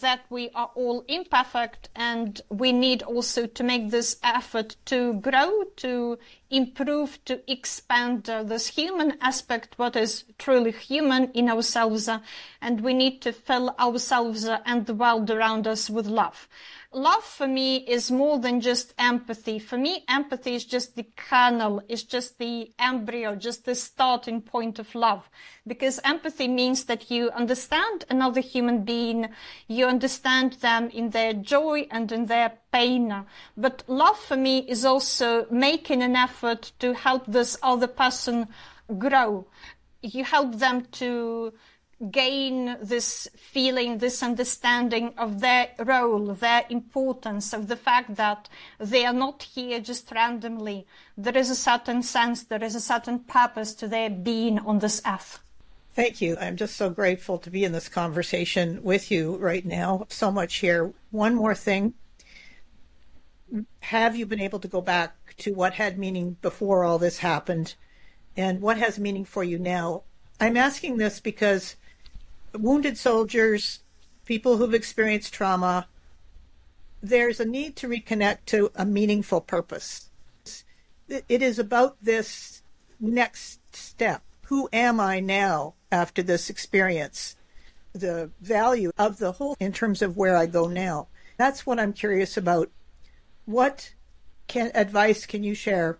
that 0.00 0.20
we 0.30 0.50
are 0.54 0.70
all 0.76 1.04
imperfect 1.08 1.88
and 1.96 2.40
we 2.48 2.70
need 2.70 3.02
also 3.02 3.48
to 3.48 3.64
make 3.64 3.90
this 3.90 4.18
effort 4.22 4.76
to 4.84 5.14
grow, 5.14 5.64
to 5.78 6.16
improve, 6.48 7.22
to 7.24 7.42
expand 7.50 8.30
uh, 8.30 8.44
this 8.44 8.68
human 8.68 9.18
aspect, 9.20 9.74
what 9.78 9.96
is 9.96 10.24
truly 10.38 10.70
human 10.70 11.32
in 11.32 11.48
ourselves, 11.50 12.08
uh, 12.08 12.20
and 12.62 12.82
we 12.82 12.94
need 12.94 13.20
to 13.22 13.32
fill 13.32 13.74
ourselves 13.80 14.44
uh, 14.44 14.60
and 14.64 14.86
the 14.86 14.94
world 14.94 15.28
around 15.28 15.66
us 15.66 15.90
with 15.90 16.06
love 16.06 16.48
love 16.92 17.22
for 17.22 17.46
me 17.46 17.76
is 17.76 18.10
more 18.10 18.38
than 18.38 18.60
just 18.60 18.94
empathy. 18.98 19.58
For 19.58 19.78
me, 19.78 20.04
empathy 20.08 20.54
is 20.54 20.64
just 20.64 20.96
the 20.96 21.06
kernel, 21.16 21.82
is 21.88 22.02
just 22.02 22.38
the 22.38 22.72
embryo, 22.78 23.36
just 23.36 23.64
the 23.64 23.74
starting 23.74 24.42
point 24.42 24.78
of 24.78 24.94
love. 24.94 25.28
Because 25.66 26.00
empathy 26.04 26.48
means 26.48 26.84
that 26.84 27.10
you 27.10 27.30
understand 27.30 28.04
another 28.10 28.40
human 28.40 28.84
being, 28.84 29.28
you 29.68 29.86
understand 29.86 30.54
them 30.54 30.90
in 30.90 31.10
their 31.10 31.32
joy 31.32 31.86
and 31.90 32.10
in 32.10 32.26
their 32.26 32.52
pain. 32.72 33.24
But 33.56 33.84
love 33.86 34.18
for 34.18 34.36
me 34.36 34.58
is 34.58 34.84
also 34.84 35.46
making 35.50 36.02
an 36.02 36.16
effort 36.16 36.72
to 36.80 36.94
help 36.94 37.26
this 37.26 37.56
other 37.62 37.86
person 37.86 38.48
grow. 38.98 39.46
You 40.02 40.24
help 40.24 40.56
them 40.56 40.86
to 40.92 41.52
gain 42.10 42.76
this 42.80 43.28
feeling, 43.36 43.98
this 43.98 44.22
understanding 44.22 45.12
of 45.18 45.40
their 45.40 45.68
role, 45.78 46.34
their 46.34 46.64
importance, 46.70 47.52
of 47.52 47.68
the 47.68 47.76
fact 47.76 48.14
that 48.16 48.48
they 48.78 49.04
are 49.04 49.12
not 49.12 49.42
here 49.42 49.80
just 49.80 50.10
randomly. 50.10 50.86
There 51.18 51.36
is 51.36 51.50
a 51.50 51.54
certain 51.54 52.02
sense, 52.02 52.42
there 52.42 52.64
is 52.64 52.74
a 52.74 52.80
certain 52.80 53.18
purpose 53.18 53.74
to 53.74 53.88
their 53.88 54.08
being 54.08 54.58
on 54.60 54.78
this 54.78 55.02
earth. 55.06 55.40
Thank 55.92 56.22
you. 56.22 56.36
I'm 56.40 56.56
just 56.56 56.76
so 56.76 56.88
grateful 56.88 57.36
to 57.38 57.50
be 57.50 57.64
in 57.64 57.72
this 57.72 57.88
conversation 57.88 58.82
with 58.82 59.10
you 59.10 59.36
right 59.36 59.66
now. 59.66 60.06
So 60.08 60.30
much 60.30 60.56
here. 60.56 60.92
One 61.10 61.34
more 61.34 61.54
thing. 61.54 61.94
Have 63.80 64.16
you 64.16 64.24
been 64.24 64.40
able 64.40 64.60
to 64.60 64.68
go 64.68 64.80
back 64.80 65.34
to 65.38 65.52
what 65.52 65.74
had 65.74 65.98
meaning 65.98 66.36
before 66.40 66.84
all 66.84 66.98
this 66.98 67.18
happened 67.18 67.74
and 68.36 68.60
what 68.60 68.78
has 68.78 68.98
meaning 68.98 69.24
for 69.24 69.42
you 69.42 69.58
now? 69.58 70.04
I'm 70.38 70.56
asking 70.56 70.96
this 70.96 71.20
because 71.20 71.76
wounded 72.52 72.98
soldiers, 72.98 73.80
people 74.24 74.56
who've 74.56 74.74
experienced 74.74 75.32
trauma, 75.32 75.88
there's 77.02 77.40
a 77.40 77.44
need 77.44 77.76
to 77.76 77.88
reconnect 77.88 78.38
to 78.46 78.70
a 78.74 78.84
meaningful 78.84 79.40
purpose. 79.40 80.10
It 81.08 81.42
is 81.42 81.58
about 81.58 81.96
this 82.02 82.62
next 83.00 83.74
step. 83.74 84.22
Who 84.46 84.68
am 84.72 85.00
I 85.00 85.20
now 85.20 85.74
after 85.90 86.22
this 86.22 86.50
experience? 86.50 87.36
The 87.92 88.30
value 88.40 88.92
of 88.98 89.18
the 89.18 89.32
whole 89.32 89.56
in 89.58 89.72
terms 89.72 90.02
of 90.02 90.16
where 90.16 90.36
I 90.36 90.46
go 90.46 90.68
now. 90.68 91.08
That's 91.36 91.66
what 91.66 91.80
I'm 91.80 91.92
curious 91.92 92.36
about. 92.36 92.70
What 93.46 93.94
can 94.46 94.70
advice 94.74 95.26
can 95.26 95.42
you 95.42 95.54
share 95.54 95.98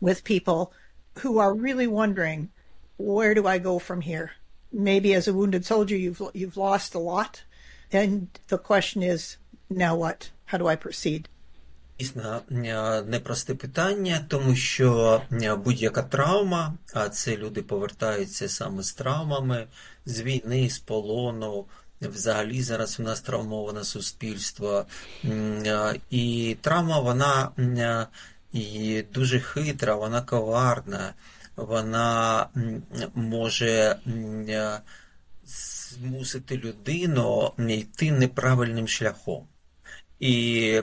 with 0.00 0.24
people 0.24 0.72
who 1.18 1.38
are 1.38 1.54
really 1.54 1.86
wondering 1.86 2.50
where 2.96 3.34
do 3.34 3.46
I 3.46 3.58
go 3.58 3.78
from 3.78 4.00
here? 4.00 4.32
maybe 4.73 5.13
as 5.13 5.27
a 5.27 5.33
wounded 5.33 5.65
soldier 5.65 5.97
you've 5.97 6.21
you've 6.33 6.57
lost 6.57 6.95
a 6.95 6.99
lot, 6.99 7.43
and 7.91 8.27
the 8.47 8.57
question 8.57 9.03
is 9.03 9.37
now 9.69 9.95
what? 9.95 10.31
How 10.45 10.57
do 10.57 10.67
I 10.67 10.75
proceed? 10.75 11.27
Дійсно, 11.99 12.41
непросте 13.07 13.55
питання, 13.55 14.25
тому 14.27 14.55
що 14.55 15.21
будь-яка 15.63 16.03
травма, 16.03 16.73
а 16.93 17.09
це 17.09 17.37
люди 17.37 17.61
повертаються 17.61 18.49
саме 18.49 18.83
з 18.83 18.93
травмами, 18.93 19.67
з 20.05 20.21
війни, 20.21 20.69
з 20.69 20.79
полону. 20.79 21.65
Взагалі 22.01 22.61
зараз 22.61 22.99
у 22.99 23.03
нас 23.03 23.21
травмоване 23.21 23.83
суспільство. 23.83 24.85
І 26.09 26.57
травма, 26.61 26.99
вона 26.99 27.49
і 28.53 29.03
дуже 29.13 29.39
хитра, 29.39 29.95
вона 29.95 30.21
коварна 30.21 31.13
Вона 31.56 32.46
може 33.14 33.96
змусити 35.46 36.56
людину 36.56 37.52
йти 37.58 38.12
неправильним 38.12 38.88
шляхом. 38.88 39.46
І 40.20 40.82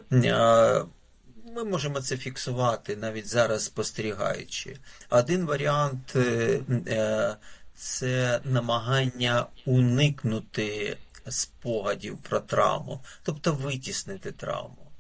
ми 1.55 1.63
можемо 1.63 2.01
це 2.01 2.17
фіксувати 2.17 2.95
навіть 2.95 3.27
зараз 3.27 3.65
спостерігаючи. 3.65 4.77
Один 5.09 5.45
варіант 5.45 6.15
е, 6.15 6.59
е, 6.87 7.35
це 7.75 8.41
намагання 8.43 9.45
уникнути 9.65 10.97
спогадів 11.29 12.17
про 12.17 12.39
травму, 12.39 12.99
тобто 13.23 13.53
витіснити 13.53 14.31
травму 14.31 14.90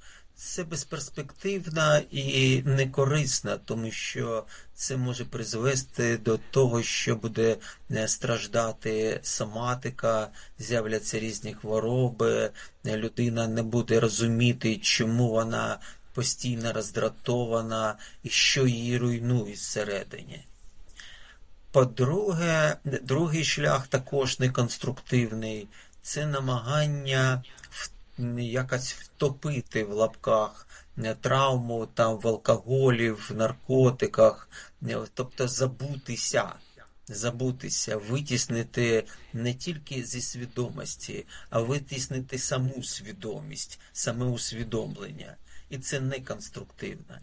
це 0.43 0.63
безперспективна 0.63 2.01
і 2.11 2.61
некорисна, 2.65 3.57
тому 3.57 3.91
що 3.91 4.43
це 4.73 4.97
може 4.97 5.25
призвести 5.25 6.17
до 6.17 6.37
того, 6.37 6.83
що 6.83 7.15
буде 7.15 7.57
е, 7.91 8.07
страждати 8.07 9.19
соматика, 9.23 10.27
з'являться 10.59 11.19
різні 11.19 11.53
хвороби, 11.53 12.51
людина 12.85 13.47
не 13.47 13.63
буде 13.63 13.99
розуміти, 13.99 14.77
чому 14.77 15.29
вона 15.29 15.79
постійно 16.13 16.73
роздратована 16.73 17.95
і 18.23 18.29
що 18.29 18.67
її 18.67 18.97
руйнує 18.97 19.55
зсередині. 19.55 20.45
По-друге, 21.71 22.77
другий 22.83 23.43
шлях 23.43 23.87
також 23.87 24.39
неконструктивний 24.39 25.67
це 26.01 26.25
намагання 26.25 27.43
якось 28.37 28.93
втопити 28.93 29.83
в 29.83 29.93
лапках 29.93 30.67
е, 30.97 31.15
травму 31.21 31.85
там 31.85 32.17
в 32.17 32.27
алкоголі, 32.27 33.11
в 33.11 33.31
наркотиках, 33.35 34.49
е, 34.83 34.97
тобто 35.13 35.47
забутися. 35.47 36.53
Забутися, 37.07 37.97
витіснити 37.97 39.03
не 39.33 39.53
тільки 39.53 40.03
зі 40.03 40.21
свідомості, 40.21 41.25
а 41.49 41.59
витіснити 41.59 42.37
саму 42.37 42.83
свідомість, 42.83 43.79
саме 43.93 44.25
усвідомлення. 44.25 45.35
і 45.69 45.77
це 45.77 45.99
не 45.99 46.19
конструктивно. 46.19 47.17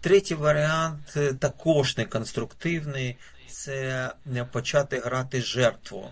Третій 0.00 0.34
варіант 0.34 1.12
е, 1.16 1.32
також 1.32 1.96
не 1.96 2.04
конструктивний 2.04 3.16
це 3.48 4.12
почати 4.52 4.98
грати 4.98 5.42
жертву. 5.42 6.08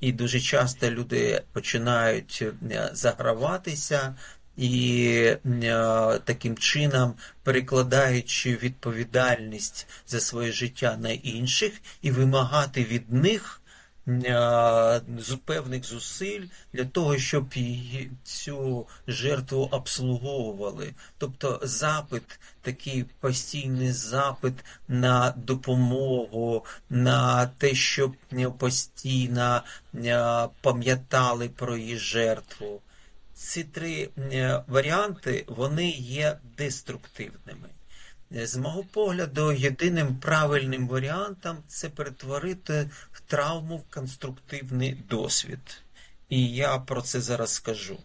І 0.00 0.12
дуже 0.12 0.40
часто 0.40 0.90
люди 0.90 1.42
починають 1.52 2.44
е, 2.70 2.90
заграватися 2.92 4.14
і 4.56 5.12
е, 5.46 6.20
таким 6.24 6.56
чином 6.56 7.14
перекладаючи 7.42 8.56
відповідальність 8.56 9.86
за 10.06 10.20
своє 10.20 10.52
життя 10.52 10.96
на 11.00 11.10
інших 11.10 11.72
і 12.02 12.10
вимагати 12.10 12.84
від 12.84 13.12
них 13.12 13.60
певних 15.44 15.84
зусиль 15.84 16.46
для 16.72 16.84
того, 16.84 17.18
щоб 17.18 17.54
цю 18.24 18.86
жертву 19.06 19.68
обслуговували. 19.70 20.94
Тобто 21.18 21.60
запит, 21.62 22.40
такий 22.62 23.04
постійний 23.20 23.92
запит 23.92 24.54
на 24.88 25.34
допомогу, 25.36 26.64
на 26.90 27.46
те, 27.46 27.74
щоб 27.74 28.16
постійно 28.58 29.62
пам'ятали 30.60 31.48
про 31.48 31.76
її 31.76 31.98
жертву. 31.98 32.80
Ці 33.34 33.64
три 33.64 34.08
варіанти 34.68 35.44
вони 35.48 35.90
є 35.90 36.38
деструктивними. 36.58 37.68
З 38.30 38.56
мого 38.56 38.84
погляду, 38.84 39.52
єдиним 39.52 40.16
правильним 40.16 40.88
варіантом 40.88 41.56
це 41.68 41.88
перетворити 41.88 42.90
травму 43.27 43.77
в 43.77 43.93
конструктивний 43.93 44.93
досвід. 45.09 45.81
І 46.29 46.53
я 46.53 46.77
про 46.77 47.01
це 47.01 47.21
зараз 47.21 47.53
скажу. 47.53 47.97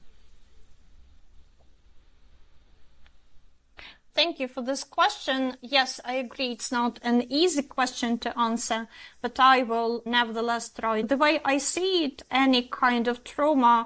Thank 4.15 4.41
you 4.41 4.49
for 4.55 4.65
this 4.65 4.83
question. 4.99 5.41
Yes, 5.63 5.91
I 6.13 6.15
agree 6.27 6.51
it's 6.57 6.73
not 6.81 6.95
an 7.11 7.19
easy 7.41 7.65
question 7.77 8.11
to 8.25 8.31
answer, 8.49 8.81
but 9.23 9.35
I 9.55 9.57
will 9.71 9.95
nevertheless 10.17 10.67
try. 10.81 10.97
The 11.03 11.21
way 11.25 11.35
I 11.55 11.57
see 11.73 11.93
it, 12.07 12.17
any 12.45 12.63
kind 12.83 13.05
of 13.13 13.17
trauma 13.33 13.77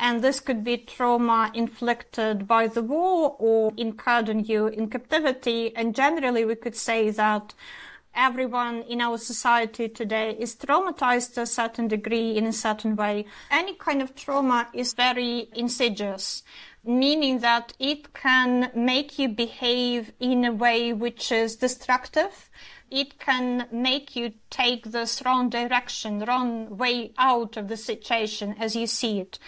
And 0.00 0.22
this 0.22 0.38
could 0.38 0.62
be 0.62 0.76
trauma 0.78 1.50
inflicted 1.54 2.46
by 2.46 2.68
the 2.68 2.82
war 2.82 3.34
or 3.38 3.72
incurred 3.76 4.30
on 4.30 4.44
you 4.44 4.68
in 4.68 4.88
captivity. 4.88 5.74
And 5.74 5.94
generally, 5.94 6.44
we 6.44 6.54
could 6.54 6.76
say 6.76 7.10
that 7.10 7.52
everyone 8.15 8.83
in 8.83 9.01
our 9.01 9.17
society 9.17 9.89
today 9.89 10.35
is 10.39 10.55
traumatized 10.55 11.33
to 11.33 11.41
a 11.41 11.45
certain 11.45 11.87
degree 11.87 12.37
in 12.37 12.45
a 12.45 12.53
certain 12.53 12.95
way. 12.95 13.25
Any 13.49 13.75
kind 13.75 14.01
of 14.01 14.15
trauma 14.15 14.67
is 14.73 14.93
very 14.93 15.49
insidious, 15.53 16.43
meaning 16.83 17.39
that 17.39 17.73
it 17.79 18.13
can 18.13 18.71
make 18.75 19.17
you 19.17 19.29
behave 19.29 20.11
in 20.19 20.45
a 20.45 20.51
way 20.51 20.93
which 20.93 21.31
is 21.31 21.55
destructive. 21.55 22.49
It 22.91 23.19
can 23.19 23.67
make 23.71 24.15
you 24.15 24.33
take 24.49 24.91
this 24.91 25.23
wrong 25.25 25.49
direction, 25.49 26.19
wrong 26.25 26.77
way 26.77 27.13
out 27.17 27.57
of 27.57 27.67
the 27.67 27.77
situation 27.77 28.55
as 28.59 28.75
you 28.75 28.85
see 28.87 29.19
it. 29.19 29.39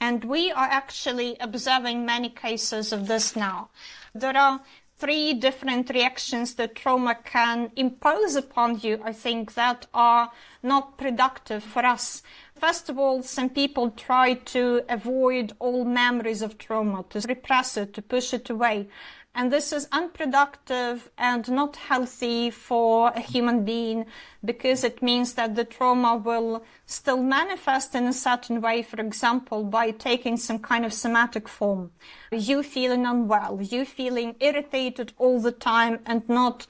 And 0.00 0.24
we 0.24 0.50
are 0.50 0.68
actually 0.70 1.36
observing 1.40 2.04
many 2.04 2.28
cases 2.28 2.92
of 2.92 3.06
this 3.06 3.36
now. 3.36 3.68
There 4.14 4.36
are 4.36 4.60
three 4.96 5.34
different 5.34 5.90
reactions 5.90 6.54
that 6.54 6.74
trauma 6.74 7.16
can 7.24 7.70
impose 7.76 8.36
upon 8.36 8.78
you, 8.80 9.00
I 9.04 9.12
think, 9.12 9.54
that 9.54 9.86
are 9.92 10.30
not 10.62 10.96
productive 10.96 11.64
for 11.64 11.84
us. 11.84 12.22
First 12.54 12.88
of 12.88 12.98
all, 12.98 13.22
some 13.22 13.50
people 13.50 13.90
try 13.90 14.34
to 14.34 14.82
avoid 14.88 15.52
all 15.58 15.84
memories 15.84 16.42
of 16.42 16.58
trauma, 16.58 17.04
to 17.10 17.20
repress 17.28 17.76
it, 17.76 17.92
to 17.94 18.02
push 18.02 18.32
it 18.32 18.48
away. 18.48 18.88
And 19.36 19.52
this 19.52 19.72
is 19.72 19.88
unproductive 19.90 21.10
and 21.18 21.50
not 21.50 21.74
healthy 21.74 22.50
for 22.50 23.08
a 23.08 23.20
human 23.20 23.64
being 23.64 24.06
because 24.44 24.84
it 24.84 25.02
means 25.02 25.34
that 25.34 25.56
the 25.56 25.64
trauma 25.64 26.16
will 26.16 26.64
still 26.86 27.20
manifest 27.20 27.96
in 27.96 28.06
a 28.06 28.12
certain 28.12 28.60
way, 28.60 28.82
for 28.82 29.00
example, 29.00 29.64
by 29.64 29.90
taking 29.90 30.36
some 30.36 30.60
kind 30.60 30.84
of 30.84 30.92
somatic 30.92 31.48
form. 31.48 31.90
You 32.30 32.62
feeling 32.62 33.06
unwell, 33.06 33.60
you 33.60 33.84
feeling 33.84 34.36
irritated 34.38 35.12
all 35.18 35.40
the 35.40 35.52
time 35.52 35.98
and 36.06 36.28
not 36.28 36.68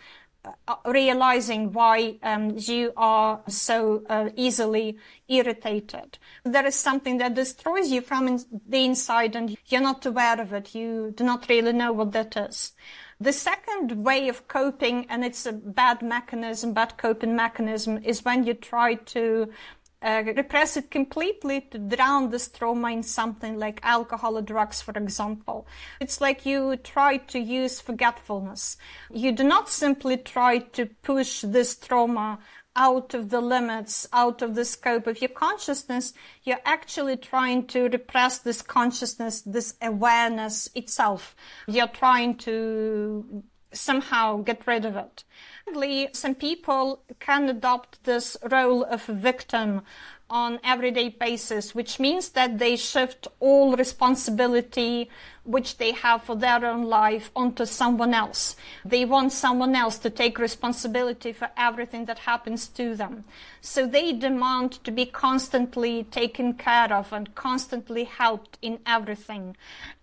realizing 0.87 1.73
why 1.73 2.19
um, 2.23 2.55
you 2.57 2.93
are 2.97 3.41
so 3.49 4.03
uh, 4.09 4.31
easily 4.37 4.99
irritated. 5.29 6.19
There 6.45 6.67
is 6.67 6.75
something 6.75 7.19
that 7.19 7.35
destroys 7.35 7.91
you 7.91 8.01
from 8.01 8.29
in- 8.29 8.61
the 8.69 8.85
inside 8.85 9.37
and 9.37 9.57
you're 9.67 9.81
not 9.81 10.05
aware 10.07 10.41
of 10.41 10.53
it. 10.53 10.75
You 10.75 11.13
do 11.17 11.25
not 11.25 11.49
really 11.49 11.73
know 11.73 11.93
what 11.93 12.13
that 12.13 12.37
is. 12.37 12.73
The 13.21 13.33
second 13.33 14.05
way 14.05 14.29
of 14.29 14.49
coping, 14.49 15.07
and 15.09 15.25
it's 15.25 15.47
a 15.47 15.53
bad 15.53 16.03
mechanism, 16.03 16.73
bad 16.73 16.97
coping 16.97 17.37
mechanism, 17.37 17.99
is 18.03 18.25
when 18.25 18.45
you 18.45 18.55
try 18.55 18.95
to 18.95 19.51
uh, 20.05 20.23
repress 20.37 20.77
it 20.77 20.91
completely 20.91 21.63
to 21.71 21.79
drown 21.79 22.31
this 22.31 22.49
trauma 22.49 22.91
in 22.91 23.03
something 23.03 23.59
like 23.59 23.81
alcohol 23.83 24.37
or 24.37 24.43
drugs, 24.43 24.83
for 24.83 24.93
example. 24.93 25.67
It's 25.99 26.21
like 26.21 26.45
you 26.45 26.77
try 26.77 27.17
to 27.17 27.39
use 27.39 27.81
forgetfulness. 27.81 28.77
You 29.11 29.33
do 29.33 29.45
not 29.45 29.71
simply 29.71 30.19
try 30.19 30.59
to 30.59 30.87
push 31.03 31.41
this 31.41 31.75
trauma 31.75 32.39
out 32.77 33.15
of 33.15 33.31
the 33.31 33.41
limits, 33.41 34.07
out 34.13 34.43
of 34.43 34.55
the 34.55 34.65
scope 34.65 35.07
of 35.07 35.21
your 35.21 35.29
consciousness, 35.29 36.13
you're 36.43 36.61
actually 36.65 37.17
trying 37.17 37.67
to 37.69 37.89
repress 37.89 38.39
this 38.39 38.63
consciousness, 38.63 39.43
this 39.43 39.75
awareness 39.81 40.69
itself. 40.75 41.37
You're 41.69 41.87
trying 41.87 42.37
to 42.39 43.45
somehow 43.75 44.39
get 44.39 44.67
rid 44.67 44.85
of 44.85 44.97
it. 44.97 45.25
Some 46.15 46.35
people 46.35 47.03
can 47.21 47.49
adopt 47.49 48.05
this 48.05 48.37
role 48.51 48.85
of 48.85 49.05
victim 49.05 49.83
on 50.31 50.59
everyday 50.65 51.11
basis, 51.11 51.75
which 51.75 52.01
means 52.01 52.31
that 52.31 52.59
they 52.59 52.77
shift 52.77 53.29
all 53.41 53.77
responsibility 53.77 55.11
which 55.45 55.77
they 55.77 55.93
have 55.93 56.23
for 56.23 56.35
their 56.35 56.65
own 56.65 56.85
life 56.85 57.31
onto 57.37 57.67
someone 57.67 58.15
else. 58.15 58.57
They 58.85 59.05
want 59.05 59.33
someone 59.33 59.77
else 59.77 59.99
to 59.99 60.11
take 60.11 60.39
responsibility 60.39 61.33
for 61.33 61.51
everything 61.57 62.07
that 62.07 62.21
happens 62.21 62.67
to 62.69 62.97
them. 62.97 63.25
So 63.61 63.87
they 63.87 64.13
demand 64.13 64.73
to 64.85 64.91
be 64.91 65.07
constantly 65.07 66.05
taken 66.05 66.55
care 66.55 66.93
of 66.93 67.13
and 67.13 67.35
constantly 67.35 68.05
helped 68.05 68.59
in 68.63 68.79
everything. 68.87 69.57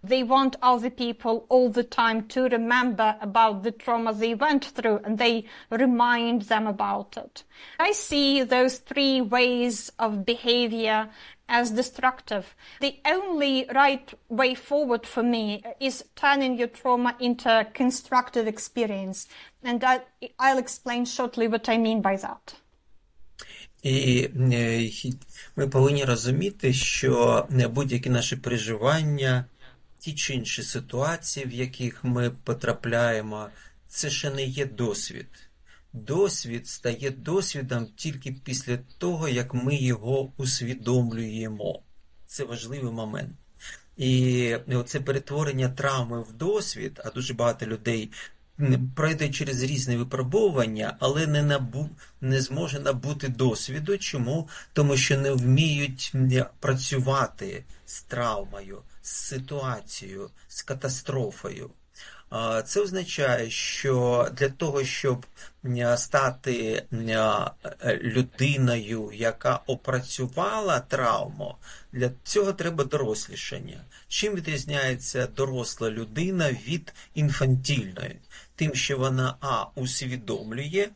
They 0.04 0.24
want 0.24 0.56
other 0.62 0.90
people 0.90 1.46
all 1.50 1.70
the 1.70 1.84
time 1.84 2.28
to 2.30 2.44
remember 2.44 3.16
about 3.22 3.64
the 3.64 3.72
trauma 3.72 4.14
they 4.14 4.36
went 4.36 4.66
through 4.66 5.02
and 5.04 5.18
they 5.18 5.46
remind 5.70 6.44
them 6.44 6.68
about 6.68 7.18
it. 7.18 7.44
I 7.80 7.92
see 7.92 8.44
those 8.44 8.78
three 8.78 9.22
ways 9.22 9.92
of 10.00 10.26
behavior 10.26 11.10
as 11.52 11.70
destructive. 11.82 12.46
The 12.80 12.94
only 13.16 13.56
right 13.82 14.08
way 14.30 14.56
forward 14.56 15.04
for 15.06 15.24
me 15.36 15.46
is 15.80 15.96
turning 16.16 16.58
your 16.58 16.72
trauma 16.80 17.12
into 17.20 17.50
a 17.60 17.66
constructive 17.66 18.48
experience. 18.48 19.28
And 19.64 19.84
I, 19.84 19.96
I'll 20.40 20.58
explain 20.58 21.06
shortly 21.06 21.48
what 21.48 21.70
I 21.70 21.78
mean 21.78 22.02
by 22.02 22.16
that. 22.26 22.56
І 23.84 24.30
ми 25.56 25.68
повинні 25.68 26.06
розуміти, 26.06 26.74
що 26.74 27.48
будь-які 27.50 28.10
наші 28.10 28.36
переживання, 28.36 29.46
ті 30.00 30.14
чи 30.14 30.34
інші 30.34 30.64
ситуації, 30.64 31.46
в 31.46 31.54
яких 31.54 32.04
ми 32.04 32.32
потрапляємо, 32.44 33.50
це 33.88 34.10
ще 34.10 34.30
не 34.30 34.44
є 34.44 34.66
досвід. 34.66 35.28
Досвід 35.94 36.68
стає 36.68 37.12
досвідом 37.12 37.88
тільки 37.96 38.32
після 38.32 38.78
того, 38.98 39.28
як 39.28 39.54
ми 39.54 39.76
його 39.76 40.32
усвідомлюємо. 40.38 41.84
Це 42.26 42.44
важливий 42.44 42.92
момент. 42.92 43.32
І 43.98 44.56
це 44.86 45.00
перетворення 45.00 45.70
травми 45.70 46.22
в 46.22 46.34
досвід, 46.34 47.02
а 47.06 47.10
дуже 47.10 47.34
багато 47.34 47.66
людей 47.66 48.12
пройде 48.96 49.30
через 49.30 49.64
різні 49.64 49.98
випробування, 49.98 50.98
але 51.00 51.28
не 51.28 51.44
набу, 51.44 51.90
не 52.22 52.42
зможе 52.42 52.80
набути 52.80 53.28
досвіду. 53.28 53.98
Чому? 53.98 54.50
Тому 54.74 54.98
що 54.98 55.18
не 55.18 55.32
вміють 55.32 56.14
працювати 56.60 57.64
з 57.86 58.02
травмою, 58.02 58.82
з 59.02 59.12
ситуацією, 59.12 60.30
з 60.48 60.62
катастрофою. 60.62 61.70
Це 62.66 62.82
означає, 62.82 63.50
що 63.50 64.28
для 64.34 64.50
того, 64.50 64.84
щоб 64.84 65.26
стати 65.96 66.84
людиною, 68.02 69.12
яка 69.14 69.60
опрацювала 69.68 70.80
травму, 70.80 71.56
для 71.92 72.12
цього 72.24 72.54
треба 72.54 72.84
дорослішання. 72.84 73.82
Чим 74.08 74.36
відрізняється 74.36 75.28
доросла 75.28 75.92
людина 75.92 76.52
від 76.52 76.94
інфантільної? 77.14 78.16
Тим, 78.56 78.76
що 78.76 78.98
вона 78.98 79.36
а 79.42 79.66
усвідомлює 79.76 80.90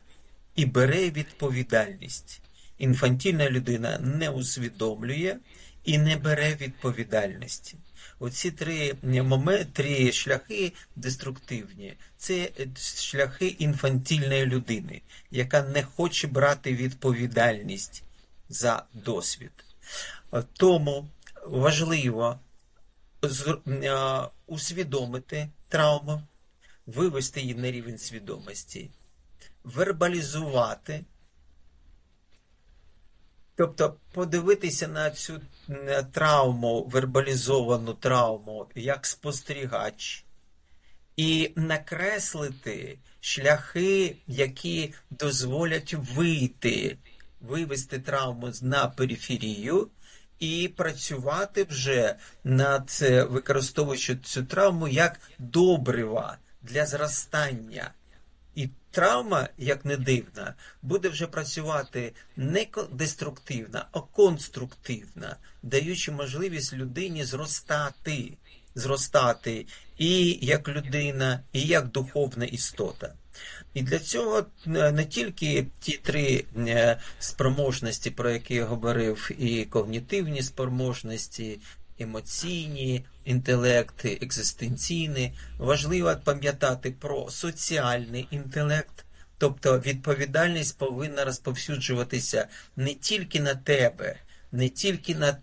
і 0.54 0.66
бере 0.66 1.10
відповідальність. 1.10 2.40
Інфантільна 2.78 3.50
людина 3.50 3.98
не 3.98 4.30
усвідомлює 4.30 5.36
і 5.84 5.98
не 5.98 6.16
бере 6.16 6.54
відповідальності. 6.60 7.76
Оці 8.18 8.50
три 8.50 8.94
моменти, 9.02 9.66
три 9.72 10.12
шляхи 10.12 10.72
деструктивні 10.96 11.94
це 12.16 12.50
шляхи 12.76 13.46
інфантільної 13.46 14.46
людини, 14.46 15.02
яка 15.30 15.62
не 15.62 15.82
хоче 15.82 16.26
брати 16.26 16.74
відповідальність 16.74 18.02
за 18.48 18.84
досвід. 18.92 19.52
Тому 20.52 21.08
важливо 21.46 22.38
усвідомити 24.46 25.48
травму, 25.68 26.22
вивести 26.86 27.40
її 27.40 27.54
на 27.54 27.70
рівень 27.70 27.98
свідомості, 27.98 28.90
вербалізувати. 29.64 31.04
Тобто 33.56 33.96
подивитися 34.12 34.88
на 34.88 35.10
цю 35.10 35.40
травму, 36.12 36.84
вербалізовану 36.84 37.94
травму 37.94 38.66
як 38.74 39.06
спостерігач, 39.06 40.24
і 41.16 41.52
накреслити 41.56 42.98
шляхи, 43.20 44.16
які 44.26 44.94
дозволять 45.10 45.94
вийти, 45.94 46.96
вивести 47.40 47.98
травму 47.98 48.52
на 48.62 48.88
периферію 48.88 49.88
і 50.38 50.68
працювати 50.76 51.64
вже 51.64 52.14
над 52.44 52.98
використовуючи 53.30 54.16
цю 54.16 54.44
травму 54.44 54.88
як 54.88 55.20
добрива 55.38 56.38
для 56.62 56.86
зростання. 56.86 57.90
Травма, 58.96 59.48
як 59.58 59.84
не 59.84 59.96
дивна, 59.96 60.54
буде 60.82 61.08
вже 61.08 61.26
працювати 61.26 62.12
не 62.36 62.66
деструктивно, 62.92 63.82
а 63.92 64.00
конструктивно, 64.00 65.36
даючи 65.62 66.12
можливість 66.12 66.72
людині 66.72 67.24
зростати, 67.24 68.32
зростати 68.74 69.66
і 69.98 70.38
як 70.42 70.68
людина, 70.68 71.40
і 71.52 71.60
як 71.60 71.88
духовна 71.90 72.44
істота. 72.44 73.12
І 73.74 73.82
для 73.82 73.98
цього 73.98 74.46
е, 74.66 74.92
не 74.92 75.04
тільки 75.04 75.66
ті 75.80 75.92
три 75.92 76.44
е, 76.56 76.98
спроможності, 77.18 78.10
про 78.10 78.30
які 78.30 78.54
я 78.54 78.64
говорив, 78.64 79.30
і 79.38 79.64
когнітивні 79.64 80.42
спроможності, 80.42 81.60
емоційні, 81.98 83.04
інтелекти, 83.26 84.18
екзистенційні, 84.22 85.32
важливо 85.58 86.16
пам'ятати 86.24 86.90
про 86.90 87.30
соціальний 87.30 88.28
інтелект. 88.30 89.04
Тобто 89.38 89.78
відповідальність 89.78 90.78
повинна 90.78 91.24
розповсюджуватися 91.24 92.48
не 92.76 92.94
тільки 92.94 93.40
на 93.40 93.54
тебе, 93.54 94.16
не 94.52 94.68
тільки 94.68 95.14
на 95.14 95.36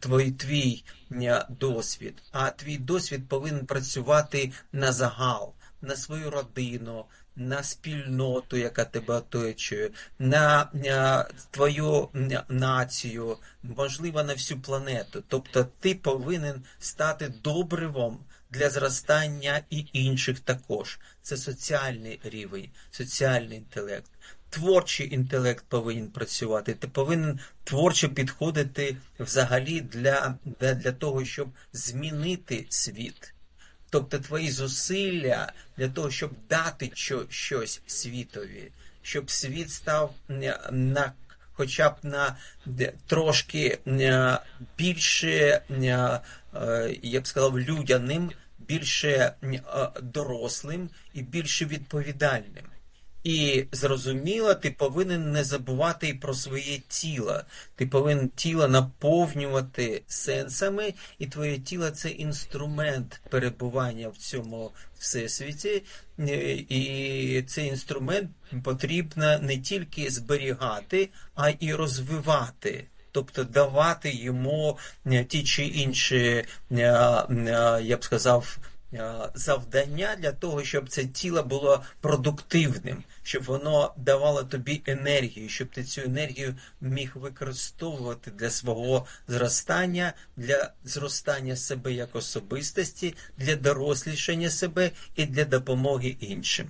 твій 0.00 0.30
твій 0.30 0.84
е, 1.12 1.46
досвід, 1.48 2.14
а 2.32 2.50
твій 2.50 2.78
досвід 2.78 3.28
повинен 3.28 3.66
працювати 3.66 4.52
на 4.72 4.92
загал, 4.92 5.54
на 5.80 5.96
свою 5.96 6.30
родину, 6.30 7.04
на 7.36 7.62
спільноту, 7.62 8.56
яка 8.56 8.84
тебе 8.84 9.14
оточує, 9.14 9.90
на, 10.18 10.68
на 10.72 11.28
твою 11.50 12.08
націю, 12.48 13.36
можливо, 13.62 14.22
на 14.22 14.32
всю 14.32 14.60
планету. 14.60 15.24
Тобто 15.28 15.66
ти 15.80 15.94
повинен 15.94 16.62
стати 16.78 17.32
добривом 17.42 18.18
для 18.50 18.70
зростання 18.70 19.60
і 19.70 19.86
інших 19.92 20.40
також. 20.40 20.98
Це 21.22 21.36
соціальний 21.36 22.20
рівень, 22.24 22.68
соціальний 22.90 23.58
інтелект. 23.58 24.10
Творчий 24.50 25.14
інтелект 25.14 25.64
повинен 25.68 26.08
працювати. 26.08 26.74
Ти 26.74 26.88
повинен 26.88 27.40
творчо 27.64 28.08
підходити 28.08 28.96
взагалі 29.20 29.80
для, 29.80 30.34
для, 30.44 30.74
для 30.74 30.92
того, 30.92 31.24
щоб 31.24 31.48
змінити 31.72 32.66
світ. 32.68 33.34
Тобто 33.90 34.18
твої 34.18 34.50
зусилля 34.50 35.52
для 35.76 35.88
того, 35.88 36.10
щоб 36.10 36.30
дати 36.48 36.92
щось 37.28 37.80
світові, 37.86 38.70
щоб 39.02 39.30
світ 39.30 39.70
став 39.70 40.14
на 40.70 41.12
хоча 41.52 41.90
б 41.90 41.94
на 42.02 42.36
трошки 43.06 43.78
більше, 44.78 45.60
я 47.02 47.20
б 47.20 47.26
сказав, 47.26 47.60
людяним, 47.60 48.30
більше 48.58 49.32
дорослим 50.02 50.90
і 51.14 51.22
більше 51.22 51.64
відповідальним. 51.64 52.64
І 53.26 53.64
зрозуміло, 53.72 54.54
ти 54.54 54.70
повинен 54.70 55.32
не 55.32 55.44
забувати 55.44 56.08
і 56.08 56.14
про 56.14 56.34
своє 56.34 56.78
тіло. 56.88 57.40
Ти 57.76 57.86
повинен 57.86 58.28
тіло 58.28 58.68
наповнювати 58.68 60.02
сенсами, 60.06 60.94
і 61.18 61.26
твоє 61.26 61.58
тіло 61.58 61.90
це 61.90 62.08
інструмент 62.08 63.20
перебування 63.30 64.08
в 64.08 64.16
цьому 64.16 64.70
всесвіті, 64.98 65.82
і 66.68 67.44
цей 67.46 67.66
інструмент 67.66 68.30
потрібно 68.62 69.38
не 69.38 69.58
тільки 69.58 70.10
зберігати, 70.10 71.08
а 71.34 71.50
й 71.60 71.72
розвивати. 71.74 72.84
Тобто 73.12 73.44
давати 73.44 74.10
йому 74.14 74.78
ті 75.28 75.44
чи 75.44 75.66
інші, 75.66 76.44
я 76.70 77.96
б 78.00 78.04
сказав, 78.04 78.58
завдання 79.34 80.16
для 80.18 80.32
того, 80.32 80.64
щоб 80.64 80.88
це 80.88 81.04
тіло 81.04 81.42
було 81.42 81.82
продуктивним, 82.00 83.04
щоб 83.26 83.42
воно 83.42 83.94
давало 83.96 84.44
тобі 84.44 84.82
енергію, 84.86 85.48
щоб 85.48 85.68
ти 85.68 85.84
цю 85.84 86.00
енергію 86.00 86.54
міг 86.80 87.12
використовувати 87.14 88.30
для 88.30 88.50
свого 88.50 89.06
зростання, 89.28 90.12
для 90.36 90.72
зростання 90.84 91.56
себе 91.56 91.92
як 91.92 92.16
особистості, 92.16 93.14
для 93.38 93.56
дорослішання 93.56 94.50
себе 94.50 94.90
і 95.16 95.26
для 95.26 95.44
допомоги 95.44 96.16
іншим. 96.20 96.68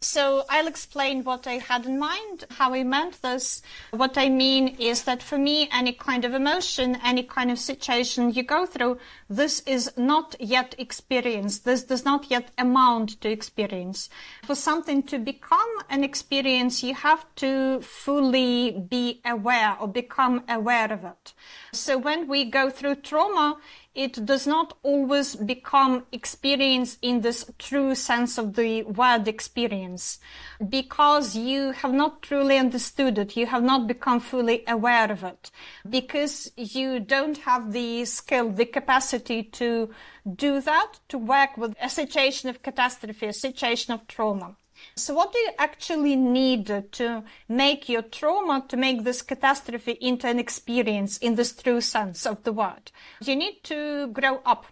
So 0.00 0.44
I'll 0.48 0.68
explain 0.68 1.24
what 1.24 1.48
I 1.48 1.54
had 1.54 1.84
in 1.84 1.98
mind, 1.98 2.44
how 2.50 2.72
I 2.72 2.84
meant 2.84 3.20
this. 3.20 3.62
What 3.90 4.16
I 4.16 4.28
mean 4.28 4.76
is 4.78 5.02
that 5.04 5.24
for 5.24 5.38
me, 5.38 5.68
any 5.72 5.92
kind 5.92 6.24
of 6.24 6.34
emotion, 6.34 6.98
any 7.04 7.24
kind 7.24 7.50
of 7.50 7.58
situation 7.58 8.32
you 8.32 8.44
go 8.44 8.64
through, 8.64 8.98
this 9.28 9.60
is 9.66 9.90
not 9.96 10.36
yet 10.38 10.76
experience. 10.78 11.58
This 11.58 11.82
does 11.82 12.04
not 12.04 12.30
yet 12.30 12.52
amount 12.56 13.20
to 13.22 13.28
experience. 13.28 14.08
For 14.44 14.54
something 14.54 15.02
to 15.04 15.18
become 15.18 15.68
an 15.90 16.04
experience, 16.04 16.84
you 16.84 16.94
have 16.94 17.26
to 17.36 17.80
fully 17.80 18.70
be 18.70 19.20
aware 19.24 19.76
or 19.80 19.88
become 19.88 20.44
aware 20.48 20.92
of 20.92 21.04
it. 21.04 21.34
So 21.72 21.98
when 21.98 22.28
we 22.28 22.44
go 22.44 22.70
through 22.70 22.96
trauma, 22.96 23.56
it 23.94 24.24
does 24.24 24.46
not 24.46 24.76
always 24.82 25.34
become 25.34 26.06
experience 26.12 26.98
in 27.02 27.20
this 27.20 27.50
true 27.58 27.94
sense 27.94 28.38
of 28.38 28.54
the 28.54 28.82
word 28.84 29.26
experience 29.26 30.20
because 30.68 31.34
you 31.34 31.72
have 31.72 31.92
not 31.92 32.22
truly 32.22 32.58
understood 32.58 33.18
it. 33.18 33.36
You 33.36 33.46
have 33.46 33.62
not 33.62 33.86
become 33.86 34.20
fully 34.20 34.62
aware 34.68 35.10
of 35.10 35.24
it 35.24 35.50
because 35.88 36.52
you 36.56 37.00
don't 37.00 37.38
have 37.38 37.72
the 37.72 38.04
skill, 38.04 38.50
the 38.50 38.66
capacity 38.66 39.42
to 39.42 39.90
do 40.36 40.60
that, 40.60 41.00
to 41.08 41.18
work 41.18 41.56
with 41.56 41.74
a 41.80 41.88
situation 41.88 42.48
of 42.48 42.62
catastrophe, 42.62 43.26
a 43.26 43.32
situation 43.32 43.92
of 43.94 44.06
trauma. 44.06 44.56
So 44.94 45.14
what 45.14 45.32
do 45.32 45.38
you 45.38 45.50
actually 45.58 46.16
need 46.16 46.66
to 46.92 47.24
make 47.48 47.88
your 47.88 48.02
trauma, 48.02 48.64
to 48.68 48.76
make 48.76 49.04
this 49.04 49.22
catastrophe 49.22 49.98
into 50.00 50.26
an 50.28 50.38
experience 50.38 51.18
in 51.18 51.34
this 51.34 51.54
true 51.54 51.80
sense 51.80 52.26
of 52.26 52.42
the 52.44 52.52
word? 52.52 52.90
You 53.20 53.36
need 53.36 53.62
to 53.64 54.08
grow 54.08 54.40
up 54.44 54.66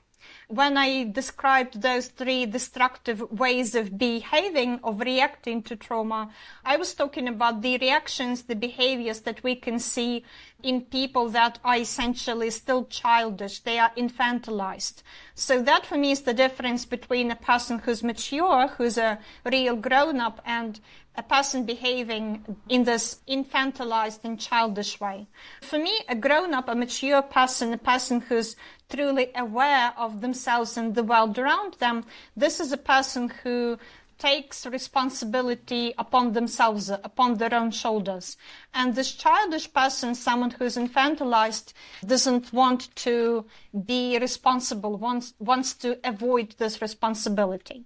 when 0.49 0.77
I 0.77 1.05
described 1.05 1.83
those 1.83 2.07
three 2.07 2.47
destructive 2.47 3.21
ways 3.33 3.75
of 3.75 3.99
behaving, 3.99 4.79
of 4.85 5.01
reacting 5.01 5.63
to 5.65 5.75
trauma, 5.75 6.31
I 6.65 6.77
was 6.77 6.95
talking 6.95 7.27
about 7.27 7.63
the 7.63 7.79
reactions, 7.79 8.43
the 8.43 8.55
behaviors 8.55 9.21
that 9.21 9.43
we 9.43 9.57
can 9.57 9.81
see 9.81 10.25
in 10.63 10.83
people 10.83 11.29
that 11.31 11.59
are 11.65 11.77
essentially 11.77 12.51
still 12.51 12.85
childish. 12.85 13.61
They 13.61 13.79
are 13.79 13.91
infantilized. 13.97 15.03
So 15.35 15.61
that 15.63 15.85
for 15.85 15.99
me 15.99 16.13
is 16.13 16.23
the 16.23 16.35
difference 16.35 16.85
between 16.85 17.31
a 17.31 17.37
person 17.37 17.81
who's 17.81 18.05
mature, 18.05 18.69
who's 18.69 18.99
a 18.99 19.19
real 19.45 19.75
grown 19.75 20.21
up 20.21 20.41
and 20.47 20.79
a 21.17 21.23
person 21.23 21.65
behaving 21.65 22.57
in 22.69 22.85
this 22.85 23.21
infantilized 23.29 24.21
and 24.25 24.39
childish 24.39 25.01
way. 25.01 25.27
For 25.63 25.79
me, 25.79 25.93
a 26.09 26.15
grown 26.15 26.53
up, 26.53 26.69
a 26.69 26.75
mature 26.75 27.23
person, 27.23 27.73
a 27.73 27.79
person 27.79 28.21
who's 28.21 28.55
truly 28.89 29.31
aware 29.35 29.93
of 29.97 30.21
themselves 30.21 30.77
and 30.77 30.95
the 30.95 31.03
world 31.03 31.39
around 31.39 31.75
them, 31.75 32.05
this 32.37 32.61
is 32.61 32.73
a 32.73 32.77
person 32.77 33.29
who 33.43 33.79
takes 34.19 34.65
responsibility 34.67 35.93
upon 35.99 36.33
themselves, 36.33 36.89
upon 36.89 37.37
their 37.37 37.55
own 37.55 37.71
shoulders. 37.71 38.37
And 38.73 38.95
this 38.95 39.13
childish 39.13 39.73
person, 39.73 40.15
someone 40.15 40.53
who's 40.53 40.77
infantilized, 40.77 41.73
doesn't 42.05 42.53
want 42.53 42.95
to 42.97 43.45
be 43.85 44.19
responsible, 44.19 44.97
wants, 44.97 45.35
wants 45.39 45.75
to 45.75 45.99
avoid 46.03 46.55
this 46.59 46.81
responsibility. 46.81 47.85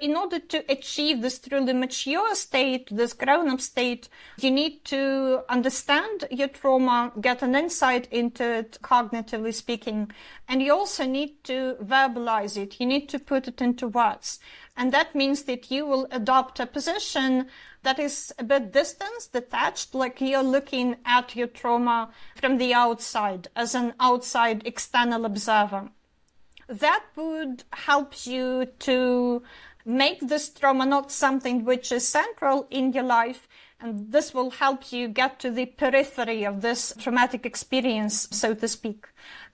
In 0.00 0.16
order 0.16 0.38
to 0.38 0.64
achieve 0.70 1.20
this 1.20 1.38
truly 1.38 1.72
mature 1.72 2.34
state, 2.34 2.88
this 2.90 3.12
grown 3.12 3.48
up 3.48 3.60
state, 3.60 4.08
you 4.38 4.50
need 4.50 4.84
to 4.84 5.42
understand 5.48 6.24
your 6.30 6.48
trauma, 6.48 7.12
get 7.20 7.42
an 7.42 7.56
insight 7.56 8.06
into 8.12 8.44
it, 8.44 8.78
cognitively 8.82 9.52
speaking, 9.52 10.10
and 10.48 10.62
you 10.62 10.72
also 10.72 11.04
need 11.04 11.42
to 11.44 11.76
verbalize 11.82 12.56
it. 12.56 12.78
You 12.78 12.86
need 12.86 13.08
to 13.08 13.18
put 13.18 13.48
it 13.48 13.60
into 13.60 13.88
words. 13.88 14.38
And 14.76 14.92
that 14.92 15.16
means 15.16 15.42
that 15.44 15.70
you 15.70 15.84
will 15.84 16.06
adopt 16.12 16.60
a 16.60 16.66
position 16.66 17.48
that 17.82 17.98
is 17.98 18.32
a 18.38 18.44
bit 18.44 18.72
distant, 18.72 19.28
detached, 19.32 19.94
like 19.94 20.20
you're 20.20 20.42
looking 20.42 20.96
at 21.04 21.34
your 21.34 21.48
trauma 21.48 22.10
from 22.36 22.58
the 22.58 22.72
outside 22.74 23.48
as 23.56 23.74
an 23.74 23.94
outside 23.98 24.64
external 24.64 25.24
observer. 25.24 25.90
That 26.68 27.04
would 27.16 27.64
help 27.72 28.26
you 28.26 28.66
to 28.80 29.42
make 29.88 30.20
this 30.20 30.50
trauma 30.50 30.84
not 30.84 31.10
something 31.10 31.64
which 31.64 31.90
is 31.90 32.06
central 32.06 32.66
in 32.70 32.92
your 32.92 33.04
life. 33.04 33.48
And 33.80 34.12
this 34.12 34.34
will 34.34 34.50
help 34.50 34.92
you 34.92 35.08
get 35.08 35.40
to 35.40 35.50
the 35.50 35.64
periphery 35.66 36.44
of 36.44 36.60
this 36.60 36.92
traumatic 36.98 37.46
experience, 37.46 38.28
so 38.30 38.54
to 38.54 38.68
speak. 38.68 39.06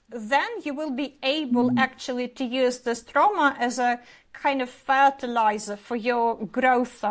Then 0.09 0.49
you 0.65 0.75
will 0.75 0.91
be 0.91 1.19
able 1.23 1.79
actually 1.79 2.29
to 2.29 2.45
use 2.45 2.81
this 2.81 3.03
trauma 3.03 3.57
as 3.59 3.79
a 3.79 4.01
kind 4.33 4.61
of 4.61 4.69
fertilizer 4.69 5.77
for 5.77 5.95
your 5.95 6.35
growth, 6.47 7.05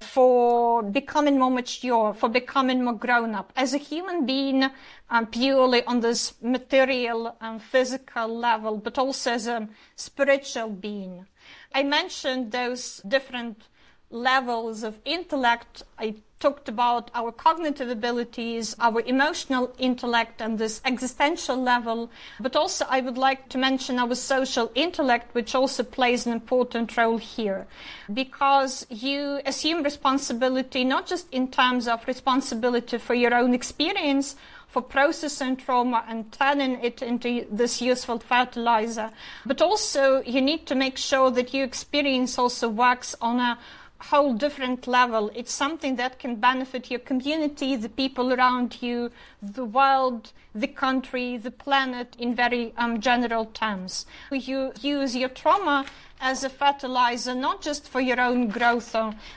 for 0.00 0.82
becoming 0.82 1.38
more 1.38 1.50
mature, 1.50 2.12
for 2.12 2.28
becoming 2.28 2.82
more 2.82 2.94
grown 2.94 3.34
up. 3.34 3.52
As 3.54 3.72
a 3.72 3.78
human 3.78 4.26
being, 4.26 4.68
um, 5.10 5.26
purely 5.26 5.84
on 5.84 6.00
this 6.00 6.34
material 6.42 7.36
and 7.40 7.62
physical 7.62 8.28
level, 8.28 8.78
but 8.78 8.98
also 8.98 9.32
as 9.32 9.46
a 9.46 9.68
spiritual 9.94 10.70
being. 10.70 11.26
I 11.74 11.82
mentioned 11.82 12.52
those 12.52 13.02
different 13.06 13.62
levels 14.10 14.82
of 14.82 14.98
intellect. 15.04 15.82
I 15.98 16.16
talked 16.40 16.68
about 16.68 17.10
our 17.14 17.32
cognitive 17.32 17.90
abilities, 17.90 18.74
our 18.78 19.00
emotional 19.00 19.74
intellect, 19.78 20.40
and 20.40 20.58
this 20.58 20.80
existential 20.84 21.56
level. 21.56 22.10
But 22.40 22.56
also, 22.56 22.86
I 22.88 23.00
would 23.00 23.18
like 23.18 23.48
to 23.50 23.58
mention 23.58 23.98
our 23.98 24.14
social 24.14 24.70
intellect, 24.74 25.34
which 25.34 25.54
also 25.54 25.82
plays 25.82 26.26
an 26.26 26.32
important 26.32 26.96
role 26.96 27.18
here. 27.18 27.66
Because 28.12 28.86
you 28.88 29.40
assume 29.44 29.82
responsibility 29.82 30.84
not 30.84 31.06
just 31.06 31.32
in 31.32 31.50
terms 31.50 31.88
of 31.88 32.06
responsibility 32.06 32.98
for 32.98 33.14
your 33.14 33.34
own 33.34 33.52
experience, 33.52 34.36
for 34.68 34.82
processing 34.82 35.56
trauma 35.56 36.04
and 36.06 36.30
turning 36.30 36.82
it 36.84 37.02
into 37.02 37.46
this 37.50 37.80
useful 37.80 38.18
fertilizer. 38.18 39.10
But 39.44 39.60
also, 39.62 40.22
you 40.22 40.40
need 40.40 40.66
to 40.66 40.74
make 40.74 40.98
sure 40.98 41.30
that 41.30 41.52
your 41.52 41.64
experience 41.64 42.38
also 42.38 42.68
works 42.68 43.16
on 43.20 43.40
a 43.40 43.58
whole 44.00 44.34
different 44.34 44.86
level. 44.86 45.30
It's 45.34 45.52
something 45.52 45.96
that 45.96 46.18
can 46.18 46.36
benefit 46.36 46.90
your 46.90 47.00
community, 47.00 47.74
the 47.76 47.88
people 47.88 48.32
around 48.32 48.80
you, 48.80 49.10
the 49.42 49.64
world, 49.64 50.32
the 50.54 50.68
country, 50.68 51.36
the 51.36 51.50
planet 51.50 52.14
in 52.18 52.34
very 52.34 52.72
um, 52.76 53.00
general 53.00 53.46
terms. 53.46 54.06
You 54.30 54.72
use 54.80 55.16
your 55.16 55.28
trauma 55.28 55.86
as 56.20 56.44
a 56.44 56.50
fertilizer, 56.50 57.34
not 57.34 57.62
just 57.62 57.88
for 57.88 58.00
your 58.00 58.20
own 58.20 58.48
growth, 58.48 58.94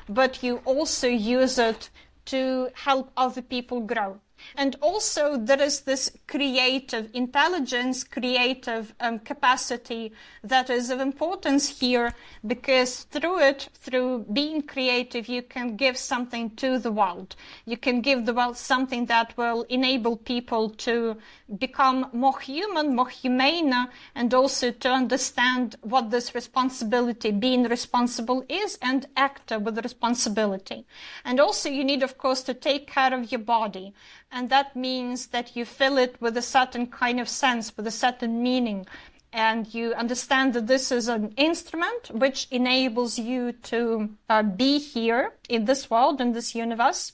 but 0.10 0.44
you 0.44 0.62
also 0.66 1.08
use 1.08 1.58
it 1.58 1.90
to 2.26 2.70
help 2.74 3.12
other 3.18 3.42
people 3.42 3.82
grow. 3.82 4.20
And 4.56 4.76
also 4.82 5.38
there 5.38 5.62
is 5.62 5.82
this 5.82 6.12
creative 6.28 7.10
intelligence, 7.14 8.04
creative 8.04 8.94
um, 9.00 9.20
capacity 9.20 10.14
that 10.44 10.70
is 10.70 10.90
of 10.90 11.00
importance 11.00 11.80
here 11.80 12.14
because 12.46 13.04
through 13.04 13.40
it, 13.40 13.70
through 13.74 14.26
being 14.34 14.62
creative, 14.62 15.28
you 15.28 15.42
can 15.42 15.76
give 15.76 15.98
something 15.98 16.50
to 16.58 16.80
the 16.80 16.92
world. 16.92 17.36
You 17.66 17.78
can 17.78 18.02
give 18.02 18.26
the 18.26 18.34
world 18.34 18.58
something 18.58 19.06
that 19.08 19.36
will 19.38 19.64
enable 19.64 20.18
people 20.18 20.70
to 20.70 21.18
become 21.58 22.08
more 22.14 22.40
human, 22.40 22.96
more 22.96 23.10
humane, 23.10 23.74
and 24.16 24.34
also 24.34 24.72
to 24.72 24.90
understand 24.90 25.76
what 25.82 26.10
this 26.10 26.34
responsibility, 26.34 27.32
being 27.32 27.64
responsible 27.64 28.44
is 28.50 28.78
and 28.82 29.08
act 29.16 29.52
with 29.52 29.84
responsibility. 29.84 30.86
And 31.26 31.40
also 31.40 31.70
you 31.70 31.84
need, 31.84 32.04
of 32.04 32.18
course, 32.18 32.42
to 32.44 32.54
take 32.54 32.88
care 32.88 33.14
of 33.14 33.32
your 33.32 33.40
body 33.42 33.94
and 34.32 34.50
that 34.50 34.76
means 34.76 35.28
that 35.28 35.56
you 35.56 35.66
fill 35.66 35.98
it 35.98 36.16
with 36.22 36.38
a 36.38 36.42
certain 36.42 36.88
kind 36.88 37.20
of 37.20 37.28
sense, 37.28 37.76
with 37.76 37.86
a 37.86 37.92
certain 37.92 38.42
meaning. 38.42 38.86
And 39.34 39.74
you 39.74 39.94
understand 39.94 40.54
that 40.54 40.68
this 40.68 40.92
is 40.92 41.08
an 41.08 41.34
instrument 41.38 42.12
which 42.12 42.48
enables 42.50 43.20
you 43.20 43.52
to 43.52 44.10
uh, 44.30 44.44
be 44.44 44.80
here 44.80 45.34
in 45.50 45.66
this 45.66 45.90
world, 45.90 46.22
in 46.22 46.32
this 46.32 46.56
universe, 46.56 47.14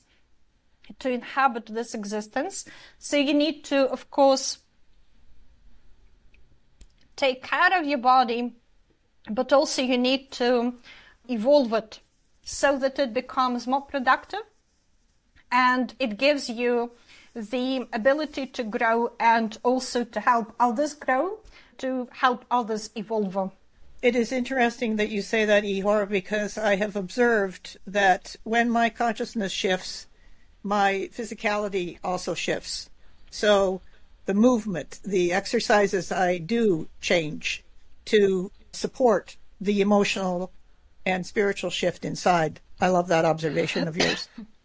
to 1.00 1.12
inhabit 1.12 1.68
this 1.68 1.94
existence. 1.94 2.66
So 3.00 3.18
you 3.18 3.34
need 3.34 3.64
to, 3.66 3.90
of 3.92 4.10
course, 4.10 4.60
take 7.16 7.44
care 7.44 7.80
of 7.80 7.86
your 7.86 7.98
body, 7.98 8.56
but 9.30 9.52
also 9.52 9.82
you 9.82 9.98
need 9.98 10.32
to 10.34 10.76
evolve 11.28 11.74
it 11.74 12.00
so 12.44 12.78
that 12.80 12.98
it 13.00 13.14
becomes 13.14 13.68
more 13.68 13.82
productive 13.82 14.44
and 15.52 15.94
it 16.00 16.18
gives 16.18 16.50
you 16.50 16.92
the 17.38 17.88
ability 17.94 18.48
to 18.48 18.64
grow 18.64 19.12
and 19.20 19.58
also 19.64 20.04
to 20.04 20.20
help 20.20 20.54
others 20.60 20.96
grow, 20.96 21.38
to 21.78 22.08
help 22.12 22.44
others 22.50 22.90
evolve. 22.96 23.52
It 24.02 24.16
is 24.16 24.32
interesting 24.32 24.96
that 24.96 25.10
you 25.10 25.22
say 25.22 25.46
that, 25.46 25.64
Ihor, 25.64 26.08
because 26.08 26.58
I 26.58 26.76
have 26.76 26.96
observed 26.96 27.78
that 27.86 28.36
when 28.44 28.70
my 28.70 28.90
consciousness 28.90 29.52
shifts, 29.52 30.08
my 30.64 31.10
physicality 31.14 31.98
also 32.04 32.34
shifts. 32.34 32.90
So 33.32 33.82
the 34.26 34.34
movement, 34.34 35.00
the 35.04 35.32
exercises 35.32 36.12
I 36.12 36.38
do 36.38 36.90
change 37.02 37.64
to 38.06 38.52
support 38.72 39.38
the 39.60 39.82
emotional 39.82 40.52
and 41.06 41.26
spiritual 41.26 41.70
shift 41.70 42.06
inside. 42.06 42.60
I 42.80 42.90
love 42.90 43.08
that 43.08 43.26
observation 43.26 43.88
of 43.88 43.98
yours. 43.98 44.28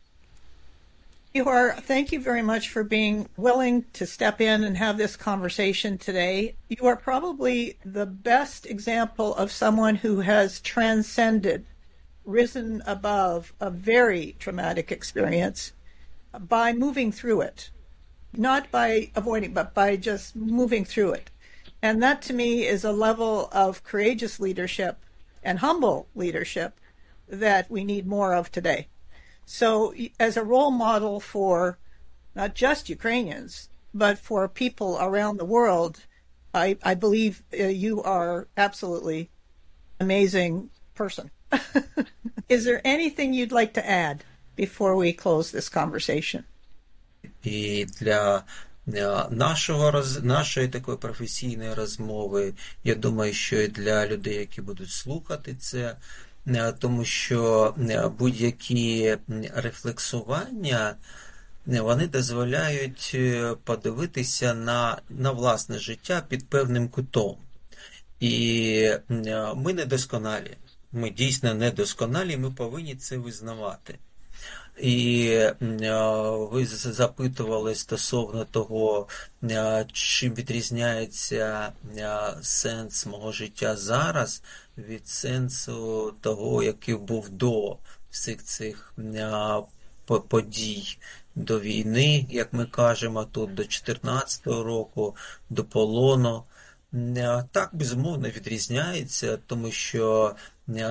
Are, 1.40 1.72
thank 1.72 2.12
you 2.12 2.20
very 2.20 2.42
much 2.42 2.68
for 2.68 2.84
being 2.84 3.26
willing 3.38 3.86
to 3.94 4.06
step 4.06 4.40
in 4.40 4.62
and 4.62 4.76
have 4.76 4.98
this 4.98 5.16
conversation 5.16 5.96
today. 5.96 6.56
You 6.68 6.86
are 6.86 6.96
probably 6.96 7.78
the 7.84 8.04
best 8.04 8.66
example 8.66 9.34
of 9.34 9.50
someone 9.50 9.96
who 9.96 10.20
has 10.20 10.60
transcended, 10.60 11.64
risen 12.26 12.82
above 12.86 13.54
a 13.60 13.70
very 13.70 14.36
traumatic 14.38 14.92
experience 14.92 15.72
by 16.38 16.74
moving 16.74 17.10
through 17.10 17.40
it. 17.40 17.70
Not 18.34 18.70
by 18.70 19.10
avoiding, 19.16 19.54
but 19.54 19.72
by 19.72 19.96
just 19.96 20.36
moving 20.36 20.84
through 20.84 21.12
it. 21.12 21.30
And 21.80 22.02
that 22.02 22.20
to 22.22 22.34
me 22.34 22.66
is 22.66 22.84
a 22.84 22.92
level 22.92 23.48
of 23.52 23.84
courageous 23.84 24.38
leadership 24.38 24.98
and 25.42 25.58
humble 25.58 26.08
leadership 26.14 26.78
that 27.26 27.70
we 27.70 27.84
need 27.84 28.06
more 28.06 28.34
of 28.34 28.52
today. 28.52 28.88
So, 29.45 29.93
as 30.19 30.35
a 30.35 30.43
role 30.43 30.71
model 30.71 31.19
for 31.19 31.77
not 32.35 32.53
just 32.53 32.89
Ukrainians, 32.89 33.69
but 33.93 34.19
for 34.19 34.47
people 34.47 34.97
around 34.99 35.37
the 35.37 35.45
world, 35.45 35.93
I, 36.53 36.77
I 36.83 36.93
believe 36.95 37.43
uh, 37.57 37.63
you 37.85 38.03
are 38.03 38.47
absolutely 38.57 39.29
amazing 39.99 40.69
person. 40.95 41.31
Is 42.49 42.65
there 42.65 42.81
anything 42.83 43.33
you'd 43.33 43.51
like 43.51 43.73
to 43.75 43.89
add 43.89 44.23
before 44.55 44.95
we 44.95 45.13
close 45.13 45.51
this 45.51 45.69
conversation? 45.69 46.43
І 47.43 47.85
для 47.99 48.43
нашого 49.29 49.91
роз... 49.91 50.23
нашої 50.23 50.67
такої 50.67 50.97
професійної 50.97 51.73
розмови, 51.73 52.53
я 52.83 52.95
думаю, 52.95 53.33
що 53.33 53.61
і 53.61 53.67
для 53.67 54.07
людей, 54.07 54.35
які 54.35 54.61
будуть 54.61 54.91
слухати 54.91 55.55
це, 55.59 55.79
Е, 55.87 55.95
Тому 56.78 57.04
що 57.04 57.74
е, 57.90 58.08
будь-які 58.18 59.16
рефлексування 59.54 60.94
е, 61.68 61.80
вони 61.80 62.06
дозволяють 62.06 63.16
подивитися 63.64 64.54
на, 64.54 64.98
на 65.10 65.30
власне 65.30 65.78
життя 65.78 66.22
під 66.28 66.48
певним 66.48 66.88
кутом. 66.88 67.36
І 68.20 68.90
ми 69.54 69.72
недосконалі. 69.72 70.56
Ми 70.92 71.10
дійсно 71.10 71.54
недосконалі, 71.54 72.36
ми 72.36 72.50
повинні 72.50 72.94
це 72.94 73.16
визнавати. 73.16 73.98
І 74.80 75.38
ви 76.50 76.66
запитували 76.66 77.74
стосовно 77.74 78.44
того, 78.44 79.08
чим 79.92 80.34
відрізняється 80.34 81.72
сенс 82.42 83.06
мого 83.06 83.32
життя 83.32 83.76
зараз 83.76 84.42
від 84.78 85.08
сенсу 85.08 86.14
того, 86.20 86.62
який 86.62 86.94
був 86.94 87.28
до 87.28 87.76
всіх 88.10 88.44
цих 88.44 88.94
подій 90.28 90.98
до 91.34 91.60
війни, 91.60 92.26
як 92.30 92.52
ми 92.52 92.66
кажемо, 92.66 93.24
тут 93.24 93.54
до 93.54 93.62
14-го 93.62 94.62
року, 94.62 95.16
до 95.50 95.64
полону. 95.64 96.44
Так, 97.50 97.70
безумовно, 97.72 98.28
відрізняється, 98.28 99.38
тому 99.46 99.70
що 99.70 100.34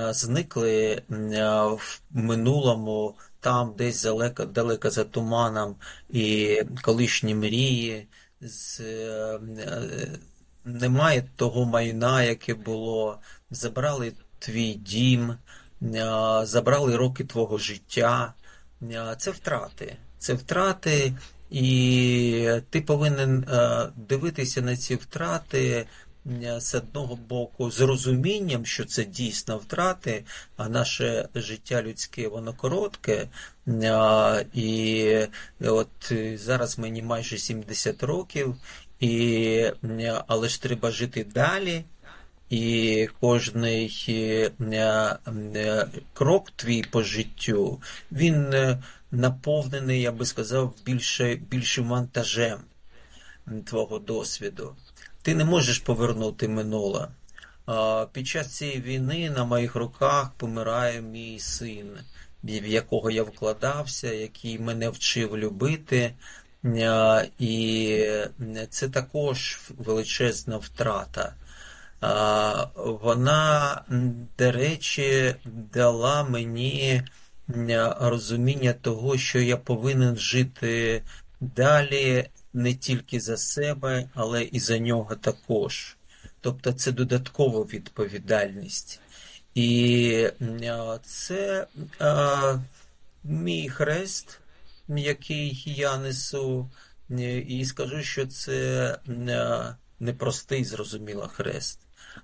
зникли 0.10 1.02
в 1.10 2.00
минулому 2.12 3.16
там 3.40 3.74
десь 3.78 4.04
далеко, 4.04 4.46
далеко 4.46 4.90
за 4.90 5.04
туманом 5.04 5.76
і 6.10 6.58
колишні 6.82 7.36
мрії, 7.36 8.08
з, 8.42 8.82
немає 10.66 11.24
того 11.36 11.66
майна, 11.66 12.24
яке 12.24 12.54
було. 12.54 13.20
Забрали 13.52 14.14
твій 14.40 14.74
дім, 14.74 15.36
забрали 16.44 16.98
роки 16.98 17.24
твого 17.24 17.58
життя. 17.58 18.34
Це 19.18 19.32
втрати. 19.32 19.96
Це 20.20 20.34
втрати, 20.34 21.14
і 21.50 22.50
ти 22.70 22.82
повинен 22.82 23.46
дивитися 23.96 24.62
на 24.62 24.78
ці 24.78 24.96
втрати 24.96 25.86
з 26.58 26.76
одного 26.76 27.16
боку 27.16 27.72
з 27.72 27.82
розумінням, 27.82 28.66
що 28.66 28.86
це 28.86 29.04
дійсно 29.04 29.58
втрати, 29.58 30.24
а 30.58 30.70
наше 30.70 31.30
життя 31.36 31.82
людське, 31.82 32.28
воно 32.28 32.54
коротке. 32.54 33.28
І 34.54 35.16
от 35.60 36.14
зараз 36.36 36.80
мені 36.80 37.02
майже 37.02 37.38
70 37.38 38.04
років, 38.04 38.56
і, 39.02 39.72
але 40.28 40.48
ж 40.48 40.62
треба 40.62 40.92
жити 40.92 41.24
далі. 41.24 41.84
І 42.50 43.08
кожний 43.20 43.88
крок 46.14 46.52
твій 46.52 46.84
по 46.84 47.04
життю, 47.04 47.82
він 48.12 48.56
наповнений, 49.12 50.02
я 50.02 50.12
би 50.12 50.26
сказав, 50.26 50.74
більше, 50.86 51.36
більшим 51.36 51.90
вантажем 51.90 52.60
твого 53.66 54.00
досвіду. 54.00 54.76
Ти 55.22 55.36
не 55.36 55.46
можеш 55.46 55.80
повернути 55.80 56.48
минуле. 56.48 57.08
Під 58.12 58.28
час 58.28 58.58
цієї 58.58 58.82
війни 58.82 59.30
на 59.30 59.46
моїх 59.46 59.76
руках 59.76 60.32
помирає 60.38 61.02
мій 61.02 61.40
син, 61.40 61.88
в 62.44 62.68
якого 62.68 63.12
я 63.12 63.24
вкладався, 63.24 64.14
який 64.14 64.60
мене 64.60 64.90
вчив 64.90 65.38
любити. 65.38 66.14
І 67.40 68.06
це 68.70 68.90
також 68.90 69.62
величезна 69.78 70.58
втрата. 70.58 71.34
Вона, 72.76 73.82
до 74.38 74.52
речі, 74.52 75.36
дала 75.46 76.24
мені 76.24 77.04
розуміння 78.00 78.74
того, 78.74 79.18
що 79.18 79.40
я 79.40 79.58
повинен 79.58 80.18
жити 80.18 81.04
далі 81.40 82.30
не 82.54 82.74
тільки 82.74 83.20
за 83.20 83.38
себе, 83.38 84.10
але 84.14 84.44
і 84.44 84.60
за 84.60 84.80
нього 84.80 85.16
також. 85.16 85.98
Тобто 86.42 86.74
це 86.74 86.92
додаткова 86.92 87.62
відповідальність. 87.62 89.00
І 89.56 90.28
це 91.04 91.68
а, 92.00 92.56
мій 93.24 93.70
хрест, 93.70 94.41
який 94.98 95.64
я 95.66 95.98
несу, 95.98 96.70
і 97.48 97.66
скажу, 97.66 98.04
що 98.04 98.28
це 98.28 98.98
непростий, 100.00 100.64
зрозуміло, 100.64 101.28
хрест. 101.28 101.80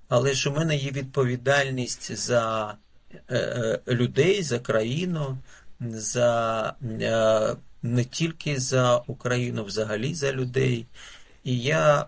Але 0.10 0.34
ж 0.34 0.50
у 0.50 0.54
мене 0.54 0.76
є 0.76 0.92
відповідальність 0.92 2.16
за 2.16 2.76
е, 3.30 3.38
е, 3.38 3.80
людей, 3.88 4.44
за 4.44 4.60
країну, 4.60 5.38
за 5.80 6.74
е, 6.84 7.56
не 7.82 8.04
тільки 8.06 8.60
за 8.60 8.98
Україну, 8.98 9.64
взагалі 9.64 10.14
за 10.14 10.32
людей. 10.32 10.86
І 11.44 11.60
я 11.60 12.06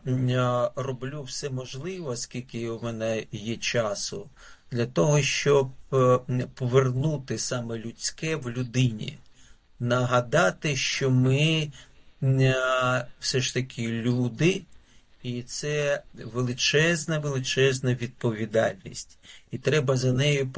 роблю 0.75 1.23
все 1.23 1.49
можливе, 1.49 2.17
скільки 2.17 2.69
у 2.69 2.83
мене 2.83 3.23
є 3.31 3.57
часу, 3.57 4.29
для 4.71 4.85
того, 4.85 5.21
щоб 5.21 5.69
повернути 6.55 7.37
саме 7.37 7.77
людське 7.77 8.35
в 8.35 8.49
людині, 8.49 9.17
нагадати, 9.79 10.75
що 10.75 11.09
ми 11.09 11.71
все 13.19 13.39
ж 13.39 13.53
таки 13.53 13.87
люди. 13.87 14.61
І 15.23 15.43
це 15.43 16.01
величезна, 16.13 17.19
величезна 17.19 17.93
відповідальність. 17.93 19.17
І 19.51 19.57
треба 19.57 19.97
за 19.97 20.13
нею 20.13 20.49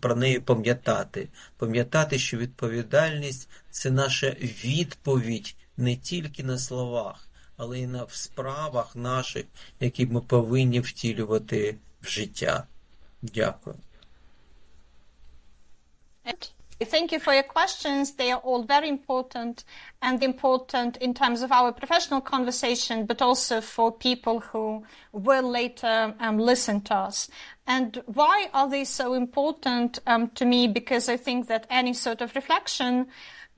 про 0.00 0.16
неї 0.16 0.40
пам'ятати. 0.40 1.28
Пам'ятати, 1.56 2.18
що 2.18 2.36
відповідальність 2.36 3.48
це 3.70 3.90
наша 3.90 4.30
відповідь 4.40 5.54
не 5.76 5.96
тільки 5.96 6.44
на 6.44 6.58
словах, 6.58 7.28
але 7.56 7.78
й 7.78 7.86
на 7.86 8.06
справах 8.10 8.96
наших, 8.96 9.44
які 9.80 10.06
ми 10.06 10.20
повинні 10.20 10.80
втілювати 10.80 11.76
в 12.02 12.08
життя. 12.08 12.64
Дякую. 13.22 13.76
Thank 16.84 17.12
you 17.12 17.18
for 17.18 17.32
your 17.32 17.42
questions. 17.42 18.12
They 18.12 18.30
are 18.30 18.40
all 18.40 18.62
very 18.62 18.88
important 18.88 19.64
and 20.00 20.22
important 20.22 20.96
in 20.98 21.14
terms 21.14 21.42
of 21.42 21.52
our 21.52 21.72
professional 21.72 22.20
conversation, 22.20 23.06
but 23.06 23.22
also 23.22 23.60
for 23.60 23.92
people 23.92 24.40
who 24.40 24.84
will 25.12 25.48
later 25.48 26.14
um, 26.20 26.38
listen 26.38 26.80
to 26.82 26.94
us. 26.94 27.28
And 27.66 28.02
why 28.06 28.48
are 28.52 28.68
they 28.68 28.84
so 28.84 29.14
important 29.14 29.98
um, 30.06 30.30
to 30.30 30.44
me? 30.44 30.66
Because 30.66 31.08
I 31.08 31.16
think 31.16 31.48
that 31.48 31.66
any 31.70 31.94
sort 31.94 32.20
of 32.20 32.34
reflection 32.34 33.08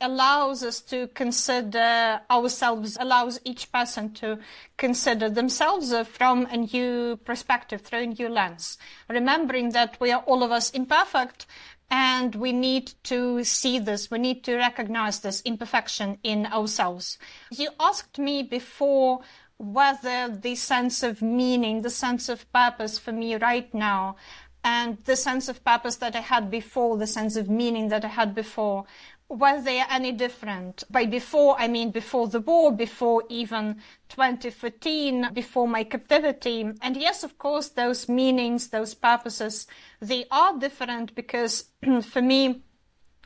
allows 0.00 0.62
us 0.62 0.80
to 0.80 1.06
consider 1.08 2.20
ourselves, 2.30 2.96
allows 3.00 3.40
each 3.44 3.70
person 3.72 4.12
to 4.12 4.38
consider 4.76 5.30
themselves 5.30 5.94
from 6.08 6.46
a 6.46 6.56
new 6.56 7.16
perspective, 7.24 7.80
through 7.80 8.00
a 8.00 8.06
new 8.06 8.28
lens. 8.28 8.76
Remembering 9.08 9.70
that 9.70 9.96
we 10.00 10.10
are 10.10 10.22
all 10.22 10.42
of 10.42 10.50
us 10.50 10.70
imperfect 10.70 11.46
and 11.90 12.34
we 12.34 12.52
need 12.52 12.92
to 13.04 13.44
see 13.44 13.78
this, 13.78 14.10
we 14.10 14.18
need 14.18 14.44
to 14.44 14.56
recognize 14.56 15.20
this 15.20 15.42
imperfection 15.42 16.18
in 16.22 16.46
ourselves. 16.46 17.18
You 17.50 17.70
asked 17.78 18.18
me 18.18 18.42
before 18.42 19.20
whether 19.58 20.28
the 20.28 20.54
sense 20.54 21.02
of 21.02 21.22
meaning, 21.22 21.82
the 21.82 21.90
sense 21.90 22.28
of 22.28 22.50
purpose 22.52 22.98
for 22.98 23.12
me 23.12 23.36
right 23.36 23.72
now, 23.72 24.16
and 24.64 24.96
the 25.04 25.14
sense 25.14 25.48
of 25.48 25.62
purpose 25.62 25.96
that 25.96 26.16
I 26.16 26.20
had 26.20 26.50
before, 26.50 26.96
the 26.96 27.06
sense 27.06 27.36
of 27.36 27.50
meaning 27.50 27.88
that 27.88 28.04
I 28.04 28.08
had 28.08 28.34
before, 28.34 28.86
were 29.28 29.60
they 29.60 29.82
any 29.88 30.12
different? 30.12 30.84
By 30.90 31.06
before, 31.06 31.56
I 31.58 31.68
mean 31.68 31.90
before 31.90 32.28
the 32.28 32.40
war, 32.40 32.72
before 32.72 33.22
even 33.28 33.80
2014, 34.08 35.30
before 35.32 35.68
my 35.68 35.84
captivity. 35.84 36.70
And 36.82 36.96
yes, 36.96 37.24
of 37.24 37.38
course, 37.38 37.68
those 37.68 38.08
meanings, 38.08 38.68
those 38.68 38.94
purposes, 38.94 39.66
they 40.00 40.26
are 40.30 40.58
different 40.58 41.14
because 41.14 41.70
for 42.02 42.22
me, 42.22 42.63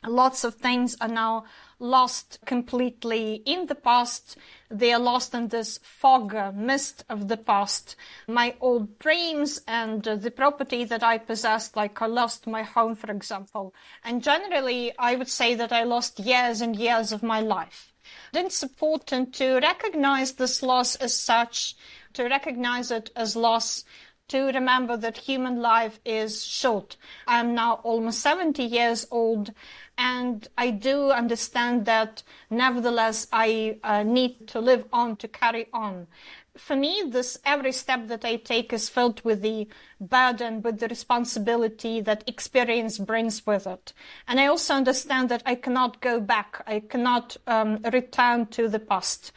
lots 0.07 0.43
of 0.43 0.55
things 0.55 0.95
are 1.01 1.07
now 1.07 1.45
lost 1.79 2.39
completely 2.45 3.41
in 3.45 3.67
the 3.67 3.75
past. 3.75 4.37
They 4.69 4.93
are 4.93 4.99
lost 4.99 5.33
in 5.33 5.47
this 5.47 5.79
fog, 5.81 6.35
uh, 6.35 6.51
mist 6.53 7.03
of 7.09 7.27
the 7.27 7.37
past. 7.37 7.95
My 8.27 8.55
old 8.59 8.99
dreams 8.99 9.61
and 9.67 10.07
uh, 10.07 10.15
the 10.15 10.31
property 10.31 10.83
that 10.83 11.03
I 11.03 11.17
possessed, 11.17 11.75
like 11.75 12.01
I 12.01 12.05
lost 12.07 12.47
my 12.47 12.63
home, 12.63 12.95
for 12.95 13.11
example. 13.11 13.73
And 14.03 14.21
generally, 14.21 14.91
I 14.97 15.15
would 15.15 15.29
say 15.29 15.55
that 15.55 15.71
I 15.71 15.83
lost 15.83 16.19
years 16.19 16.61
and 16.61 16.75
years 16.75 17.11
of 17.11 17.23
my 17.23 17.39
life. 17.39 17.93
It's 18.33 18.63
important 18.63 19.33
to 19.35 19.59
recognize 19.59 20.33
this 20.33 20.63
loss 20.63 20.95
as 20.95 21.13
such, 21.13 21.75
to 22.13 22.23
recognize 22.23 22.91
it 22.91 23.11
as 23.15 23.35
loss 23.35 23.83
to 24.29 24.45
remember 24.51 24.95
that 24.95 25.17
human 25.17 25.59
life 25.59 25.99
is 26.05 26.45
short. 26.45 26.95
I'm 27.27 27.53
now 27.53 27.81
almost 27.83 28.21
70 28.21 28.63
years 28.63 29.05
old 29.11 29.53
and 29.99 30.47
I 30.57 30.71
do 30.71 31.11
understand 31.11 31.85
that 31.85 32.23
nevertheless 32.49 33.27
I 33.33 33.79
uh, 33.83 34.03
need 34.03 34.47
to 34.47 34.61
live 34.61 34.85
on, 34.93 35.17
to 35.17 35.27
carry 35.27 35.67
on. 35.73 36.07
For 36.55 36.77
me, 36.77 37.03
this 37.05 37.37
every 37.45 37.73
step 37.73 38.07
that 38.07 38.23
I 38.23 38.37
take 38.37 38.71
is 38.71 38.87
filled 38.87 39.21
with 39.25 39.41
the 39.41 39.67
burden, 39.99 40.61
with 40.61 40.79
the 40.79 40.87
responsibility 40.87 41.99
that 41.99 42.23
experience 42.27 42.97
brings 42.97 43.45
with 43.45 43.67
it. 43.67 43.91
And 44.25 44.39
I 44.39 44.47
also 44.47 44.73
understand 44.73 45.27
that 45.29 45.43
I 45.45 45.55
cannot 45.55 45.99
go 45.99 46.21
back. 46.21 46.63
I 46.65 46.79
cannot 46.79 47.35
um, 47.45 47.79
return 47.91 48.45
to 48.47 48.69
the 48.69 48.79
past. 48.79 49.33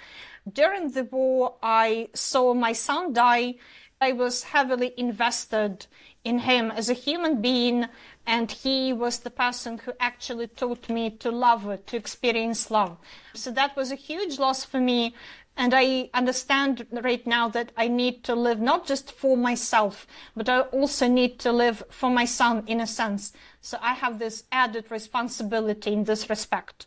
During 0.51 0.93
the 0.93 1.05
war, 1.05 1.57
I 1.61 2.09
saw 2.15 2.55
my 2.55 2.73
son 2.73 3.13
die. 3.13 3.57
I 4.01 4.13
was 4.13 4.45
heavily 4.45 4.95
invested 4.97 5.87
in 6.25 6.41
him 6.41 6.71
as 6.71 6.89
a 6.89 6.95
human 6.95 7.41
being 7.41 7.87
and 8.27 8.51
he 8.51 8.93
was 8.93 9.21
the 9.21 9.31
person 9.31 9.79
who 9.79 9.93
actually 9.99 10.47
taught 10.47 10.89
me 10.89 11.11
to 11.11 11.31
love 11.31 11.67
it, 11.69 11.87
to 11.89 11.97
experience 11.97 12.71
love. 12.71 12.97
So 13.35 13.51
that 13.51 13.77
was 13.77 13.91
a 13.91 13.97
huge 13.97 14.39
loss 14.39 14.65
for 14.65 14.81
me. 14.81 15.15
And 15.57 15.75
I 15.75 16.09
understand 16.15 16.87
right 16.91 17.27
now 17.27 17.49
that 17.51 17.73
I 17.77 17.89
need 17.89 18.25
to 18.25 18.35
live 18.35 18.61
not 18.61 18.87
just 18.87 19.13
for 19.13 19.37
myself, 19.37 20.07
but 20.35 20.49
I 20.49 20.61
also 20.61 21.09
need 21.09 21.39
to 21.41 21.53
live 21.53 21.83
for 21.91 22.11
my 22.11 22.25
son 22.25 22.65
in 22.67 22.81
a 22.81 22.87
sense. 22.87 23.33
So 23.61 23.77
I 23.83 23.95
have 23.95 24.19
this 24.19 24.45
added 24.51 24.91
responsibility 24.91 25.93
in 25.93 26.05
this 26.05 26.31
respect. 26.31 26.87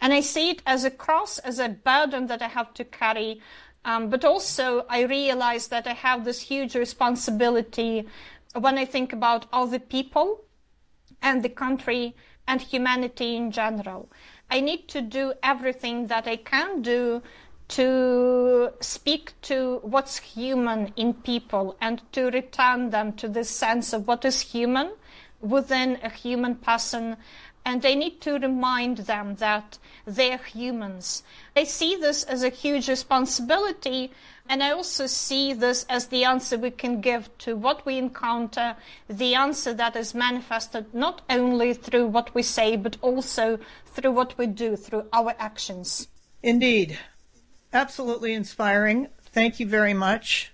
And 0.00 0.12
I 0.12 0.20
see 0.20 0.50
it 0.50 0.62
as 0.64 0.84
a 0.84 0.90
cross, 0.90 1.38
as 1.38 1.58
a 1.58 1.68
burden 1.68 2.26
that 2.28 2.42
I 2.42 2.48
have 2.48 2.72
to 2.74 2.84
carry 2.84 3.40
Um, 3.86 4.10
but 4.10 4.24
also, 4.24 4.84
I 4.90 5.02
realize 5.02 5.68
that 5.68 5.86
I 5.86 5.94
have 5.94 6.24
this 6.24 6.40
huge 6.40 6.74
responsibility 6.74 8.08
when 8.52 8.78
I 8.78 8.84
think 8.84 9.12
about 9.12 9.46
other 9.52 9.78
people 9.78 10.42
and 11.22 11.42
the 11.42 11.48
country 11.48 12.14
and 12.46 12.60
humanity 12.60 13.36
in 13.36 13.50
general. 13.50 14.08
I 14.50 14.60
need 14.60 14.88
to 14.88 15.00
do 15.00 15.32
everything 15.42 16.06
that 16.06 16.28
I 16.28 16.36
can 16.36 16.82
do 16.82 17.22
to 17.68 18.70
speak 18.80 19.32
to 19.42 19.80
what's 19.82 20.18
human 20.18 20.92
in 20.96 21.14
people 21.14 21.76
and 21.80 22.00
to 22.12 22.30
return 22.30 22.90
them 22.90 23.12
to 23.14 23.28
this 23.28 23.50
sense 23.50 23.92
of 23.92 24.06
what 24.06 24.24
is 24.24 24.40
human 24.40 24.92
within 25.40 25.98
a 26.02 26.10
human 26.10 26.54
person. 26.54 27.16
And 27.64 27.84
I 27.84 27.94
need 27.94 28.20
to 28.20 28.38
remind 28.38 28.98
them 28.98 29.34
that 29.36 29.78
they're 30.06 30.38
humans. 30.38 31.24
I 31.56 31.64
see 31.64 31.96
this 31.96 32.22
as 32.22 32.44
a 32.44 32.48
huge 32.48 32.88
responsibility 32.88 34.12
and 34.48 34.62
I 34.62 34.70
also 34.70 35.06
see 35.06 35.52
this 35.52 35.84
as 35.88 36.06
the 36.06 36.24
answer 36.24 36.58
we 36.58 36.70
can 36.70 37.00
give 37.00 37.36
to 37.38 37.56
what 37.56 37.84
we 37.86 37.98
encounter, 37.98 38.76
the 39.08 39.34
answer 39.34 39.74
that 39.74 39.96
is 39.96 40.14
manifested 40.14 40.92
not 40.94 41.22
only 41.28 41.74
through 41.74 42.06
what 42.06 42.34
we 42.34 42.42
say, 42.42 42.76
but 42.76 42.96
also 43.00 43.58
through 43.86 44.12
what 44.12 44.36
we 44.38 44.46
do, 44.46 44.76
through 44.76 45.06
our 45.12 45.34
actions. 45.38 46.08
Indeed. 46.42 46.98
Absolutely 47.72 48.32
inspiring. 48.32 49.08
Thank 49.32 49.60
you 49.60 49.66
very 49.66 49.94
much. 49.94 50.52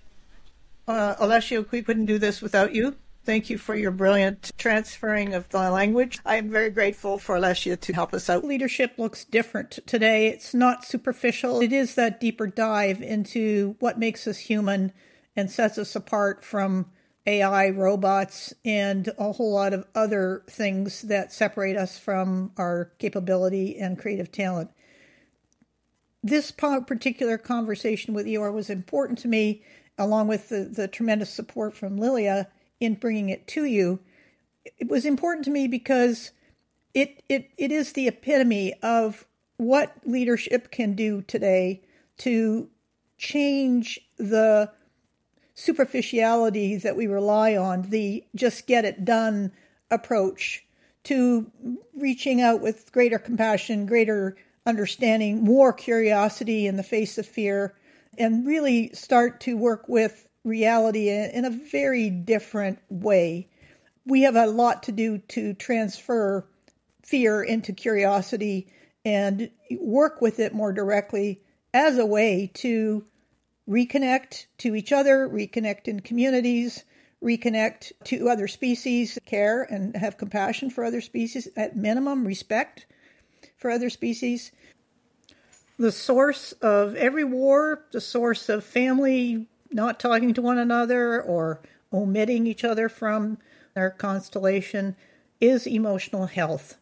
Uh, 0.87 1.15
Olesia, 1.15 1.69
we 1.71 1.81
couldn't 1.81 2.05
do 2.05 2.17
this 2.17 2.41
without 2.41 2.73
you. 2.73 2.95
Thank 3.25 3.49
you 3.49 3.57
for 3.57 3.73
your 3.73 3.91
brilliant 3.91 4.51
transferring 4.57 5.33
of 5.33 5.47
the 5.47 5.71
language. 5.71 6.19
I 6.25 6.35
am 6.35 6.49
very 6.49 6.69
grateful 6.69 7.17
for 7.17 7.37
Olesia 7.37 7.79
to 7.79 7.93
help 7.93 8.13
us 8.13 8.29
out. 8.29 8.43
Leadership 8.43 8.95
looks 8.97 9.23
different 9.23 9.79
today. 9.85 10.27
It's 10.27 10.53
not 10.53 10.83
superficial. 10.83 11.61
It 11.61 11.71
is 11.71 11.95
that 11.95 12.19
deeper 12.19 12.47
dive 12.47 13.01
into 13.01 13.77
what 13.79 13.97
makes 13.97 14.27
us 14.27 14.39
human 14.39 14.91
and 15.37 15.49
sets 15.49 15.77
us 15.77 15.95
apart 15.95 16.43
from 16.43 16.87
AI, 17.25 17.69
robots, 17.69 18.53
and 18.65 19.07
a 19.17 19.31
whole 19.31 19.53
lot 19.53 19.71
of 19.71 19.87
other 19.95 20.43
things 20.49 21.03
that 21.03 21.31
separate 21.31 21.77
us 21.77 21.97
from 21.97 22.51
our 22.57 22.91
capability 22.99 23.79
and 23.79 23.97
creative 23.97 24.33
talent. 24.33 24.69
This 26.21 26.51
particular 26.51 27.37
conversation 27.37 28.13
with 28.13 28.25
Ihor 28.25 28.51
was 28.51 28.69
important 28.69 29.17
to 29.19 29.29
me, 29.29 29.63
along 29.97 30.27
with 30.27 30.49
the, 30.49 30.65
the 30.65 30.89
tremendous 30.89 31.29
support 31.29 31.73
from 31.73 31.97
Liliya 31.97 32.47
in 32.83 32.95
bringing 32.95 33.29
it 33.29 33.47
to 33.47 33.65
you. 33.65 33.99
It 34.77 34.87
was 34.87 35.05
important 35.05 35.45
to 35.45 35.51
me 35.51 35.67
because 35.67 36.31
it 36.93 37.23
it 37.27 37.49
it 37.57 37.71
is 37.71 37.93
the 37.93 38.07
epitome 38.07 38.73
of 38.81 39.25
what 39.57 39.95
leadership 40.05 40.71
can 40.71 40.93
do 40.93 41.21
today 41.21 41.81
to 42.17 42.69
change 43.17 43.99
the 44.17 44.71
superficiality 45.55 46.75
that 46.77 46.95
we 46.95 47.07
rely 47.07 47.55
on, 47.55 47.83
the 47.83 48.23
just 48.35 48.67
get 48.67 48.85
it 48.85 49.05
done 49.05 49.51
approach, 49.91 50.65
to 51.03 51.51
reaching 51.95 52.41
out 52.41 52.61
with 52.61 52.91
greater 52.91 53.19
compassion, 53.19 53.85
greater 53.85 54.35
understanding, 54.65 55.43
more 55.43 55.73
curiosity 55.73 56.65
in 56.65 56.77
the 56.77 56.83
face 56.83 57.17
of 57.17 57.25
fear, 57.25 57.75
and 58.17 58.47
really 58.47 58.89
start 58.93 59.39
to 59.41 59.55
work 59.55 59.87
with 59.87 60.27
reality 60.43 61.09
in 61.09 61.45
a 61.45 61.49
very 61.49 62.09
different 62.09 62.79
way. 62.89 63.47
We 64.05 64.23
have 64.23 64.35
a 64.35 64.47
lot 64.47 64.83
to 64.83 64.91
do 64.91 65.19
to 65.29 65.53
transfer 65.53 66.45
fear 67.03 67.41
into 67.41 67.73
curiosity 67.73 68.67
and 69.05 69.49
work 69.79 70.21
with 70.21 70.39
it 70.39 70.53
more 70.53 70.73
directly 70.73 71.41
as 71.73 71.97
a 71.97 72.05
way 72.05 72.51
to 72.55 73.05
reconnect 73.67 74.45
to 74.59 74.75
each 74.75 74.91
other, 74.91 75.27
reconnect 75.27 75.87
in 75.87 76.01
communities, 76.01 76.83
reconnect 77.23 77.93
to 78.03 78.29
other 78.29 78.47
species, 78.47 79.17
care 79.25 79.63
and 79.63 79.95
have 79.95 80.17
compassion 80.17 80.69
for 80.69 80.83
other 80.83 81.01
species, 81.01 81.47
at 81.55 81.75
minimum, 81.75 82.25
respect 82.25 82.85
for 83.57 83.71
other 83.71 83.89
species. 83.89 84.51
The 85.79 85.91
source 85.91 86.51
of 86.53 86.95
every 86.95 87.23
war, 87.23 87.85
the 87.91 88.01
source 88.01 88.49
of 88.49 88.63
family 88.63 89.47
not 89.73 89.99
talking 89.99 90.33
to 90.33 90.41
one 90.41 90.57
another 90.57 91.21
or 91.21 91.61
omitting 91.91 92.47
each 92.47 92.63
other 92.63 92.89
from 92.89 93.37
their 93.73 93.89
constellation 93.89 94.95
is 95.39 95.67
emotional 95.67 96.27
health. 96.27 96.77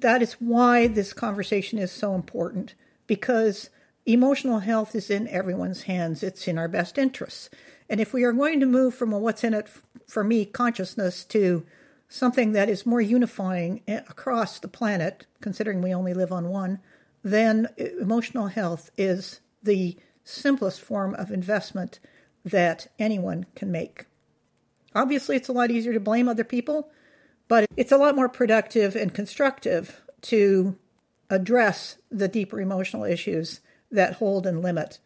That 0.00 0.22
is 0.22 0.34
why 0.34 0.86
this 0.86 1.12
conversation 1.12 1.78
is 1.78 1.92
so 1.92 2.14
important 2.14 2.74
because 3.06 3.70
emotional 4.06 4.60
health 4.60 4.94
is 4.94 5.10
in 5.10 5.28
everyone's 5.28 5.82
hands. 5.82 6.22
It's 6.22 6.48
in 6.48 6.58
our 6.58 6.68
best 6.68 6.98
interests. 6.98 7.50
And 7.88 8.00
if 8.00 8.12
we 8.12 8.24
are 8.24 8.32
going 8.32 8.60
to 8.60 8.66
move 8.66 8.94
from 8.94 9.12
a 9.12 9.18
what's 9.18 9.44
in 9.44 9.54
it 9.54 9.68
for 10.06 10.24
me 10.24 10.44
consciousness 10.44 11.24
to 11.24 11.64
something 12.08 12.52
that 12.52 12.68
is 12.68 12.86
more 12.86 13.00
unifying 13.00 13.82
eh, 13.86 14.00
across 14.08 14.58
the 14.58 14.68
planet, 14.68 15.26
considering 15.40 15.80
we 15.80 15.94
only 15.94 16.14
live 16.14 16.32
on 16.32 16.48
one, 16.48 16.80
then 17.22 17.68
eh, 17.78 17.88
emotional 18.00 18.48
health 18.48 18.90
is 18.96 19.40
the 19.62 19.96
simplest 20.30 20.80
form 20.80 21.14
of 21.14 21.30
investment 21.30 22.00
that 22.44 22.86
anyone 22.98 23.46
can 23.54 23.70
make. 23.70 24.06
Obviously, 24.94 25.36
it's 25.36 25.48
a 25.48 25.52
lot 25.52 25.70
easier 25.70 25.92
to 25.92 26.00
blame 26.00 26.28
other 26.28 26.44
people, 26.44 26.90
but 27.48 27.66
it's 27.76 27.92
a 27.92 27.96
lot 27.96 28.16
more 28.16 28.28
productive 28.28 28.96
and 28.96 29.14
constructive 29.14 30.00
to 30.22 30.76
address 31.28 31.96
the 32.10 32.28
deeper 32.28 32.60
emotional 32.60 33.04
issues 33.04 33.60
that 33.90 34.14
hold 34.14 34.46
and 34.46 34.62
limit 34.62 34.98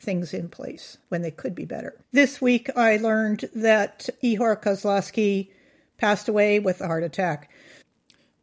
things 0.00 0.32
in 0.32 0.48
place 0.48 0.98
when 1.08 1.22
they 1.22 1.30
could 1.30 1.54
be 1.54 1.64
better. 1.64 1.94
This 2.12 2.40
week, 2.40 2.70
I 2.76 2.96
learned 2.96 3.48
that 3.54 4.08
Ihor 4.22 4.60
Kozlovsky 4.60 5.50
passed 5.98 6.28
away 6.28 6.60
with 6.60 6.80
a 6.80 6.86
heart 6.86 7.02
attack. 7.02 7.50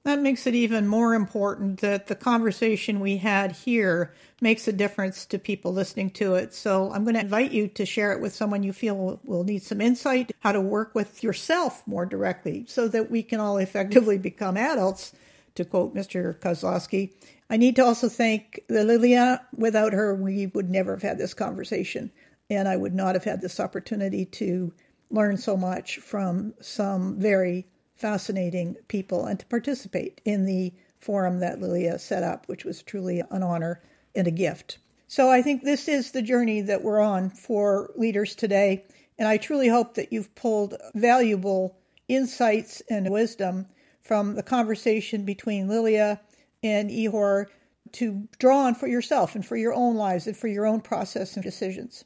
That 0.05 0.21
makes 0.21 0.45
it 0.45 0.53
even 0.53 0.87
more 0.87 1.15
important 1.15 1.81
that 1.81 2.05
the 2.05 2.15
conversation 2.15 2.99
we 2.99 3.17
had 3.17 3.53
here 3.53 4.13
makes 4.39 4.67
a 4.67 4.71
difference 4.71 5.25
to 5.25 5.39
people 5.39 5.73
listening 5.73 6.11
to 6.11 6.35
it. 6.35 6.53
So 6.53 6.91
I'm 6.91 7.03
going 7.03 7.15
to 7.15 7.21
invite 7.21 7.51
you 7.51 7.67
to 7.69 7.87
share 7.87 8.11
it 8.11 8.21
with 8.21 8.35
someone 8.35 8.61
you 8.61 8.71
feel 8.71 9.19
will 9.25 9.43
need 9.43 9.63
some 9.63 9.81
insight, 9.81 10.31
how 10.41 10.51
to 10.51 10.61
work 10.61 10.93
with 10.93 11.23
yourself 11.23 11.81
more 11.87 12.05
directly 12.05 12.65
so 12.67 12.87
that 12.89 13.09
we 13.09 13.23
can 13.23 13.39
all 13.39 13.57
effectively 13.57 14.19
become 14.19 14.57
adults, 14.57 15.11
to 15.55 15.65
quote 15.65 15.95
Mr. 15.95 16.39
Kozlovsky. 16.39 17.13
I 17.49 17.57
need 17.57 17.75
to 17.77 17.83
also 17.83 18.07
thank 18.07 18.59
Liliya. 18.69 19.39
Without 19.57 19.93
her, 19.93 20.13
we 20.13 20.45
would 20.47 20.69
never 20.69 20.91
have 20.91 21.01
had 21.01 21.17
this 21.17 21.33
conversation, 21.33 22.11
and 22.51 22.67
I 22.67 22.77
would 22.77 22.93
not 22.93 23.15
have 23.15 23.23
had 23.23 23.41
this 23.41 23.59
opportunity 23.59 24.25
to 24.25 24.71
learn 25.09 25.37
so 25.37 25.57
much 25.57 25.97
from 25.97 26.53
some 26.61 27.19
very 27.19 27.65
fascinating 27.95 28.75
people 28.87 29.25
and 29.25 29.39
to 29.39 29.45
participate 29.45 30.21
in 30.25 30.45
the 30.45 30.73
forum 30.99 31.39
that 31.39 31.59
Liliya 31.59 31.99
set 31.99 32.23
up, 32.23 32.47
which 32.47 32.65
was 32.65 32.83
truly 32.83 33.21
an 33.31 33.43
honor 33.43 33.81
and 34.15 34.27
a 34.27 34.31
gift. 34.31 34.77
So 35.07 35.29
I 35.29 35.41
think 35.41 35.63
this 35.63 35.87
is 35.87 36.11
the 36.11 36.21
journey 36.21 36.61
that 36.61 36.83
we're 36.83 36.99
on 36.99 37.29
for 37.29 37.91
leaders 37.95 38.35
today. 38.35 38.85
And 39.17 39.27
I 39.27 39.37
truly 39.37 39.67
hope 39.67 39.95
that 39.95 40.11
you've 40.11 40.33
pulled 40.35 40.75
valuable 40.93 41.77
insights 42.07 42.81
and 42.89 43.09
wisdom 43.09 43.67
from 44.01 44.35
the 44.35 44.43
conversation 44.43 45.25
between 45.25 45.67
Liliya 45.67 46.19
and 46.63 46.89
Ihor 46.89 47.45
to 47.93 48.27
draw 48.39 48.65
on 48.65 48.75
for 48.75 48.87
yourself 48.87 49.35
and 49.35 49.45
for 49.45 49.55
your 49.55 49.73
own 49.73 49.95
lives 49.95 50.27
and 50.27 50.35
for 50.35 50.47
your 50.47 50.65
own 50.65 50.81
process 50.81 51.35
and 51.35 51.43
decisions. 51.43 52.03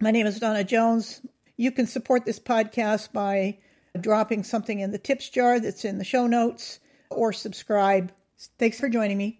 My 0.00 0.10
name 0.10 0.26
is 0.26 0.40
Donna 0.40 0.64
Jones. 0.64 1.20
You 1.56 1.70
can 1.70 1.86
support 1.86 2.24
this 2.24 2.40
podcast 2.40 3.12
by 3.12 3.58
dropping 3.98 4.44
something 4.44 4.80
in 4.80 4.90
the 4.90 4.98
tips 4.98 5.28
jar 5.28 5.58
that's 5.58 5.84
in 5.84 5.98
the 5.98 6.04
show 6.04 6.26
notes, 6.26 6.80
or 7.10 7.32
subscribe. 7.32 8.12
Thanks 8.58 8.78
for 8.78 8.88
joining 8.88 9.18
me. 9.18 9.39